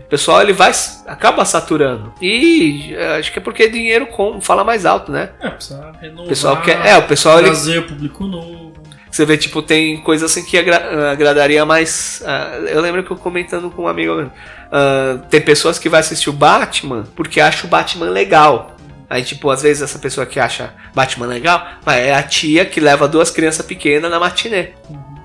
O 0.06 0.10
pessoal 0.10 0.42
ele 0.42 0.54
vai 0.54 0.72
acaba 1.06 1.46
saturando. 1.46 2.14
E 2.22 2.94
eh, 2.96 3.18
acho 3.20 3.32
que 3.32 3.38
é 3.40 3.42
porque 3.42 3.70
dinheiro 3.70 4.08
com, 4.08 4.42
fala 4.42 4.64
mais 4.64 4.86
alto, 4.86 5.12
né? 5.12 5.30
É, 5.40 5.50
precisa 5.50 5.92
renovar. 6.02 6.26
O 6.26 6.28
pessoal 6.28 6.62
quer, 6.62 6.86
é, 6.86 6.98
o 6.98 7.04
pessoal 7.04 7.38
ele, 7.38 7.48
Trazer 7.48 7.86
público 7.88 8.26
novo. 8.26 8.74
Você 9.12 9.26
vê, 9.26 9.38
tipo, 9.38 9.62
tem 9.62 10.02
coisa 10.02 10.26
assim 10.26 10.44
que 10.44 10.58
agra- 10.58 11.12
agradaria 11.12 11.66
mais. 11.66 12.24
ah, 12.26 12.58
eu 12.68 12.82
lembro 12.82 13.04
que 13.04 13.12
eu 13.12 13.18
comentando 13.18 13.70
com 13.72 13.84
um 13.84 13.88
amigo. 13.88 14.16
meu, 14.16 14.32
ah, 14.72 15.20
tem 15.30 15.42
pessoas 15.42 15.78
que 15.80 15.90
vai 15.90 16.00
assistir 16.00 16.30
o 16.30 16.34
Batman 16.34 17.04
porque 17.16 17.40
acha 17.40 17.66
o 17.66 17.70
Batman 17.70 18.10
legal. 18.10 18.76
Aí, 19.10 19.24
tipo, 19.24 19.50
às 19.50 19.64
vezes 19.64 19.82
essa 19.82 19.98
pessoa 19.98 20.26
que 20.28 20.40
acha 20.40 20.74
Batman 20.94 21.26
legal, 21.26 21.68
mas 21.84 21.98
é 21.98 22.14
a 22.14 22.22
tia 22.22 22.64
que 22.66 22.80
leva 22.80 23.08
duas 23.08 23.32
crianças 23.32 23.66
pequenas 23.66 24.10
na 24.12 24.20
matinê. 24.20 24.74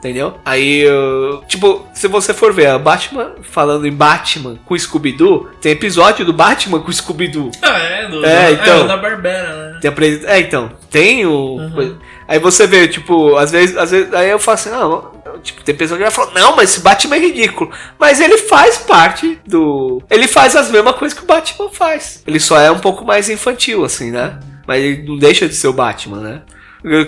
Entendeu? 0.04 0.38
Aí, 0.44 0.84
tipo, 1.48 1.86
se 1.94 2.06
você 2.08 2.34
for 2.34 2.52
ver 2.52 2.66
a 2.66 2.78
Batman 2.78 3.32
falando 3.42 3.86
em 3.86 3.90
Batman 3.90 4.58
com 4.66 4.76
Scooby-Doo, 4.78 5.48
tem 5.62 5.72
episódio 5.72 6.26
do 6.26 6.32
Batman 6.34 6.78
com 6.80 6.92
Scooby-Doo. 6.92 7.50
Ah, 7.62 7.78
é, 7.78 8.06
do, 8.08 8.22
É, 8.26 8.52
então. 8.52 8.86
da 8.86 8.98
Barbera, 8.98 9.72
né? 9.72 9.78
Tem 9.80 9.88
apre- 9.88 10.22
É, 10.26 10.40
então, 10.40 10.70
tem 10.90 11.24
o. 11.24 11.56
Uhum. 11.56 11.96
Aí 12.28 12.38
você 12.38 12.66
vê, 12.66 12.86
tipo, 12.86 13.34
às 13.36 13.50
vezes, 13.50 13.74
às 13.78 13.92
vezes. 13.92 14.12
Aí 14.12 14.28
eu 14.28 14.38
falo 14.38 14.54
assim, 14.56 14.68
não, 14.68 15.10
tipo, 15.42 15.62
tem 15.64 15.74
pessoa 15.74 15.96
que 15.96 16.04
vai 16.04 16.12
falar, 16.12 16.32
não, 16.34 16.54
mas 16.54 16.68
esse 16.72 16.80
Batman 16.80 17.16
é 17.16 17.20
ridículo. 17.20 17.70
Mas 17.98 18.20
ele 18.20 18.36
faz 18.36 18.76
parte 18.76 19.38
do. 19.46 20.02
Ele 20.10 20.28
faz 20.28 20.54
as 20.54 20.70
mesmas 20.70 20.96
coisas 20.96 21.16
que 21.18 21.24
o 21.24 21.26
Batman 21.26 21.70
faz. 21.70 22.22
Ele 22.26 22.38
só 22.38 22.58
é 22.60 22.70
um 22.70 22.78
pouco 22.78 23.06
mais 23.06 23.30
infantil, 23.30 23.82
assim, 23.82 24.10
né? 24.10 24.38
Mas 24.66 24.82
ele 24.84 25.02
não 25.08 25.16
deixa 25.16 25.48
de 25.48 25.54
ser 25.54 25.68
o 25.68 25.72
Batman, 25.72 26.18
né? 26.18 26.42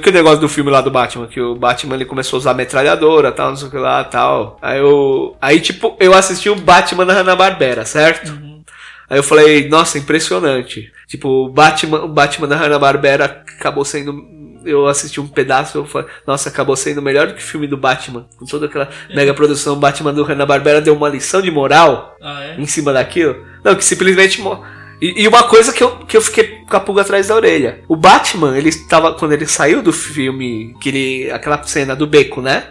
Que 0.02 0.10
negócio 0.10 0.40
do 0.40 0.48
filme 0.48 0.70
lá 0.70 0.80
do 0.80 0.90
Batman, 0.90 1.26
que 1.26 1.38
o 1.40 1.54
Batman 1.54 1.96
ele 1.96 2.06
começou 2.06 2.38
a 2.38 2.40
usar 2.40 2.54
metralhadora, 2.54 3.30
tal, 3.30 3.50
não 3.50 3.56
sei 3.56 3.68
o 3.68 3.70
que 3.70 3.76
lá, 3.76 4.02
tal. 4.04 4.58
Aí 4.62 4.78
eu. 4.78 5.36
Aí, 5.40 5.60
tipo, 5.60 5.94
eu 6.00 6.14
assisti 6.14 6.48
o 6.48 6.56
Batman 6.56 7.04
da 7.04 7.12
Hanna-Barbera, 7.12 7.84
certo? 7.84 8.30
Uhum. 8.30 8.62
Aí 9.10 9.18
eu 9.18 9.22
falei, 9.22 9.68
nossa, 9.68 9.98
impressionante. 9.98 10.90
Tipo, 11.06 11.28
o 11.28 11.48
Batman, 11.50 12.04
o 12.04 12.08
Batman 12.08 12.48
da 12.48 12.56
Hanna-Barbera 12.56 13.24
acabou 13.26 13.84
sendo. 13.84 14.34
Eu 14.64 14.86
assisti 14.88 15.20
um 15.20 15.28
pedaço, 15.28 15.78
eu 15.78 15.84
falei, 15.84 16.08
nossa, 16.26 16.48
acabou 16.48 16.74
sendo 16.74 17.00
melhor 17.02 17.26
do 17.28 17.34
que 17.34 17.40
o 17.40 17.46
filme 17.46 17.68
do 17.68 17.76
Batman. 17.76 18.26
Com 18.38 18.46
toda 18.46 18.66
aquela 18.66 18.88
mega 19.14 19.32
produção, 19.34 19.74
o 19.74 19.76
Batman 19.76 20.12
do 20.12 20.24
Hanna-Barbera 20.24 20.80
deu 20.80 20.96
uma 20.96 21.08
lição 21.08 21.40
de 21.42 21.50
moral 21.52 22.16
Ah, 22.20 22.42
é? 22.44 22.56
em 22.60 22.66
cima 22.66 22.92
daquilo. 22.92 23.44
Não, 23.62 23.76
que 23.76 23.84
simplesmente. 23.84 24.40
mo- 24.40 24.64
E, 25.00 25.22
e 25.22 25.28
uma 25.28 25.42
coisa 25.42 25.72
que 25.72 25.82
eu, 25.82 25.90
que 25.98 26.16
eu 26.16 26.20
fiquei 26.22 26.58
com 26.68 26.76
a 26.76 26.80
pulga 26.80 27.02
atrás 27.02 27.28
da 27.28 27.34
orelha. 27.34 27.80
O 27.88 27.96
Batman, 27.96 28.56
ele 28.56 28.68
estava. 28.68 29.14
Quando 29.14 29.32
ele 29.32 29.46
saiu 29.46 29.82
do 29.82 29.92
filme, 29.92 30.74
que 30.80 30.88
ele, 30.88 31.30
aquela 31.30 31.62
cena 31.64 31.94
do 31.94 32.06
beco, 32.06 32.40
né? 32.40 32.64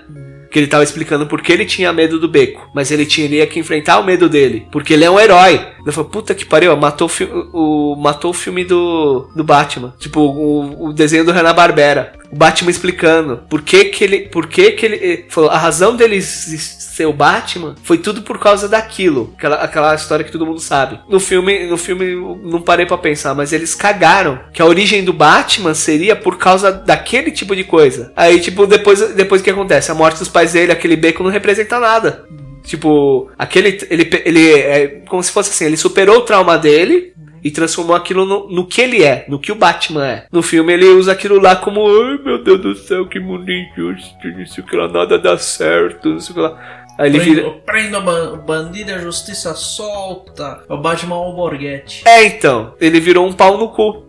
Que 0.51 0.59
ele 0.59 0.67
tava 0.67 0.85
explicando 0.85 1.27
por 1.27 1.41
que 1.41 1.51
ele 1.51 1.65
tinha 1.65 1.91
medo 1.91 2.17
do 2.17 2.29
beco. 2.29 2.69
Mas 2.73 2.89
ele 2.89 3.05
tinha 3.05 3.45
que 3.45 3.59
enfrentar 3.59 3.99
o 3.99 4.05
medo 4.05 4.29
dele. 4.29 4.65
Porque 4.71 4.93
ele 4.93 5.03
é 5.03 5.11
um 5.11 5.19
herói. 5.19 5.55
Ele 5.81 5.91
falou, 5.91 6.09
puta 6.09 6.33
que 6.33 6.45
pariu, 6.45 6.75
matou 6.77 7.09
o, 7.53 7.91
o, 7.93 7.95
matou 7.97 8.31
o 8.31 8.33
filme 8.33 8.63
do, 8.63 9.29
do 9.35 9.43
Batman. 9.43 9.93
Tipo, 9.99 10.21
o, 10.21 10.87
o 10.87 10.93
desenho 10.93 11.25
do 11.25 11.31
Hanna-Barbera. 11.33 12.13
O 12.31 12.37
Batman 12.37 12.71
explicando 12.71 13.43
por 13.49 13.61
que 13.61 13.85
que 13.85 14.03
ele... 14.05 14.19
Por 14.29 14.47
que 14.47 14.71
que 14.71 14.85
ele... 14.85 14.95
ele 14.95 15.25
Falou, 15.29 15.49
a 15.49 15.57
razão 15.57 15.93
dele 15.95 16.17
s- 16.17 16.55
ser 16.95 17.05
o 17.05 17.13
Batman 17.13 17.75
foi 17.83 17.97
tudo 17.97 18.21
por 18.21 18.39
causa 18.39 18.69
daquilo. 18.69 19.33
Aquela, 19.37 19.55
aquela 19.57 19.95
história 19.95 20.23
que 20.23 20.31
todo 20.31 20.45
mundo 20.45 20.59
sabe. 20.59 20.99
No 21.09 21.19
filme, 21.19 21.67
no 21.67 21.77
filme 21.77 22.15
não 22.43 22.61
parei 22.61 22.85
pra 22.85 22.97
pensar, 22.97 23.35
mas 23.35 23.51
eles 23.51 23.75
cagaram. 23.75 24.39
Que 24.53 24.61
a 24.61 24.65
origem 24.65 25.03
do 25.03 25.11
Batman 25.11 25.73
seria 25.73 26.15
por 26.15 26.37
causa 26.37 26.71
daquele 26.71 27.31
tipo 27.31 27.53
de 27.53 27.65
coisa. 27.65 28.13
Aí, 28.15 28.39
tipo, 28.39 28.65
depois, 28.65 29.13
depois 29.13 29.41
que 29.41 29.49
acontece? 29.49 29.91
A 29.91 29.95
morte 29.95 30.19
dos 30.19 30.29
pais 30.29 30.53
dele, 30.53 30.71
aquele 30.71 30.95
beco 30.95 31.21
não 31.21 31.29
representa 31.29 31.79
nada. 31.79 32.25
Tipo, 32.63 33.29
aquele. 33.37 33.77
Ele, 33.89 34.09
ele 34.23 34.51
é 34.53 34.87
como 35.07 35.21
se 35.21 35.31
fosse 35.31 35.49
assim, 35.49 35.65
ele 35.65 35.77
superou 35.77 36.17
o 36.17 36.21
trauma 36.21 36.57
dele 36.57 37.13
e 37.45 37.51
transformou 37.51 37.95
aquilo 37.95 38.25
no, 38.25 38.49
no 38.49 38.65
que 38.65 38.81
ele 38.81 39.03
é, 39.03 39.23
no 39.29 39.37
que 39.37 39.51
o 39.51 39.55
Batman 39.55 40.07
é. 40.07 40.25
No 40.31 40.41
filme 40.41 40.73
ele 40.73 40.87
usa 40.87 41.11
aquilo 41.11 41.39
lá 41.39 41.55
como, 41.55 41.85
ai 41.85 42.17
meu 42.25 42.43
Deus 42.43 42.59
do 42.59 42.73
céu, 42.73 43.07
que 43.07 43.19
mundo 43.19 43.51
injusto, 43.51 44.27
não 44.35 44.47
sei 44.47 44.63
o 44.63 44.67
que 44.67 44.75
lá, 44.75 44.87
nada 44.87 45.19
dá 45.19 45.37
certo, 45.37 46.09
não 46.09 46.19
sei 46.19 46.31
o 46.31 46.33
que 46.33 46.41
lá. 46.41 46.84
Aí 46.97 47.09
ele 47.09 47.19
vira. 47.19 47.41
Prendo, 47.41 47.61
prendo 47.65 47.97
a 47.97 47.99
ban- 48.01 48.37
bandido 48.37 48.93
a 48.93 48.97
justiça 48.97 49.53
solta. 49.53 50.63
É 50.69 50.73
o 50.73 50.77
Batman 50.77 51.15
Alborguete. 51.15 52.03
É, 52.07 52.25
então, 52.25 52.73
ele 52.79 52.99
virou 52.99 53.27
um 53.27 53.33
pau 53.33 53.57
no 53.57 53.69
cu. 53.69 54.05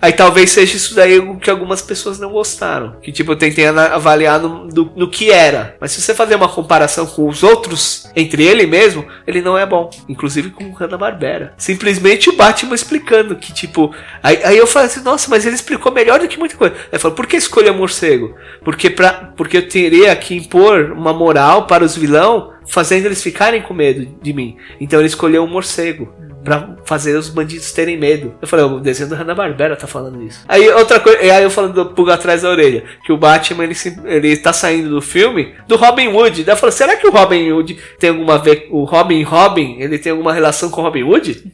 Aí 0.00 0.12
talvez 0.12 0.50
seja 0.50 0.76
isso 0.76 0.94
daí 0.94 1.18
o 1.18 1.36
que 1.36 1.50
algumas 1.50 1.80
pessoas 1.82 2.18
não 2.18 2.30
gostaram. 2.30 2.96
Que 3.02 3.10
tipo, 3.12 3.32
eu 3.32 3.36
tentei 3.36 3.66
avaliar 3.66 4.40
no, 4.40 4.68
do- 4.68 4.92
no 4.96 5.10
que 5.10 5.30
era. 5.30 5.76
Mas 5.80 5.92
se 5.92 6.00
você 6.00 6.14
fazer 6.14 6.34
uma 6.34 6.48
comparação 6.48 7.06
com 7.06 7.28
os 7.28 7.42
outros, 7.42 8.08
entre 8.14 8.44
ele 8.44 8.66
mesmo, 8.66 9.04
ele 9.26 9.40
não 9.42 9.56
é 9.56 9.64
bom. 9.66 9.90
Inclusive 10.08 10.50
com 10.50 10.70
Hanna-Barbera. 10.72 11.54
Simplesmente 11.56 12.28
o 12.30 12.36
Batman 12.36 12.74
explicando 12.74 13.36
que 13.36 13.52
tipo... 13.52 13.94
Aí, 14.22 14.40
aí 14.44 14.56
eu 14.58 14.66
falei 14.66 14.86
assim, 14.88 15.02
nossa, 15.02 15.28
mas 15.30 15.44
ele 15.46 15.54
explicou 15.56 15.92
melhor 15.92 16.18
do 16.18 16.28
que 16.28 16.38
muita 16.38 16.56
coisa. 16.56 16.74
Aí 16.92 16.98
falou, 16.98 17.16
por 17.16 17.26
que 17.26 17.36
escolher 17.36 17.72
morcego? 17.72 18.34
Porque, 18.64 18.90
pra, 18.90 19.32
porque 19.36 19.56
eu 19.56 19.68
teria 19.68 20.14
que 20.16 20.34
impor 20.34 20.92
uma 20.92 21.12
moral 21.12 21.66
para 21.66 21.84
os 21.84 21.96
vilão, 21.96 22.52
fazendo 22.68 23.06
eles 23.06 23.22
ficarem 23.22 23.62
com 23.62 23.72
medo 23.74 24.06
de 24.22 24.32
mim. 24.32 24.56
Então 24.80 24.98
ele 24.98 25.06
escolheu 25.08 25.42
um 25.44 25.48
morcego. 25.48 26.12
Pra 26.46 26.76
fazer 26.84 27.16
os 27.16 27.28
bandidos 27.28 27.72
terem 27.72 27.98
medo. 27.98 28.34
Eu 28.40 28.46
falei, 28.46 28.64
o 28.64 28.78
desenho 28.78 29.08
do 29.08 29.16
Hanna-Barbera 29.16 29.74
tá 29.74 29.86
falando 29.88 30.22
isso. 30.22 30.44
Aí 30.46 30.68
outra 30.70 31.00
coisa, 31.00 31.18
aí 31.20 31.42
eu 31.42 31.50
falando 31.50 31.74
do 31.74 31.86
pulga 31.86 32.14
atrás 32.14 32.42
da 32.42 32.48
orelha, 32.50 32.84
que 33.04 33.12
o 33.12 33.16
Batman 33.16 33.64
ele, 33.64 33.74
se- 33.74 33.98
ele 34.04 34.36
tá 34.36 34.52
saindo 34.52 34.88
do 34.88 35.02
filme 35.02 35.54
do 35.66 35.74
Robin 35.74 36.06
Hood. 36.06 36.44
Daí 36.44 36.52
eu 36.54 36.56
falei, 36.56 36.72
será 36.72 36.94
que 36.96 37.06
o 37.06 37.10
Robin 37.10 37.50
Hood 37.50 37.76
tem 37.98 38.10
alguma 38.10 38.38
ver, 38.38 38.68
o 38.70 38.84
Robin 38.84 39.22
Robin, 39.24 39.76
ele 39.80 39.98
tem 39.98 40.12
alguma 40.12 40.32
relação 40.32 40.70
com 40.70 40.80
o 40.80 40.84
Robin 40.84 41.02
Hood? 41.02 41.44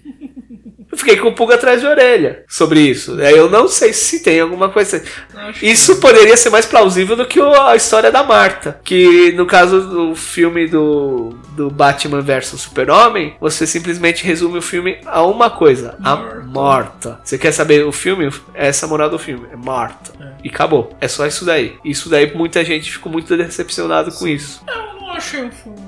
Eu 0.92 0.98
fiquei 0.98 1.16
com 1.16 1.32
pulga 1.32 1.54
atrás 1.54 1.80
da 1.80 1.88
orelha 1.88 2.44
sobre 2.46 2.80
isso. 2.80 3.18
Eu 3.18 3.48
não 3.48 3.66
sei 3.66 3.94
se 3.94 4.22
tem 4.22 4.38
alguma 4.40 4.68
coisa. 4.68 5.02
Isso 5.62 5.96
poderia 5.96 6.36
ser 6.36 6.50
mais 6.50 6.66
plausível 6.66 7.16
do 7.16 7.24
que 7.24 7.40
o- 7.40 7.60
a 7.62 7.74
história 7.74 8.12
da 8.12 8.22
Marta. 8.22 8.78
Que 8.84 9.32
no 9.32 9.46
caso 9.46 9.80
do 9.80 10.14
filme 10.14 10.66
do, 10.68 11.30
do 11.56 11.70
Batman 11.70 12.20
vs 12.20 12.60
Super-Homem, 12.60 13.34
você 13.40 13.66
simplesmente 13.66 14.22
resume 14.24 14.58
o 14.58 14.62
filme 14.62 14.98
a 15.06 15.22
uma 15.24 15.48
coisa: 15.48 15.96
a 16.04 16.14
Marta. 16.16 16.42
Marta. 16.52 17.20
Você 17.24 17.38
quer 17.38 17.52
saber 17.52 17.86
o 17.86 17.92
filme? 17.92 18.30
Essa 18.54 18.84
é 18.84 18.86
a 18.86 18.90
moral 18.90 19.08
do 19.08 19.18
filme: 19.18 19.46
é 19.50 19.56
Marta. 19.56 20.12
É. 20.20 20.32
E 20.44 20.48
acabou. 20.50 20.94
É 21.00 21.08
só 21.08 21.26
isso 21.26 21.44
daí. 21.46 21.78
Isso 21.82 22.10
daí 22.10 22.34
muita 22.34 22.62
gente 22.62 22.92
ficou 22.92 23.10
muito 23.10 23.34
decepcionado 23.34 24.12
com 24.12 24.28
isso. 24.28 24.62
Eu 24.68 25.00
não 25.00 25.10
achei 25.12 25.42
um 25.42 25.50
filme. 25.50 25.78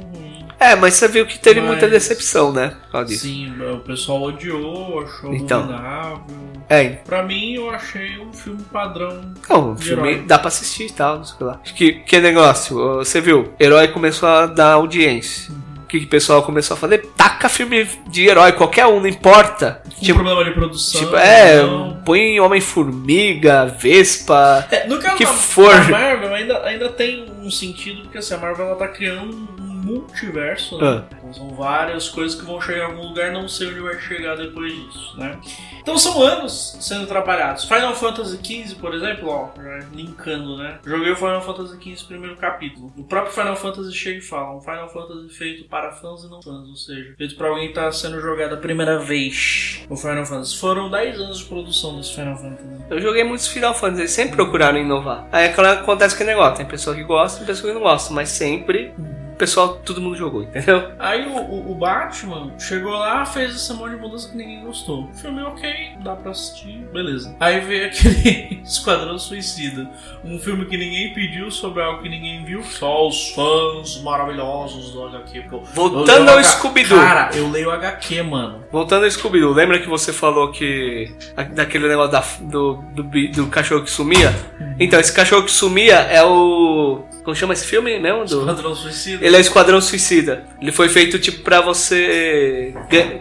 É, 0.70 0.74
mas 0.76 0.94
você 0.94 1.08
viu 1.08 1.26
que 1.26 1.38
teve 1.38 1.60
Mas- 1.60 1.70
muita 1.70 1.88
decepção, 1.88 2.52
né? 2.52 2.74
Sim, 3.08 3.52
o 3.72 3.78
pessoal 3.80 4.22
odiou, 4.22 5.00
achou 5.02 5.34
Então. 5.34 5.60
abominável. 5.64 6.24
É, 6.68 6.84
Pra 7.04 7.22
mim, 7.22 7.54
eu 7.54 7.68
achei 7.70 8.18
um 8.18 8.32
filme 8.32 8.62
padrão. 8.72 9.20
Não, 9.50 9.74
De 9.74 9.84
filme 9.84 10.08
herói. 10.12 10.24
dá 10.26 10.38
pra 10.38 10.48
assistir 10.48 10.86
e 10.86 10.92
tal, 10.92 11.16
não 11.18 11.24
sei 11.24 11.34
o 11.34 11.38
que 11.38 11.44
lá. 11.44 11.60
Acho 11.62 11.74
que, 11.74 11.92
que 11.92 12.18
negócio, 12.20 12.76
você 12.96 13.20
viu, 13.20 13.52
herói 13.60 13.88
começou 13.88 14.28
a 14.28 14.46
dar 14.46 14.72
audiência. 14.72 15.52
O 15.82 15.86
que, 15.86 15.98
o 15.98 16.06
pessoal 16.08 16.42
começou 16.42 16.74
a 16.74 16.78
fazer? 16.78 17.06
Taca 17.16 17.48
filme 17.48 17.86
de 18.08 18.26
herói, 18.26 18.52
qualquer 18.52 18.86
um, 18.86 18.98
não 18.98 19.06
importa. 19.06 19.82
Com 19.84 20.00
Tipo, 20.00 20.14
problema 20.24 20.44
de 20.44 20.50
produção. 20.52 21.00
tipo 21.00 21.14
é, 21.16 21.62
não. 21.62 22.00
põe 22.04 22.40
Homem-Formiga, 22.40 23.66
Vespa. 23.66 24.66
É, 24.70 24.86
no 24.88 24.98
caso 24.98 25.16
que 25.16 25.24
da, 25.24 25.30
for. 25.32 25.74
da 25.74 25.88
Marvel 25.88 26.34
ainda, 26.34 26.64
ainda 26.64 26.88
tem 26.88 27.26
um 27.42 27.50
sentido, 27.50 28.02
porque 28.02 28.18
assim, 28.18 28.34
a 28.34 28.38
Marvel 28.38 28.66
ela 28.66 28.76
tá 28.76 28.88
criando 28.88 29.46
um 29.60 29.73
multiverso, 29.84 30.78
né? 30.78 30.86
Ah. 30.86 31.16
Então 31.18 31.32
são 31.32 31.48
várias 31.50 32.08
coisas 32.08 32.38
que 32.38 32.46
vão 32.46 32.60
chegar 32.60 32.88
em 32.88 32.92
algum 32.92 33.08
lugar, 33.08 33.32
não 33.32 33.48
sei 33.48 33.68
onde 33.68 33.80
vai 33.80 33.98
chegar 34.00 34.36
depois 34.36 34.72
disso, 34.72 35.14
né? 35.18 35.38
Então 35.80 35.98
são 35.98 36.22
anos 36.22 36.78
sendo 36.80 37.06
trabalhados. 37.06 37.64
Final 37.64 37.94
Fantasy 37.94 38.38
XV, 38.42 38.76
por 38.76 38.94
exemplo, 38.94 39.28
ó, 39.28 39.48
já 39.56 39.86
linkando, 39.92 40.56
né? 40.56 40.78
Joguei 40.84 41.12
o 41.12 41.16
Final 41.16 41.42
Fantasy 41.42 41.96
XV 41.96 42.06
primeiro 42.06 42.36
capítulo. 42.36 42.92
O 42.96 43.04
próprio 43.04 43.32
Final 43.32 43.56
Fantasy 43.56 43.92
chega 43.92 44.18
e 44.18 44.22
fala, 44.22 44.56
um 44.56 44.60
Final 44.60 44.88
Fantasy 44.88 45.28
feito 45.28 45.68
para 45.68 45.92
fãs 45.92 46.24
e 46.24 46.30
não 46.30 46.40
fãs, 46.42 46.68
ou 46.68 46.76
seja, 46.76 47.14
feito 47.16 47.36
para 47.36 47.48
alguém 47.48 47.68
que 47.68 47.74
tá 47.74 47.90
sendo 47.92 48.20
jogado 48.20 48.54
a 48.54 48.58
primeira 48.58 48.98
vez. 48.98 49.84
O 49.88 49.96
Final 49.96 50.24
Fantasy. 50.24 50.56
Foram 50.56 50.90
10 50.90 51.20
anos 51.20 51.38
de 51.38 51.44
produção 51.44 51.96
desse 51.96 52.14
Final 52.14 52.36
Fantasy. 52.36 52.84
Eu 52.88 53.00
joguei 53.00 53.24
muitos 53.24 53.46
Final 53.48 53.74
Fantasy, 53.74 54.00
eles 54.02 54.12
sempre 54.12 54.36
procuraram 54.36 54.78
inovar. 54.78 55.28
Aí 55.30 55.46
aquela, 55.46 55.72
acontece 55.72 56.14
aquele 56.14 56.30
negócio, 56.30 56.56
tem 56.56 56.66
pessoa 56.66 56.96
que 56.96 57.02
gosta 57.02 57.42
e 57.42 57.46
pessoa 57.46 57.72
que 57.72 57.78
não 57.78 57.84
gosta, 57.84 58.12
mas 58.12 58.30
sempre 58.30 58.92
o 59.34 59.36
pessoal, 59.36 59.80
todo 59.84 60.00
mundo 60.00 60.16
jogou, 60.16 60.42
entendeu? 60.44 60.92
Aí 60.98 61.26
o, 61.26 61.36
o- 61.36 61.72
o 61.72 61.74
Batman 61.74 62.52
chegou 62.58 62.92
lá, 62.92 63.26
fez 63.26 63.54
essa 63.54 63.74
monte 63.74 63.90
de 63.90 63.96
mudança 64.00 64.28
que 64.30 64.36
ninguém 64.36 64.64
gostou. 64.64 65.04
O 65.10 65.14
filme 65.14 65.40
é 65.40 65.44
ok, 65.44 65.72
dá 66.02 66.14
pra 66.14 66.30
assistir, 66.30 66.78
beleza. 66.92 67.34
Aí 67.40 67.60
veio 67.60 67.86
aquele 67.86 68.60
Esquadrão 68.64 69.18
Suicida. 69.18 69.90
Um 70.24 70.38
filme 70.38 70.64
que 70.66 70.76
ninguém 70.76 71.12
pediu 71.12 71.50
sobre 71.50 71.82
algo 71.82 72.02
que 72.02 72.08
ninguém 72.08 72.44
viu. 72.44 72.62
Só 72.62 73.08
os 73.08 73.30
fãs 73.30 74.00
maravilhosos 74.02 74.92
do 74.92 75.04
HQ. 75.06 75.44
Voltando 75.74 76.28
ao 76.30 76.38
H- 76.38 76.44
Scooby-Doo. 76.44 76.98
Cara, 76.98 77.30
eu 77.36 77.50
leio 77.50 77.70
HQ, 77.70 78.22
mano. 78.22 78.64
Voltando 78.70 79.04
ao 79.04 79.10
Scooby-Doo, 79.10 79.52
lembra 79.52 79.78
que 79.80 79.88
você 79.88 80.12
falou 80.12 80.50
que. 80.52 81.12
daquele 81.52 81.88
negócio 81.88 82.12
da- 82.12 82.24
do, 82.40 82.74
do, 82.94 83.02
do 83.02 83.46
cachorro 83.48 83.82
que 83.82 83.90
sumia? 83.90 84.32
Então, 84.78 84.98
esse 85.00 85.12
cachorro 85.12 85.42
que 85.44 85.50
sumia 85.50 85.96
é 85.96 86.22
o. 86.24 87.02
Como 87.24 87.34
chama 87.34 87.54
esse 87.54 87.64
filme 87.66 87.98
mesmo? 87.98 88.24
Do, 88.26 88.40
Esquadrão 88.40 88.74
Suicida. 88.74 89.24
ele 89.26 89.34
é 89.34 89.38
o 89.38 89.40
Esquadrão 89.40 89.80
Suicida. 89.80 90.44
Ele 90.60 90.70
foi 90.72 90.88
feito 90.88 91.18
tipo 91.18 91.42
pra 91.42 91.60
você 91.60 92.74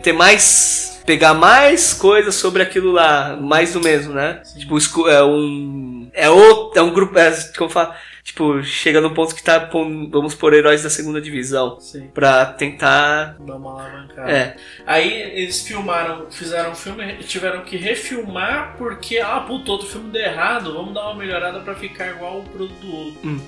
ter 0.04 0.12
mais. 0.14 1.02
pegar 1.06 1.34
mais 1.34 1.94
coisas 1.94 2.36
sobre 2.36 2.62
aquilo 2.62 2.92
lá. 2.92 3.38
Mais 3.38 3.74
do 3.74 3.80
mesmo, 3.82 4.14
né? 4.14 4.42
Tipo, 4.58 4.78
escu- 4.78 5.08
é 5.08 5.24
um. 5.24 6.10
É 6.14 6.30
outro. 6.30 6.78
É 6.80 6.82
um 6.84 6.94
grupo. 6.94 7.18
É, 7.18 7.32
como 7.58 7.70
fala? 7.70 7.96
Tipo, 8.24 8.64
chega 8.64 9.02
no 9.02 9.14
ponto 9.14 9.36
que 9.36 9.44
tá. 9.44 9.70
Vamos 10.10 10.34
por 10.36 10.54
heróis 10.54 10.84
da 10.84 10.90
segunda 10.90 11.20
divisão. 11.22 11.78
Sim, 11.80 12.08
Pra 12.14 12.46
tentar. 12.46 13.36
dá 13.40 13.56
uma 13.56 13.72
alavancada. 13.82 14.32
É. 14.32 14.56
Aí 14.86 15.12
eles 15.34 15.62
filmaram, 15.68 16.28
fizeram 16.32 16.72
um 16.72 16.76
filme 16.76 17.04
e 17.20 17.24
tiveram 17.24 17.62
que 17.64 17.76
refilmar 17.78 18.76
porque, 18.78 19.18
ah, 19.20 19.42
puto, 19.42 19.72
outro 19.72 19.88
filme 19.88 20.10
deu 20.10 20.22
errado, 20.22 20.74
vamos 20.74 20.94
dar 20.94 21.06
uma 21.06 21.16
melhorada 21.16 21.60
pra 21.62 21.76
ficar 21.76 22.12
igual 22.12 22.40
o 22.40 22.44
produto 22.44 22.80
do 22.80 22.96
outro. 22.96 23.20
Hum. 23.26 23.40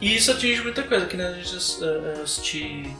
E 0.00 0.16
isso 0.16 0.30
atinge 0.30 0.62
muita 0.62 0.82
coisa, 0.82 1.06
que 1.06 1.16
nem 1.16 1.26
a 1.26 1.32
gente 1.32 1.56
ass- 1.56 1.80
eh, 1.82 2.20
assistir 2.22 2.94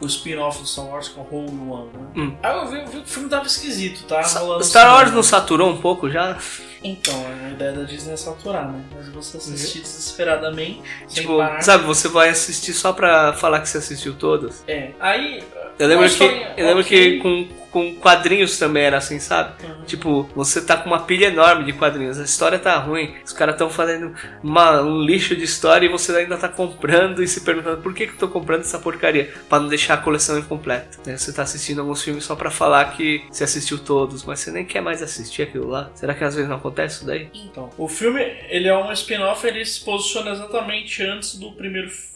o, 0.00 0.04
o 0.04 0.06
spin-off 0.06 0.60
do 0.60 0.66
Star 0.66 0.86
Wars 0.86 1.08
com 1.08 1.20
o 1.20 1.24
Rogue 1.24 1.56
One, 1.70 1.90
né? 1.92 2.08
Hum. 2.16 2.36
Aí 2.42 2.56
eu 2.56 2.66
vi, 2.68 2.78
vi 2.84 2.90
que 2.90 2.96
o 2.98 3.06
filme 3.06 3.28
tava 3.28 3.46
esquisito, 3.46 4.04
tá? 4.04 4.22
Sa- 4.22 4.40
Rolando 4.40 4.64
Star 4.64 4.94
Wars 4.94 5.12
não 5.12 5.22
saturou 5.22 5.70
um 5.70 5.76
pouco 5.76 6.10
já? 6.10 6.38
Então, 6.82 7.14
a 7.46 7.50
ideia 7.50 7.72
da 7.72 7.82
Disney 7.84 8.12
é 8.12 8.16
saturar, 8.16 8.70
né? 8.70 8.80
Mas 8.94 9.08
você 9.08 9.38
assistir 9.38 9.80
desesperadamente, 9.80 10.82
sem 11.08 11.22
Tipo, 11.22 11.38
sabe, 11.60 11.84
você 11.84 12.08
vai 12.08 12.28
assistir 12.28 12.72
só 12.74 12.92
pra 12.92 13.32
falar 13.32 13.60
que 13.60 13.68
você 13.68 13.78
assistiu 13.78 14.14
todas? 14.14 14.62
É, 14.68 14.90
aí... 15.00 15.42
Eu 15.78 15.88
lembro 15.88 16.08
que, 16.08 16.22
eu 16.56 16.66
lembro 16.66 16.82
ok. 16.82 17.16
que 17.16 17.20
com, 17.20 17.48
com 17.74 17.92
quadrinhos 17.96 18.56
também 18.56 18.84
era 18.84 18.98
assim, 18.98 19.18
sabe? 19.18 19.52
Uhum. 19.64 19.84
Tipo, 19.84 20.30
você 20.32 20.60
tá 20.60 20.76
com 20.76 20.86
uma 20.88 21.00
pilha 21.00 21.26
enorme 21.26 21.64
de 21.64 21.72
quadrinhos, 21.72 22.20
a 22.20 22.22
história 22.22 22.56
tá 22.56 22.76
ruim, 22.78 23.12
os 23.24 23.32
caras 23.32 23.56
estão 23.56 23.68
fazendo 23.68 24.14
uma- 24.44 24.80
um 24.80 25.02
lixo 25.02 25.34
de 25.34 25.42
história 25.42 25.84
e 25.84 25.88
você 25.90 26.14
ainda 26.16 26.36
tá 26.36 26.48
comprando 26.48 27.20
e 27.20 27.26
se 27.26 27.40
perguntando 27.40 27.82
por 27.82 27.92
que, 27.92 28.06
que 28.06 28.12
eu 28.12 28.18
tô 28.18 28.28
comprando 28.28 28.60
essa 28.60 28.78
porcaria? 28.78 29.34
Pra 29.48 29.58
não 29.58 29.66
deixar 29.66 29.94
a 29.94 29.96
coleção 29.96 30.38
incompleta. 30.38 30.98
né? 31.04 31.16
Você 31.16 31.32
tá 31.32 31.42
assistindo 31.42 31.80
alguns 31.80 32.00
filmes 32.00 32.22
só 32.22 32.36
pra 32.36 32.48
falar 32.50 32.92
que 32.96 33.24
você 33.28 33.42
assistiu 33.42 33.76
todos, 33.78 34.22
mas 34.24 34.38
você 34.38 34.52
nem 34.52 34.64
quer 34.64 34.80
mais 34.80 35.02
assistir 35.02 35.42
aquilo 35.42 35.66
lá. 35.68 35.90
Será 35.96 36.14
que 36.14 36.22
às 36.22 36.36
vezes 36.36 36.48
não 36.48 36.56
acontece 36.58 36.98
isso 36.98 37.06
daí? 37.06 37.28
Então, 37.34 37.70
o 37.76 37.88
filme, 37.88 38.20
ele 38.48 38.68
é 38.68 38.76
um 38.78 38.92
spin-off, 38.92 39.44
ele 39.44 39.64
se 39.64 39.84
posiciona 39.84 40.30
exatamente 40.30 41.02
antes 41.02 41.34
do 41.34 41.50
primeiro 41.52 41.90
filme 41.90 42.13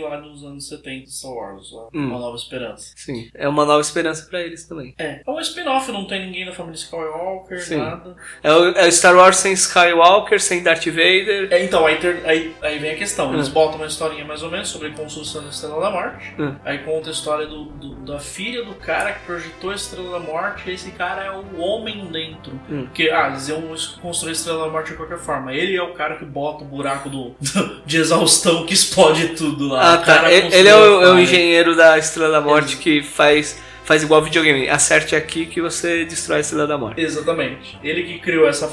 lá 0.00 0.16
dos 0.20 0.44
anos 0.44 0.68
70 0.68 1.04
de 1.06 1.12
Star 1.14 1.32
Wars, 1.32 1.70
Hum. 1.94 2.08
Uma 2.08 2.18
Nova 2.18 2.36
Esperança. 2.36 2.92
Sim, 2.96 3.28
é 3.34 3.48
uma 3.48 3.64
nova 3.64 3.80
esperança 3.80 4.26
pra 4.28 4.40
eles 4.40 4.66
também. 4.66 4.94
É, 4.98 5.22
é 5.26 5.30
um 5.30 5.40
spin-off, 5.40 5.90
não 5.92 6.06
tem 6.06 6.24
ninguém 6.26 6.46
da 6.46 6.52
família 6.52 6.76
Skywalker, 6.76 7.60
Sim. 7.62 7.76
nada. 7.78 8.16
É 8.42 8.52
o, 8.52 8.68
é 8.70 8.90
Star 8.90 9.16
Wars 9.16 9.36
sem 9.36 9.52
Skywalker, 9.52 10.40
sem 10.40 10.62
Darth 10.62 10.86
Vader. 10.86 11.48
É, 11.50 11.64
então, 11.64 11.86
aí, 11.86 11.96
ter- 11.98 12.22
aí, 12.24 12.54
aí 12.62 12.78
vem 12.78 12.92
a 12.92 12.96
questão. 12.96 13.32
Eles 13.34 13.48
Hum. 13.48 13.52
botam 13.52 13.76
uma 13.76 13.86
historinha 13.86 14.24
mais 14.24 14.42
ou 14.42 14.50
menos 14.50 14.68
sobre 14.68 14.88
a 14.88 14.92
construção 14.92 15.42
da 15.42 15.48
Estrela 15.50 15.80
da 15.80 15.90
Morte. 15.90 16.34
Hum. 16.38 16.54
Aí 16.64 16.78
conta 16.78 17.08
a 17.08 17.12
história 17.12 17.46
do, 17.46 17.64
do- 17.64 17.94
da 18.04 18.18
filha 18.18 18.64
do 18.64 18.74
cara 18.74 19.12
que 19.12 19.24
projetou 19.26 19.70
a 19.70 19.74
Estrela 19.74 20.12
da 20.12 20.20
Morte. 20.20 20.68
E 20.70 20.74
esse 20.74 20.90
cara 20.92 21.24
é 21.24 21.30
o 21.32 21.58
homem 21.58 22.06
dentro. 22.10 22.52
Hum. 22.70 22.84
Porque, 22.86 23.10
ah, 23.10 23.28
eles 23.28 23.48
iam 23.48 23.62
construir 24.00 24.30
a 24.30 24.32
Estrela 24.32 24.64
da 24.66 24.70
Morte 24.70 24.90
de 24.90 24.96
qualquer 24.96 25.18
forma. 25.18 25.52
Ele 25.52 25.76
é 25.76 25.82
o 25.82 25.94
cara 25.94 26.16
que 26.16 26.24
bota 26.24 26.64
o 26.64 26.66
buraco 26.66 27.08
do, 27.08 27.34
de 27.86 27.96
exaustão 27.96 28.64
que 28.66 28.74
explode 28.74 29.28
tudo 29.30 29.47
lá. 29.68 29.94
Ah, 29.94 29.98
tá. 29.98 30.32
Ele, 30.32 30.68
é, 30.68 30.74
o, 30.76 31.02
é 31.02 31.12
o 31.12 31.18
engenheiro 31.18 31.74
da 31.76 31.98
Estrela 31.98 32.32
da 32.32 32.40
Morte 32.40 32.76
que 32.76 33.02
faz, 33.02 33.60
faz 33.84 34.02
igual 34.02 34.22
videogame. 34.22 34.68
Acerte 34.68 35.14
aqui 35.16 35.46
que 35.46 35.60
você 35.60 36.04
destrói 36.04 36.38
a 36.38 36.40
Estrela 36.40 36.66
da 36.66 36.76
Morte. 36.78 37.00
Exatamente. 37.00 37.78
Ele 37.82 38.02
que 38.02 38.18
criou 38.18 38.48
essa 38.48 38.68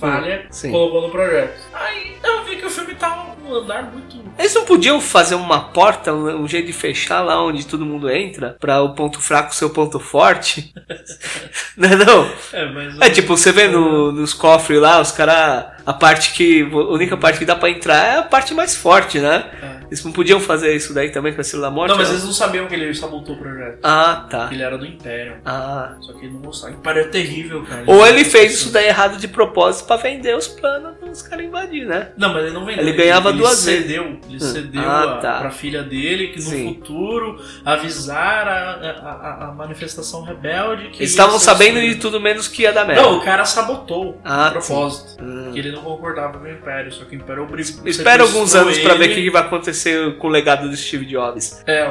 falha, 0.00 0.42
Hum, 0.44 0.48
sim. 0.50 0.70
colocou 0.70 1.02
no 1.02 1.10
projeto. 1.10 1.58
Aí 1.72 2.16
eu 2.22 2.44
vi 2.44 2.56
que 2.56 2.66
o 2.66 2.70
filme 2.70 2.94
tava 2.94 3.34
num 3.42 3.54
andar 3.54 3.84
muito 3.84 4.16
Eles 4.38 4.54
não 4.54 4.64
podiam 4.66 5.00
fazer 5.00 5.34
uma 5.36 5.58
porta, 5.70 6.12
um, 6.12 6.42
um 6.42 6.46
jeito 6.48 6.66
de 6.66 6.72
fechar 6.74 7.22
lá 7.22 7.42
onde 7.42 7.64
todo 7.66 7.86
mundo 7.86 8.10
entra, 8.10 8.56
pra 8.60 8.82
o 8.82 8.94
ponto 8.94 9.18
fraco 9.22 9.54
ser 9.54 9.64
o 9.64 9.70
ponto 9.70 9.98
forte? 9.98 10.74
não 11.78 11.88
é 11.88 11.96
não? 11.96 12.30
É, 12.52 12.66
mas. 12.70 13.00
É 13.00 13.08
tipo, 13.10 13.34
você 13.36 13.52
vê 13.52 13.68
no- 13.68 14.12
nos 14.12 14.34
cofres 14.34 14.78
lá, 14.80 15.00
os 15.00 15.12
caras. 15.12 15.75
A 15.86 15.92
parte 15.92 16.32
que. 16.34 16.62
A 16.62 16.76
única 16.92 17.16
parte 17.16 17.38
que 17.38 17.44
dá 17.44 17.54
pra 17.54 17.70
entrar 17.70 18.04
é 18.14 18.18
a 18.18 18.22
parte 18.24 18.52
mais 18.52 18.74
forte, 18.74 19.20
né? 19.20 19.44
É. 19.62 19.76
Eles 19.86 20.04
não 20.04 20.10
podiam 20.10 20.40
fazer 20.40 20.74
isso 20.74 20.92
daí 20.92 21.10
também 21.10 21.32
com 21.32 21.38
a 21.40 21.42
Estrela 21.42 21.66
da 21.66 21.70
Morte? 21.70 21.90
Não, 21.90 21.96
mas 21.96 22.08
não? 22.08 22.14
eles 22.14 22.24
não 22.26 22.32
sabiam 22.32 22.66
que 22.66 22.74
ele 22.74 22.92
sabotou 22.92 23.36
o 23.36 23.38
projeto. 23.38 23.78
Ah, 23.84 24.26
tá. 24.28 24.48
Ele 24.50 24.60
era 24.62 24.76
do 24.76 24.84
Império. 24.84 25.36
Ah. 25.44 25.94
Só 26.00 26.12
que 26.14 26.24
ele 26.26 26.34
não 26.34 26.40
gostava. 26.40 26.72
O 26.72 26.76
Império 26.76 27.02
é 27.02 27.04
terrível, 27.04 27.62
cara. 27.62 27.84
Ou 27.86 28.04
ele 28.04 28.24
fez 28.24 28.54
isso 28.54 28.72
daí 28.72 28.88
errado 28.88 29.16
de 29.16 29.28
propósito 29.28 29.86
pra 29.86 29.96
vender 29.96 30.36
os 30.36 30.48
planos 30.48 30.96
para 30.98 31.08
os 31.08 31.22
caras 31.22 31.46
invadir, 31.46 31.86
né? 31.86 32.08
Não, 32.16 32.32
mas 32.34 32.42
ele 32.46 32.52
não 32.54 32.64
vendeu. 32.64 32.82
Ele 32.82 32.92
ganhava 32.94 33.32
duas 33.32 33.64
vezes. 33.64 33.82
cedeu, 33.86 34.18
Ele 34.28 34.36
Hum. 34.36 34.40
cedeu 34.40 34.82
Ah, 34.82 35.02
a, 35.04 35.16
tá. 35.18 35.38
pra 35.38 35.50
filha 35.52 35.84
dele 35.84 36.28
que 36.28 36.38
no 36.40 36.50
Sim. 36.50 36.74
futuro 36.74 37.40
avisar 37.64 38.48
a, 38.48 38.70
a, 39.04 39.48
a- 39.48 39.52
manifestação 39.52 40.22
rebelde 40.22 40.88
que 40.88 40.98
Eles 41.02 41.10
estavam 41.10 41.38
sabendo 41.38 41.80
de 41.80 41.94
tudo 41.94 42.20
menos 42.20 42.48
que 42.48 42.62
ia 42.62 42.72
dar 42.72 42.84
merda. 42.84 43.02
Não, 43.02 43.18
o 43.18 43.24
cara 43.24 43.44
sabotou 43.44 44.20
Ah, 44.24 44.48
a 44.48 44.50
propósito. 44.50 45.22
Hum. 45.22 45.50
Que 45.52 45.58
ele 45.60 45.75
não 45.76 45.82
concordava 45.82 46.38
com 46.38 46.44
o 46.44 46.50
Império, 46.50 46.92
só 46.92 47.04
que 47.04 47.14
o 47.16 47.18
Império 47.18 47.44
obrigou. 47.44 47.86
Espera 47.86 48.22
alguns 48.22 48.54
anos 48.54 48.78
pra 48.78 48.94
ver 48.94 49.10
o 49.10 49.14
que 49.14 49.30
vai 49.30 49.42
acontecer 49.42 50.16
com 50.16 50.26
o 50.26 50.30
legado 50.30 50.68
do 50.68 50.76
Steve 50.76 51.06
Jobs. 51.06 51.62
É, 51.66 51.86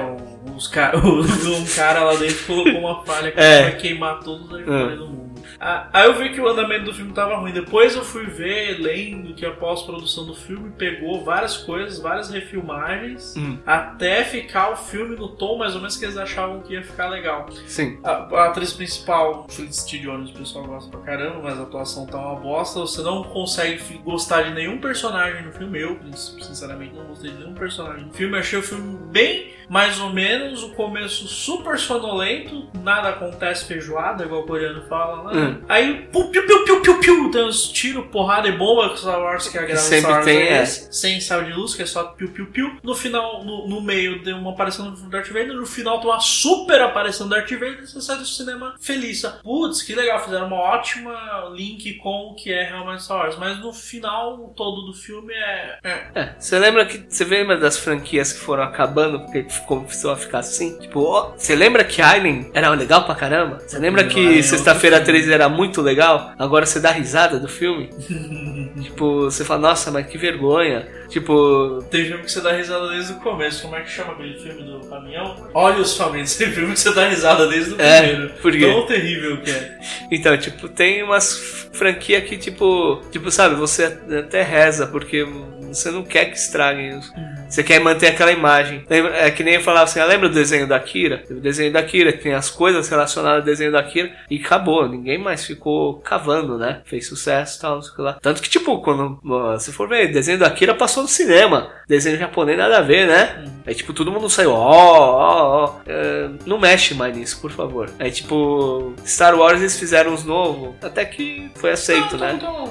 os 0.56 0.68
cara, 0.68 0.98
um 1.00 1.66
cara 1.76 2.04
lá 2.04 2.16
dentro 2.16 2.46
colocou 2.46 2.80
uma 2.80 3.04
falha 3.06 3.32
que 3.32 3.40
É. 3.40 3.62
vai 3.64 3.76
queimar 3.78 4.20
todos 4.20 4.52
os 4.52 4.60
iPhones 4.60 4.98
do 4.98 5.08
mundo. 5.08 5.25
Ah, 5.60 5.88
Aí 5.94 6.06
eu 6.08 6.14
vi 6.16 6.30
que 6.32 6.42
o 6.42 6.48
andamento 6.48 6.86
do 6.86 6.94
filme 6.94 7.14
tava 7.14 7.36
ruim. 7.38 7.52
Depois 7.52 7.96
eu 7.96 8.04
fui 8.04 8.26
ver, 8.26 8.80
lendo 8.80 9.34
que 9.34 9.46
a 9.46 9.52
pós-produção 9.52 10.26
do 10.26 10.34
filme 10.36 10.72
pegou 10.78 11.24
várias 11.24 11.58
coisas, 11.58 12.00
várias 12.00 12.30
refilmagens, 12.30 13.36
Hum. 13.38 13.58
até 13.66 14.24
ficar 14.24 14.72
o 14.72 14.76
filme 14.76 15.16
no 15.16 15.30
tom 15.30 15.58
mais 15.58 15.74
ou 15.76 15.80
menos 15.82 15.98
que 15.98 16.06
eles 16.06 16.18
achavam 16.18 16.62
que 16.62 16.74
ia 16.74 16.84
ficar 16.84 17.08
legal. 17.10 17.48
Sim. 17.68 18.00
A, 18.04 18.12
a 18.12 18.46
atriz 18.48 18.74
principal, 18.74 19.48
Felicity 19.50 20.00
Jones, 20.00 20.30
o 20.32 20.34
pessoal 20.34 20.66
gosta 20.66 20.90
pra 20.90 21.00
caramba, 21.02 21.40
mas 21.44 21.60
a 21.60 21.64
atuação 21.64 22.06
tá 22.06 22.18
uma 22.18 22.36
bosta. 22.40 22.80
Você 22.80 23.02
não 23.02 23.24
consegue 23.24 23.82
gostar 24.04 24.44
de 24.44 24.54
nenhum 24.54 24.80
personagem 24.80 25.44
no 25.44 25.52
filme. 25.52 25.80
Eu, 25.80 26.00
sinceramente, 26.14 26.94
não 26.96 27.06
gostei 27.06 27.32
de 27.32 27.38
nenhum 27.38 27.54
personagem 27.54 28.06
no 28.06 28.14
filme. 28.14 28.38
Achei 28.38 28.60
o 28.60 28.64
filme 28.64 28.98
bem 29.12 29.54
mais 29.70 30.00
ou 30.00 30.10
menos. 30.12 30.64
O 30.64 30.74
começo 30.74 31.28
super 31.28 31.78
sonolento, 31.80 32.68
nada 32.84 33.10
acontece 33.10 33.66
feijoada, 33.66 34.24
igual 34.24 34.42
o 34.42 34.46
coreano 34.48 34.82
fala, 34.88 35.32
né? 35.34 35.42
Hum. 35.42 35.66
Aí, 35.68 36.08
pu- 36.12 36.30
piu, 36.30 36.46
piu, 36.46 36.64
piu, 36.66 36.82
piu, 36.82 37.00
piu, 37.00 37.32
tem 37.32 37.44
uns 37.44 37.70
tiros, 37.72 38.06
porrada 38.08 38.48
e 38.48 38.52
bomba 38.58 38.90
que 38.90 39.00
Star 39.00 39.20
Wars 39.20 39.48
que 39.48 39.58
agrada 39.58 39.78
Sempre 39.80 40.00
Star 40.02 40.14
Wars 40.14 40.26
tem, 40.26 40.42
é 40.48 40.66
sem 40.66 41.20
sabre 41.22 41.48
de 41.48 41.54
luz, 41.54 41.76
que 41.76 41.82
é 41.84 41.86
só 41.86 42.04
piu, 42.06 42.30
piu, 42.30 42.46
piu. 42.48 42.78
No 42.84 42.96
final, 42.96 43.44
no, 43.44 43.68
no 43.68 43.82
meio, 43.82 44.24
tem 44.24 44.34
uma 44.34 44.52
aparição 44.52 44.92
do 44.92 45.10
Darth 45.10 45.28
Vader. 45.28 45.54
No 45.54 45.66
final, 45.66 46.00
tem 46.00 46.10
uma 46.10 46.20
super 46.20 46.82
aparição 46.82 47.28
do 47.28 47.36
Darth 47.36 47.52
Vader. 47.52 47.80
e 47.82 47.88
Você 47.88 48.02
sai 48.02 48.18
do 48.18 48.26
cinema 48.26 48.76
feliz. 48.80 49.24
Putz, 49.44 49.82
que 49.82 49.96
legal, 49.96 50.20
fizeram 50.24 50.48
uma 50.48 50.58
ótima 50.58 51.50
link 51.54 51.96
com 51.96 52.32
o 52.32 52.36
que 52.36 52.52
é 52.52 52.64
realmente 52.64 53.04
Star 53.04 53.18
Wars. 53.20 53.38
Mas 53.38 53.60
no 53.60 53.74
final 53.74 54.54
todo 54.56 54.82
do 54.86 54.94
filme 54.94 55.34
é. 55.34 55.80
é. 55.84 56.06
É, 56.16 56.36
você 56.40 56.58
lembra 56.60 56.86
que. 56.86 57.06
Você 57.10 57.24
lembra 57.24 57.58
das 57.58 57.78
franquias 57.78 58.34
que 58.34 58.40
foram 58.40 58.64
acabando 58.64 59.20
porque 59.22 59.46
começou 59.62 60.12
a 60.12 60.18
ficar 60.18 60.40
assim? 60.40 60.78
Tipo, 60.80 61.02
ó, 61.02 61.34
você 61.38 61.56
lembra 61.56 61.84
que 61.84 62.02
Alien 62.02 62.50
era 62.54 62.70
legal 62.70 63.06
pra 63.06 63.16
caramba? 63.16 63.60
Você 63.66 63.80
lembra 63.80 64.02
é 64.02 64.06
que 64.06 64.26
outro 64.26 64.44
Sexta-feira 64.44 64.98
filme. 64.98 65.12
13 65.12 65.34
era 65.34 65.50
muito 65.50 65.82
legal? 65.82 66.34
Agora 66.38 66.66
você 66.66 66.80
dá 66.80 66.92
risada 66.92 67.40
do 67.40 67.48
filme? 67.48 67.90
tipo, 68.82 69.24
você 69.24 69.44
fala, 69.44 69.62
nossa, 69.62 69.92
mas 69.92 70.08
que 70.08 70.18
vergonha. 70.18 70.88
Tipo, 71.10 71.84
Tem 71.90 72.06
filme 72.06 72.24
que 72.24 72.32
você 72.32 72.42
dá 72.42 72.52
risada 72.52 72.90
desde 72.90 73.14
o 73.14 73.16
começo. 73.18 73.62
Como 73.64 73.76
é 73.76 73.82
que 73.82 73.90
chama 73.92 74.14
aquele 74.14 74.38
filme 74.40 74.64
do 74.64 74.80
caminhão? 74.88 75.36
Olha 75.54 75.80
os 75.80 75.96
famintos. 75.96 76.36
Tem 76.38 76.52
filme 76.52 76.74
que 76.74 76.80
você 76.80 76.94
dá 76.94 77.08
risada 77.08 77.48
desde 77.48 77.74
o 77.74 77.82
É, 77.82 78.02
primeiro. 78.08 78.34
por 78.42 78.52
quê? 78.52 78.60
Tão 78.66 78.86
terrível 78.86 79.38
que 79.42 79.52
é. 79.52 79.80
Então, 80.12 80.38
tipo, 80.38 80.68
tem 80.70 81.04
umas 81.04 81.70
franquia 81.74 82.22
que, 82.22 82.38
tipo, 82.38 83.02
tipo, 83.12 83.30
sabe, 83.32 83.56
você 83.56 83.86
até 84.20 84.42
reza, 84.44 84.88
porque 84.88 85.26
você 85.68 85.92
não 85.92 86.04
quer 86.04 86.26
que 86.26 86.38
estraguem. 86.38 86.98
os- 86.98 87.12
Você 87.50 87.62
quer 87.64 87.80
manter 87.80 88.08
aquela 88.08 88.32
imagem. 88.32 88.84
Lembra- 88.90 89.16
É 89.18 89.30
que 89.30 89.44
nem 89.44 89.54
eu 89.56 89.62
falava 89.62 89.84
assim, 89.84 90.00
ah, 90.00 90.06
lembra 90.06 90.28
do 90.28 90.34
desenho 90.34 90.68
da 90.68 90.80
Kira? 90.80 91.24
O 91.30 91.36
desenho 91.36 91.72
da 91.72 91.84
Kira, 91.84 92.12
que 92.12 92.24
tem 92.24 92.34
as 92.34 92.50
coisas 92.50 92.90
relacionadas 92.90 93.40
ao 93.42 93.46
desenho 93.46 93.72
da 93.72 93.84
Kira, 93.84 94.12
e 94.30 94.38
acabou. 94.38 94.90
Ninguém 94.90 95.20
mais 95.20 95.46
ficou 95.46 96.00
cavando, 96.00 96.58
né? 96.58 96.82
Fez 96.86 97.08
sucesso 97.08 97.58
e 97.58 97.62
tal, 97.62 97.76
não 97.76 97.82
sei 97.84 97.92
o 97.92 97.96
que 97.96 98.02
lá. 98.02 98.18
Tanto 98.22 98.42
que, 98.42 98.50
tipo, 98.50 98.82
quando 98.82 99.20
se 99.60 99.72
for 99.72 99.88
ver, 99.88 100.12
desenho 100.12 100.40
da 100.40 100.50
Kira 100.50 100.74
passou 100.74 100.95
no 101.02 101.08
cinema. 101.08 101.72
Desenho 101.88 102.18
japonês 102.18 102.58
nada 102.58 102.78
a 102.80 102.82
ver, 102.82 103.08
né? 103.08 103.46
Aí, 103.68 103.74
tipo, 103.76 103.94
todo 103.94 104.12
mundo 104.12 104.30
saiu, 104.30 104.52
ó, 104.52 104.58
ó, 104.58 105.66
ó. 105.66 105.76
É, 105.88 106.30
Não 106.46 106.60
mexe 106.60 106.94
mais 106.94 107.16
nisso, 107.16 107.40
por 107.42 107.52
favor. 107.52 107.90
Aí, 108.00 108.12
tipo, 108.12 108.94
Star 109.06 109.36
Wars 109.38 109.60
eles 109.60 109.78
fizeram 109.80 110.14
uns 110.14 110.24
novos, 110.24 110.76
até 110.84 111.04
que 111.06 111.50
foi 111.56 111.72
aceito, 111.72 112.16
Então, 112.16 112.20
né? 112.20 112.34
então, 112.36 112.66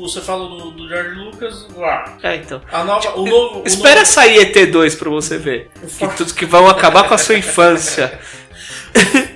você 0.00 0.20
fala 0.20 0.46
do, 0.48 0.70
do 0.72 0.88
George 0.88 1.14
Lucas 1.20 1.66
lá. 1.76 2.16
É, 2.22 2.36
então. 2.36 2.60
A 2.72 2.84
nova, 2.84 3.18
o 3.18 3.26
novo. 3.26 3.60
o 3.60 3.66
Espera 3.66 4.00
novo- 4.00 4.06
sair 4.12 4.38
ET2 4.52 4.98
pra 4.98 5.10
você 5.10 5.36
ver. 5.38 5.70
Que, 5.98 6.08
tudo 6.16 6.34
que 6.34 6.46
vão 6.46 6.68
acabar 6.68 7.06
com 7.08 7.14
a 7.14 7.18
sua 7.18 7.36
infância. 7.36 8.18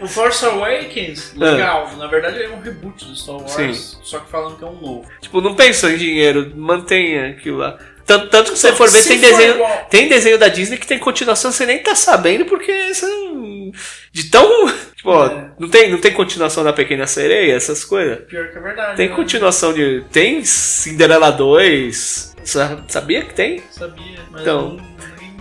O 0.01 0.09
Force 0.09 0.45
Awakens, 0.45 1.35
legal. 1.37 1.89
Na 1.97 2.07
verdade, 2.09 2.43
é 2.43 2.49
um 2.49 2.61
reboot 2.61 3.05
do 3.05 3.15
Star 3.15 3.37
Wars, 3.37 3.53
Ah. 3.53 3.73
Sim. 3.73 3.99
só 4.03 4.19
que 4.19 4.29
falando 4.31 4.57
que 4.57 4.65
é 4.65 4.67
um 4.67 4.73
novo. 4.81 5.05
Tipo, 5.21 5.41
não 5.41 5.55
pensou 5.55 5.91
em 5.91 5.97
dinheiro, 5.97 6.51
mantenha 6.57 7.29
aquilo 7.31 7.59
lá. 7.59 7.79
Tanto, 8.19 8.29
tanto 8.31 8.53
que 8.53 8.59
você 8.59 8.73
for 8.73 8.91
ver, 8.91 8.99
Se 9.03 9.09
tem 9.09 9.19
for 9.19 9.27
desenho, 9.31 9.55
igual- 9.55 9.87
tem 9.91 10.09
desenho 10.09 10.39
da 10.39 10.49
Disney 10.49 10.77
que 10.79 10.87
tem 10.87 10.99
continuação, 10.99 11.51
você 11.53 11.65
nem 11.67 11.79
tá 11.79 11.95
sabendo, 11.95 12.45
porque 12.45 12.93
você 12.95 13.07
não. 13.07 13.73
De 14.13 14.25
tão. 14.31 14.47
Tipo, 15.03 15.11
ó, 15.11 15.27
É. 15.27 15.51
não, 15.59 15.69
tem, 15.69 15.91
não 15.91 15.99
tem 15.99 16.13
continuação 16.13 16.63
da 16.63 16.73
Pequena 16.73 17.07
Sereia, 17.09 17.55
essas 17.57 17.85
coisas? 17.85 18.19
Pior 18.29 18.53
que 18.53 18.59
é 18.59 18.61
verdade. 18.61 18.97
Tem 18.97 19.09
né? 19.09 19.17
continuação 19.17 19.73
de. 19.73 20.05
Tem 20.13 20.45
Cinderela 20.45 21.31
2. 21.31 22.35
Sa- 22.45 22.85
Sabia 22.87 23.23
que 23.25 23.35
tem? 23.35 23.63
Sabia, 23.71 24.19
mas 24.31 24.43
Então. 24.43 24.77
não, 24.77 24.87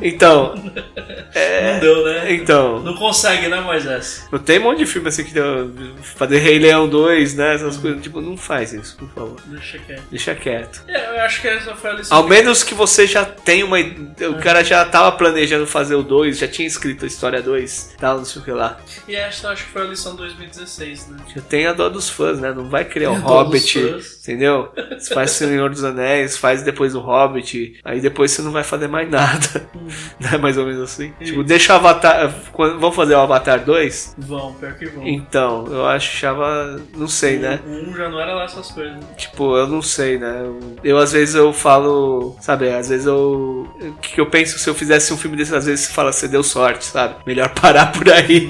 Então. 0.01 0.55
não 0.55 1.79
deu, 1.79 2.05
né? 2.05 2.33
Então. 2.33 2.79
Não 2.79 2.95
consegue, 2.95 3.47
né, 3.47 3.59
Moisés? 3.61 4.27
Não 4.31 4.39
tem 4.39 4.59
um 4.59 4.63
monte 4.63 4.79
de 4.79 4.85
filme 4.85 5.07
assim 5.09 5.23
que 5.23 5.33
deu- 5.33 5.71
fazer 6.01 6.39
Rei 6.39 6.59
Leão 6.59 6.87
2, 6.89 7.35
né? 7.35 7.55
Essas 7.55 7.77
coisas. 7.77 8.01
Tipo, 8.01 8.21
não 8.21 8.35
faz 8.37 8.73
isso, 8.73 8.97
por 8.97 9.09
favor. 9.09 9.37
Deixa 9.45 9.77
quieto. 9.79 10.03
Deixa 10.09 10.35
quieto. 10.35 10.83
É, 10.87 11.09
eu 11.17 11.21
acho 11.21 11.41
que 11.41 11.47
essa 11.47 11.75
foi 11.75 11.89
a 11.91 11.93
lição. 11.93 12.17
Ao 12.17 12.27
menos 12.27 12.63
que 12.63 12.73
você 12.73 13.05
já 13.07 13.23
tenha 13.25 13.65
uma. 13.65 13.77
O 13.79 14.39
cara 14.41 14.63
já 14.63 14.83
tava 14.85 15.11
planejando 15.13 15.65
fazer 15.67 15.95
o 15.95 16.03
2, 16.03 16.37
já 16.37 16.47
tinha 16.47 16.67
escrito 16.67 17.05
a 17.05 17.07
história 17.07 17.41
2, 17.41 17.95
tal, 17.99 18.17
não 18.17 18.25
sei 18.25 18.41
o 18.41 18.45
que 18.45 18.51
lá. 18.51 18.79
E 19.07 19.15
essa 19.15 19.49
acho 19.49 19.65
que 19.65 19.71
foi 19.71 19.81
a 19.83 19.85
lição 19.85 20.15
2016, 20.15 21.07
né? 21.09 21.17
Já 21.35 21.41
tem 21.41 21.65
a 21.67 21.73
dó 21.73 21.89
dos 21.89 22.09
fãs, 22.09 22.39
né? 22.39 22.53
Não 22.53 22.69
vai 22.69 22.85
criar 22.85 23.11
o 23.11 23.15
Tem 23.15 23.21
Hobbit, 23.23 23.79
entendeu? 24.23 24.71
Você 24.97 25.13
faz 25.13 25.31
o 25.31 25.33
Senhor 25.35 25.69
dos 25.69 25.83
Anéis, 25.83 26.37
faz 26.37 26.63
depois 26.63 26.95
o 26.95 26.99
Hobbit, 26.99 27.79
aí 27.83 27.99
depois 28.01 28.31
você 28.31 28.41
não 28.41 28.51
vai 28.51 28.63
fazer 28.63 28.87
mais 28.87 29.09
nada. 29.09 29.69
Né? 30.19 30.37
Mais 30.37 30.57
ou 30.57 30.65
menos 30.65 30.81
assim. 30.81 31.13
Tipo, 31.19 31.43
deixa 31.43 31.73
o 31.73 31.75
Avatar. 31.77 32.31
Vamos 32.55 32.95
fazer 32.95 33.15
o 33.15 33.19
Avatar 33.19 33.63
2? 33.63 34.15
Vão, 34.19 34.53
pior 34.53 34.73
que 34.75 34.85
vão. 34.85 35.07
Então, 35.07 35.65
eu 35.67 35.85
achava. 35.85 36.79
Não 36.95 37.07
sei, 37.07 37.39
né? 37.39 37.59
O 37.65 37.89
1 37.89 37.95
já 37.95 38.09
não 38.09 38.19
era 38.19 38.33
lá 38.35 38.43
essas 38.43 38.71
coisas. 38.71 38.97
Tipo, 39.17 39.57
eu 39.57 39.67
não 39.67 39.81
sei, 39.81 40.19
né? 40.19 40.41
Eu, 40.43 40.59
eu, 40.83 40.97
às 40.97 41.11
vezes 41.11 41.33
eu 41.33 41.51
falo, 41.51 42.35
sabe? 42.39 42.69
Às 42.69 42.89
vezes 42.89 43.07
eu. 43.07 43.67
O 43.81 43.93
que, 43.99 44.13
que 44.13 44.21
eu 44.21 44.27
penso 44.27 44.59
se 44.59 44.69
eu 44.69 44.75
fizesse 44.75 45.11
um 45.11 45.17
filme 45.17 45.35
desse? 45.35 45.55
Às 45.55 45.65
vezes 45.65 45.85
você 45.85 45.93
fala, 45.93 46.11
você 46.11 46.27
deu 46.27 46.43
sorte, 46.43 46.85
sabe? 46.85 47.15
Melhor 47.25 47.49
parar 47.59 47.91
por 47.91 48.07
aí. 48.09 48.47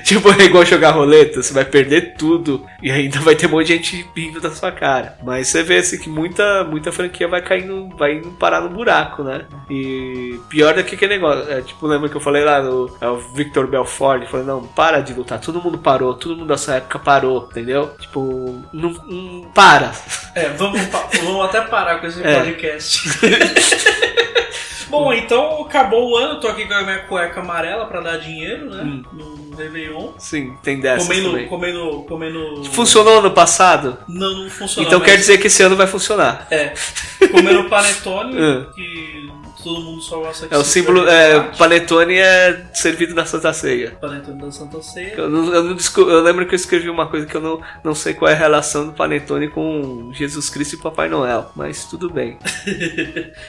tipo, 0.04 0.30
é 0.32 0.44
igual 0.44 0.64
jogar 0.64 0.90
roleta, 0.90 1.42
você 1.42 1.52
vai 1.52 1.64
perder 1.64 2.14
tudo 2.16 2.64
e 2.82 2.90
ainda 2.90 3.20
vai 3.20 3.34
ter 3.34 3.46
um 3.46 3.50
monte 3.50 3.66
de 3.66 3.74
gente 3.74 4.06
rindo 4.16 4.40
da 4.40 4.50
sua 4.50 4.72
cara. 4.72 5.16
Mas 5.22 5.48
você 5.48 5.62
vê 5.62 5.78
assim 5.78 5.98
que 5.98 6.08
muita, 6.08 6.64
muita 6.64 6.90
franquia 6.92 7.28
vai 7.28 7.42
caindo, 7.42 7.88
vai 7.96 8.14
indo 8.14 8.30
parar 8.32 8.60
no 8.60 8.70
buraco, 8.70 9.22
né? 9.22 9.46
E 9.70 10.38
pior 10.48 10.74
do 10.74 10.84
que 10.84 10.94
aquele 10.94 11.14
negócio. 11.14 11.50
É, 11.50 11.60
tipo, 11.62 11.86
lembra 11.86 12.08
que 12.08 12.16
eu 12.16 12.20
falei 12.20 12.44
lá 12.44 12.62
no 12.62 12.94
é 13.00 13.08
o 13.08 13.18
Victor 13.18 13.66
Belfort? 13.66 14.26
Falou: 14.26 14.46
não, 14.46 14.62
para 14.66 15.00
de 15.00 15.12
lutar, 15.12 15.40
todo 15.40 15.62
mundo 15.62 15.78
parou, 15.78 16.14
todo 16.14 16.36
mundo 16.36 16.48
da 16.48 16.56
sua 16.58 16.76
época 16.76 16.98
parou, 16.98 17.48
entendeu? 17.50 17.94
Tipo, 17.98 18.62
não, 18.72 18.90
não 18.90 19.50
para. 19.54 19.92
É, 20.34 20.48
vamos, 20.50 20.80
vamos 21.22 21.44
até 21.44 21.60
parar 21.62 21.98
com 22.00 22.06
esse 22.06 22.22
É. 22.22 22.38
podcast. 22.38 23.02
Bom, 24.88 25.12
então 25.12 25.62
acabou 25.62 26.10
o 26.12 26.16
ano, 26.16 26.38
tô 26.40 26.46
aqui 26.46 26.66
com 26.66 26.74
a 26.74 26.82
minha 26.82 27.00
cueca 27.00 27.40
amarela 27.40 27.86
pra 27.86 28.00
dar 28.00 28.16
dinheiro, 28.18 28.70
né? 28.70 28.82
Hum. 28.84 29.02
No 29.12 29.56
Réveillon. 29.88 30.12
Sim, 30.18 30.54
tem 30.62 30.80
dessas 30.80 31.06
Comendo, 31.06 31.30
também. 31.30 31.48
comendo, 31.48 32.04
comendo. 32.08 32.64
Funcionou 32.72 33.18
ano 33.18 33.30
passado? 33.30 33.98
Não, 34.08 34.44
não 34.44 34.50
funcionou. 34.50 34.86
então 34.88 34.98
mas- 35.00 35.08
quer 35.10 35.16
dizer 35.16 35.38
que 35.38 35.46
esse 35.48 35.62
ano 35.62 35.76
vai 35.76 35.86
funcionar. 35.86 36.46
É. 36.50 36.72
Comendo 37.30 37.68
panetone, 37.68 38.36
É. 38.36 38.66
que 38.74 39.30
todo 39.64 39.80
mundo 39.80 40.00
só 40.02 40.18
gosta 40.20 40.46
que 40.46 40.54
É 40.54 40.58
o 40.58 40.64
símbolo. 40.64 41.08
É, 41.08 41.40
panetone 41.58 42.14
é 42.18 42.64
servido 42.72 43.14
na 43.14 43.24
Santa 43.26 43.52
Ceia. 43.52 43.92
Panetone 44.00 44.40
da 44.40 44.50
Santa 44.52 44.80
Ceia. 44.82 45.14
Eu, 45.16 45.28
não- 45.30 45.52
eu 45.54 45.64
não 45.64 45.74
eu 46.10 46.20
lembro 46.22 46.46
que 46.46 46.54
eu 46.54 46.56
escrevi 46.56 46.88
uma 46.88 47.06
coisa 47.06 47.26
que 47.26 47.34
eu 47.36 47.40
não, 47.40 47.60
não 47.82 47.94
sei 47.94 48.14
qual 48.14 48.30
é 48.30 48.34
a 48.34 48.36
relação 48.38 48.86
do 48.86 48.92
panetone 48.92 49.48
com 49.48 50.10
Jesus 50.12 50.48
Cristo 50.50 50.74
e 50.74 50.78
Papai 50.78 51.08
Noel, 51.08 51.50
mas 51.56 51.84
tudo 51.86 52.10
bem. 52.10 52.38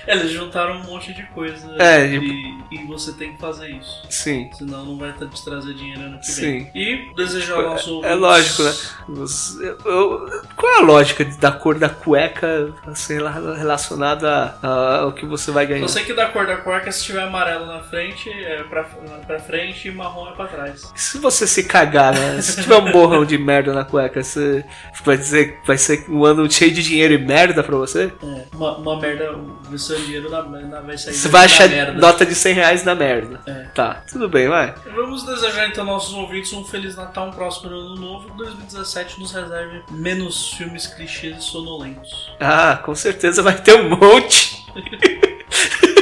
É, 0.07 0.13
Eles 0.15 0.31
juntaram 0.31 0.77
um 0.77 0.83
monte 0.83 1.13
de 1.13 1.23
coisa. 1.27 1.75
É, 1.79 2.07
e, 2.07 2.57
e 2.71 2.85
você 2.87 3.11
tem 3.13 3.33
que 3.33 3.41
fazer 3.41 3.69
isso. 3.69 4.01
Sim. 4.09 4.49
Senão 4.57 4.85
não 4.85 4.97
vai 4.97 5.11
te 5.13 5.43
trazer 5.43 5.73
dinheiro 5.73 6.01
ano 6.01 6.19
que 6.19 6.27
Sim. 6.31 6.41
vem. 6.41 6.71
E 6.75 7.15
desejar 7.15 7.55
ao 7.57 7.63
nosso 7.63 8.03
É 8.05 8.13
lógico, 8.15 8.63
né? 8.63 8.73
Você- 9.09 9.75
eu- 9.85 10.27
qual 10.55 10.73
é 10.75 10.77
a 10.79 10.81
lógica 10.81 11.25
de- 11.25 11.37
da 11.37 11.51
cor 11.51 11.77
da 11.77 11.89
cueca, 11.89 12.73
lá, 13.19 13.31
relacionada 13.55 14.57
ao 14.61 15.11
que 15.11 15.25
você 15.25 15.51
vai 15.51 15.65
ganhar? 15.65 15.81
Eu 15.81 15.87
sei 15.89 16.03
que 16.05 16.13
da 16.13 16.27
cor 16.27 16.45
da 16.45 16.57
cueca, 16.57 16.91
se 16.91 17.03
tiver 17.03 17.23
amarelo 17.23 17.65
na 17.65 17.81
frente, 17.81 18.29
é 18.29 18.63
pra, 18.63 18.83
pra 18.83 19.39
frente 19.39 19.87
e 19.87 19.91
marrom 19.91 20.29
é 20.29 20.31
pra 20.33 20.45
trás. 20.47 20.91
E 20.95 20.99
Se 20.99 21.17
você 21.17 21.47
se 21.47 21.63
cagar, 21.63 22.13
né? 22.13 22.41
Se 22.41 22.61
tiver 22.61 22.75
um 22.77 22.91
borrão 22.91 23.25
de 23.25 23.37
merda 23.37 23.73
na 23.73 23.83
cueca, 23.83 24.23
você 24.23 24.63
vai 25.03 25.17
dizer 25.17 25.59
que 25.59 25.67
vai 25.67 25.77
ser 25.77 26.05
um 26.09 26.23
ano 26.23 26.49
cheio 26.49 26.71
de 26.71 26.83
dinheiro 26.83 27.13
e 27.13 27.17
merda 27.17 27.63
pra 27.63 27.75
você? 27.75 28.11
É, 28.23 28.45
uma, 28.53 28.77
uma 28.77 28.99
merda, 28.99 29.35
o 29.71 29.77
seu 29.77 29.99
dinheiro 29.99 30.29
na, 30.29 30.43
na, 30.43 30.81
vai 30.81 30.97
sair 30.97 31.13
Você 31.13 31.27
vai 31.27 31.45
achar 31.45 31.67
merda. 31.69 31.93
nota 31.99 32.25
de 32.25 32.35
100 32.35 32.53
reais 32.53 32.83
na 32.83 32.95
merda. 32.95 33.41
É. 33.47 33.65
Tá, 33.73 34.03
tudo 34.09 34.29
bem, 34.29 34.47
vai. 34.47 34.73
Vamos 34.95 35.25
desejar 35.25 35.67
então 35.67 35.83
aos 35.89 36.05
nossos 36.05 36.13
ouvintes 36.13 36.53
um 36.53 36.63
Feliz 36.63 36.95
Natal, 36.95 37.27
um 37.27 37.31
próspero 37.31 37.75
ano 37.75 37.95
novo. 37.95 38.29
2017 38.35 39.19
nos 39.19 39.31
reserve 39.31 39.83
menos 39.91 40.53
filmes 40.53 40.87
clichês 40.87 41.37
e 41.37 41.41
sonolentos. 41.41 42.31
Ah, 42.39 42.79
com 42.83 42.93
certeza 42.93 43.41
vai 43.41 43.55
ter 43.55 43.75
um 43.79 43.89
monte. 43.89 44.55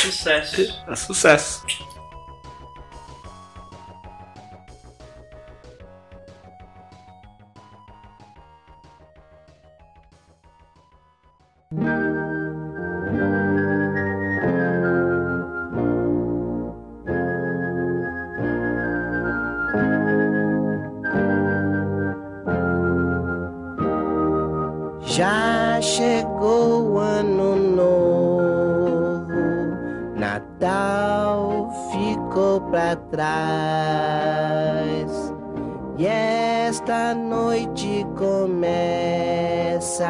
Sucesso! 0.00 0.82
É 0.88 0.96
sucesso. 0.96 1.62
Já 25.02 25.78
chegou 25.82 26.92
o 26.92 26.98
ano 26.98 27.56
novo, 27.56 28.09
Natal 30.60 31.70
ficou 31.90 32.60
pra 32.60 32.94
trás. 32.96 33.30
E 35.96 36.06
esta 36.06 37.14
noite 37.14 38.06
começa 38.16 40.06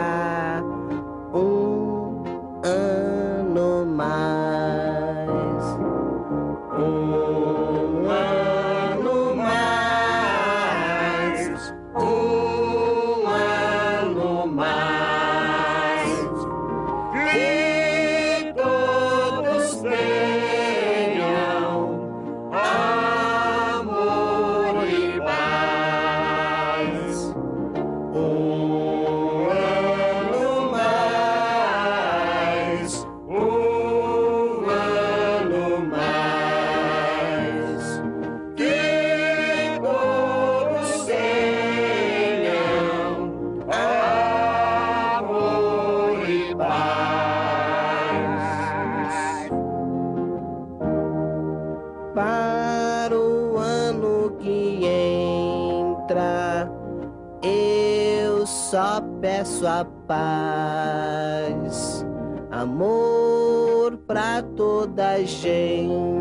toda 65.26 66.19